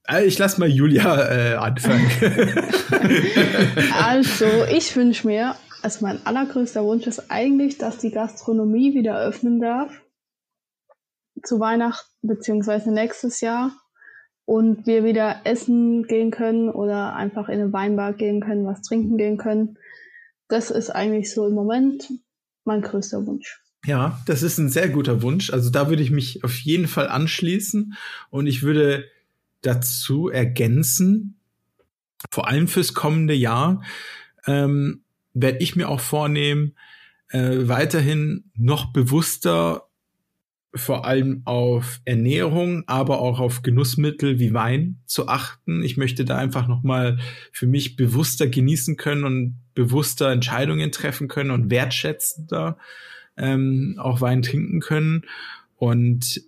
Äh, 0.09 0.25
ich 0.25 0.37
lasse 0.37 0.59
mal 0.59 0.69
Julia 0.69 1.29
äh, 1.29 1.55
anfangen. 1.55 2.09
also, 4.01 4.45
ich 4.71 4.95
wünsche 4.95 5.27
mir, 5.27 5.55
also 5.81 6.05
mein 6.05 6.25
allergrößter 6.25 6.83
Wunsch 6.83 7.07
ist 7.07 7.29
eigentlich, 7.29 7.77
dass 7.77 7.97
die 7.97 8.11
Gastronomie 8.11 8.93
wieder 8.95 9.19
öffnen 9.19 9.59
darf. 9.59 9.91
Zu 11.43 11.59
Weihnachten 11.59 12.09
beziehungsweise 12.21 12.91
nächstes 12.91 13.41
Jahr 13.41 13.71
und 14.45 14.87
wir 14.87 15.03
wieder 15.03 15.41
essen 15.43 16.03
gehen 16.07 16.31
können 16.31 16.69
oder 16.69 17.15
einfach 17.15 17.49
in 17.49 17.59
eine 17.59 17.73
Weinbar 17.73 18.13
gehen 18.13 18.41
können, 18.41 18.65
was 18.65 18.81
trinken 18.81 19.17
gehen 19.17 19.37
können. 19.37 19.77
Das 20.47 20.71
ist 20.71 20.89
eigentlich 20.89 21.33
so 21.33 21.45
im 21.45 21.53
Moment 21.53 22.09
mein 22.63 22.81
größter 22.81 23.27
Wunsch. 23.27 23.61
Ja, 23.85 24.19
das 24.25 24.43
ist 24.43 24.57
ein 24.57 24.69
sehr 24.69 24.89
guter 24.89 25.21
Wunsch. 25.21 25.51
Also 25.51 25.69
da 25.69 25.89
würde 25.89 26.01
ich 26.01 26.11
mich 26.11 26.43
auf 26.43 26.57
jeden 26.59 26.87
Fall 26.87 27.07
anschließen 27.07 27.93
und 28.29 28.47
ich 28.47 28.63
würde 28.63 29.05
dazu 29.61 30.29
ergänzen, 30.29 31.39
vor 32.31 32.47
allem 32.47 32.67
fürs 32.67 32.93
kommende 32.93 33.33
Jahr, 33.33 33.83
ähm, 34.45 35.03
werde 35.33 35.59
ich 35.59 35.75
mir 35.75 35.89
auch 35.89 35.99
vornehmen, 35.99 36.75
äh, 37.29 37.67
weiterhin 37.67 38.51
noch 38.55 38.91
bewusster 38.91 39.87
vor 40.73 41.05
allem 41.05 41.41
auf 41.45 42.01
Ernährung, 42.05 42.83
aber 42.87 43.19
auch 43.19 43.39
auf 43.39 43.61
Genussmittel 43.63 44.39
wie 44.39 44.53
Wein 44.53 44.99
zu 45.05 45.27
achten. 45.27 45.81
Ich 45.83 45.97
möchte 45.97 46.25
da 46.25 46.37
einfach 46.37 46.67
nochmal 46.67 47.19
für 47.51 47.67
mich 47.67 47.95
bewusster 47.95 48.47
genießen 48.47 48.97
können 48.97 49.23
und 49.23 49.59
bewusster 49.73 50.31
Entscheidungen 50.31 50.91
treffen 50.91 51.27
können 51.27 51.51
und 51.51 51.69
wertschätzender 51.69 52.77
ähm, 53.37 53.95
auch 53.97 54.21
Wein 54.21 54.41
trinken 54.41 54.79
können. 54.79 55.25
Und 55.77 56.41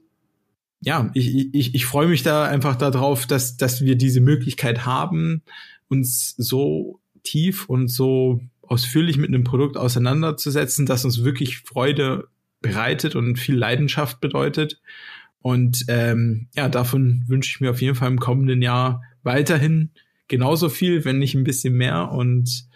ja, 0.82 1.09
ich, 1.13 1.53
ich, 1.53 1.75
ich 1.75 1.86
freue 1.86 2.07
mich 2.07 2.23
da 2.23 2.45
einfach 2.45 2.75
darauf, 2.75 3.25
dass, 3.25 3.57
dass 3.57 3.82
wir 3.82 3.95
diese 3.95 4.21
Möglichkeit 4.21 4.86
haben, 4.86 5.43
uns 5.88 6.36
so 6.38 7.01
tief 7.23 7.67
und 7.67 7.89
so 7.89 8.41
ausführlich 8.61 9.17
mit 9.17 9.30
einem 9.30 9.43
Produkt 9.43 9.77
auseinanderzusetzen, 9.77 10.86
das 10.86 11.03
uns 11.03 11.23
wirklich 11.23 11.59
Freude 11.59 12.27
bereitet 12.61 13.15
und 13.15 13.38
viel 13.38 13.55
Leidenschaft 13.55 14.21
bedeutet. 14.21 14.80
Und 15.41 15.86
ähm, 15.88 16.47
ja, 16.55 16.69
davon 16.69 17.23
wünsche 17.27 17.49
ich 17.49 17.61
mir 17.61 17.71
auf 17.71 17.82
jeden 17.82 17.95
Fall 17.95 18.09
im 18.09 18.19
kommenden 18.19 18.61
Jahr 18.61 19.01
weiterhin 19.23 19.91
genauso 20.27 20.69
viel, 20.69 21.05
wenn 21.05 21.19
nicht 21.19 21.36
ein 21.36 21.43
bisschen 21.43 21.73
mehr. 21.73 22.11
Und 22.11 22.67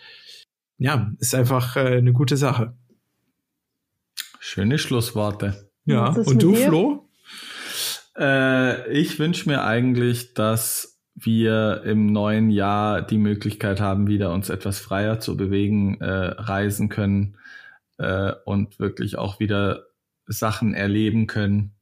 ja, 0.78 1.12
ist 1.20 1.36
einfach 1.36 1.76
äh, 1.76 1.98
eine 1.98 2.14
gute 2.14 2.38
Sache. 2.38 2.76
Schöne 4.40 4.78
Schlussworte. 4.78 5.70
Ja, 5.86 6.10
und 6.10 6.42
du, 6.42 6.54
dir? 6.54 6.68
Flo? 6.68 7.03
Äh, 8.18 8.92
ich 8.92 9.20
wünsche 9.20 9.50
mir 9.50 9.64
eigentlich, 9.64 10.34
dass 10.34 11.00
wir 11.16 11.84
im 11.86 12.08
neuen 12.08 12.50
Jahr 12.50 13.02
die 13.02 13.18
Möglichkeit 13.18 13.80
haben, 13.80 14.08
wieder 14.08 14.34
uns 14.34 14.50
etwas 14.50 14.80
freier 14.80 15.20
zu 15.20 15.38
bewegen, 15.38 16.00
äh, 16.02 16.06
reisen 16.10 16.90
können 16.90 17.38
äh, 17.98 18.34
und 18.46 18.80
wirklich 18.80 19.18
auch 19.18 19.40
wieder 19.40 19.86
Sachen 20.26 20.74
erleben 20.74 21.28
können, 21.28 21.76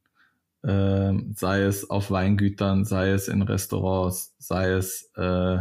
äh, 0.62 1.12
sei 1.34 1.62
es 1.62 1.88
auf 1.90 2.10
Weingütern, 2.10 2.84
sei 2.84 3.10
es 3.10 3.28
in 3.28 3.42
Restaurants, 3.42 4.34
sei 4.38 4.72
es 4.72 5.10
äh, 5.16 5.58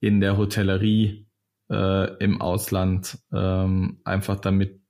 in 0.00 0.20
der 0.20 0.36
Hotellerie 0.36 1.26
äh, 1.70 2.16
im 2.18 2.40
Ausland, 2.40 3.18
ähm, 3.32 4.00
einfach 4.04 4.40
damit 4.40 4.81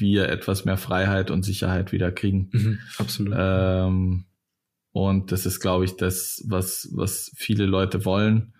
wir 0.00 0.28
etwas 0.28 0.64
mehr 0.64 0.76
Freiheit 0.76 1.30
und 1.30 1.42
Sicherheit 1.42 1.92
wieder 1.92 2.10
kriegen. 2.10 2.48
Mhm, 2.52 2.78
absolut. 2.98 3.34
Ähm, 3.36 4.24
und 4.92 5.32
das 5.32 5.46
ist, 5.46 5.60
glaube 5.60 5.84
ich, 5.84 5.96
das, 5.96 6.44
was, 6.48 6.88
was 6.92 7.32
viele 7.36 7.66
Leute 7.66 8.04
wollen. 8.04 8.54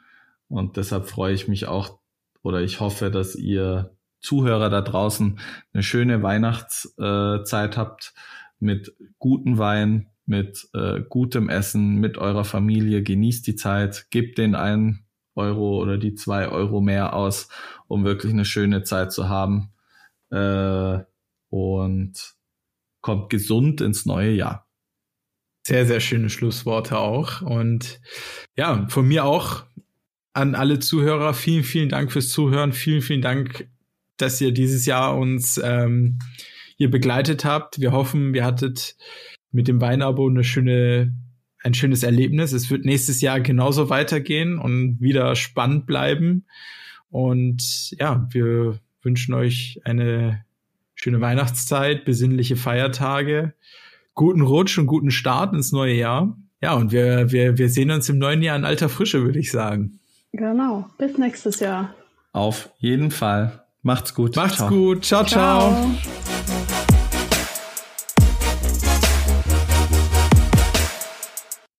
Und 0.48 0.76
deshalb 0.76 1.08
freue 1.08 1.34
ich 1.34 1.48
mich 1.48 1.66
auch 1.66 1.98
oder 2.42 2.60
ich 2.62 2.80
hoffe, 2.80 3.10
dass 3.10 3.34
ihr 3.34 3.96
Zuhörer 4.20 4.70
da 4.70 4.80
draußen 4.80 5.38
eine 5.72 5.82
schöne 5.82 6.22
Weihnachtszeit 6.22 7.76
habt 7.76 8.14
mit 8.58 8.94
guten 9.18 9.58
Wein, 9.58 10.08
mit 10.26 10.68
äh, 10.74 11.00
gutem 11.08 11.48
Essen, 11.48 11.96
mit 11.96 12.18
eurer 12.18 12.44
Familie. 12.44 13.02
Genießt 13.02 13.46
die 13.46 13.56
Zeit, 13.56 14.06
gebt 14.10 14.38
den 14.38 14.54
einen 14.54 15.06
Euro 15.34 15.80
oder 15.80 15.98
die 15.98 16.14
zwei 16.14 16.48
Euro 16.48 16.80
mehr 16.80 17.14
aus, 17.14 17.48
um 17.88 18.04
wirklich 18.04 18.32
eine 18.32 18.44
schöne 18.44 18.82
Zeit 18.82 19.12
zu 19.12 19.28
haben. 19.28 19.72
Äh, 20.30 21.00
und 21.50 22.34
kommt 23.00 23.30
gesund 23.30 23.80
ins 23.80 24.06
neue 24.06 24.32
Jahr. 24.32 24.66
Sehr, 25.66 25.84
sehr 25.86 26.00
schöne 26.00 26.30
Schlussworte 26.30 26.98
auch. 26.98 27.42
Und 27.42 28.00
ja, 28.56 28.86
von 28.88 29.06
mir 29.06 29.24
auch 29.24 29.64
an 30.32 30.54
alle 30.54 30.78
Zuhörer 30.78 31.34
vielen, 31.34 31.64
vielen 31.64 31.88
Dank 31.88 32.12
fürs 32.12 32.30
Zuhören. 32.30 32.72
Vielen, 32.72 33.02
vielen 33.02 33.20
Dank, 33.20 33.68
dass 34.16 34.40
ihr 34.40 34.52
dieses 34.52 34.86
Jahr 34.86 35.16
uns 35.16 35.60
ähm, 35.62 36.18
hier 36.76 36.90
begleitet 36.90 37.44
habt. 37.44 37.80
Wir 37.80 37.92
hoffen, 37.92 38.32
wir 38.32 38.44
hattet 38.44 38.96
mit 39.50 39.68
dem 39.68 39.80
Weinabo 39.80 40.28
eine 40.28 40.44
schöne, 40.44 41.14
ein 41.62 41.74
schönes 41.74 42.02
Erlebnis. 42.02 42.52
Es 42.52 42.70
wird 42.70 42.84
nächstes 42.84 43.20
Jahr 43.20 43.40
genauso 43.40 43.90
weitergehen 43.90 44.58
und 44.58 45.00
wieder 45.00 45.34
spannend 45.36 45.86
bleiben. 45.86 46.46
Und 47.10 47.90
ja, 47.98 48.26
wir 48.30 48.78
wünschen 49.02 49.34
euch 49.34 49.80
eine 49.84 50.44
schöne 51.02 51.20
Weihnachtszeit, 51.20 52.04
besinnliche 52.04 52.56
Feiertage, 52.56 53.54
guten 54.14 54.42
Rutsch 54.42 54.78
und 54.78 54.86
guten 54.86 55.10
Start 55.10 55.54
ins 55.54 55.72
neue 55.72 55.94
Jahr. 55.94 56.36
Ja, 56.62 56.74
und 56.74 56.92
wir, 56.92 57.32
wir, 57.32 57.56
wir 57.56 57.70
sehen 57.70 57.90
uns 57.90 58.08
im 58.10 58.18
neuen 58.18 58.42
Jahr 58.42 58.56
in 58.56 58.66
alter 58.66 58.90
Frische, 58.90 59.22
würde 59.22 59.38
ich 59.38 59.50
sagen. 59.50 59.98
Genau. 60.32 60.88
Bis 60.98 61.16
nächstes 61.16 61.60
Jahr. 61.60 61.94
Auf 62.32 62.68
jeden 62.78 63.10
Fall. 63.10 63.64
Macht's 63.82 64.14
gut. 64.14 64.36
Macht's 64.36 64.58
ciao. 64.58 64.68
gut. 64.68 65.04
ciao. 65.04 65.24
ciao. 65.24 65.70
ciao. 65.70 66.29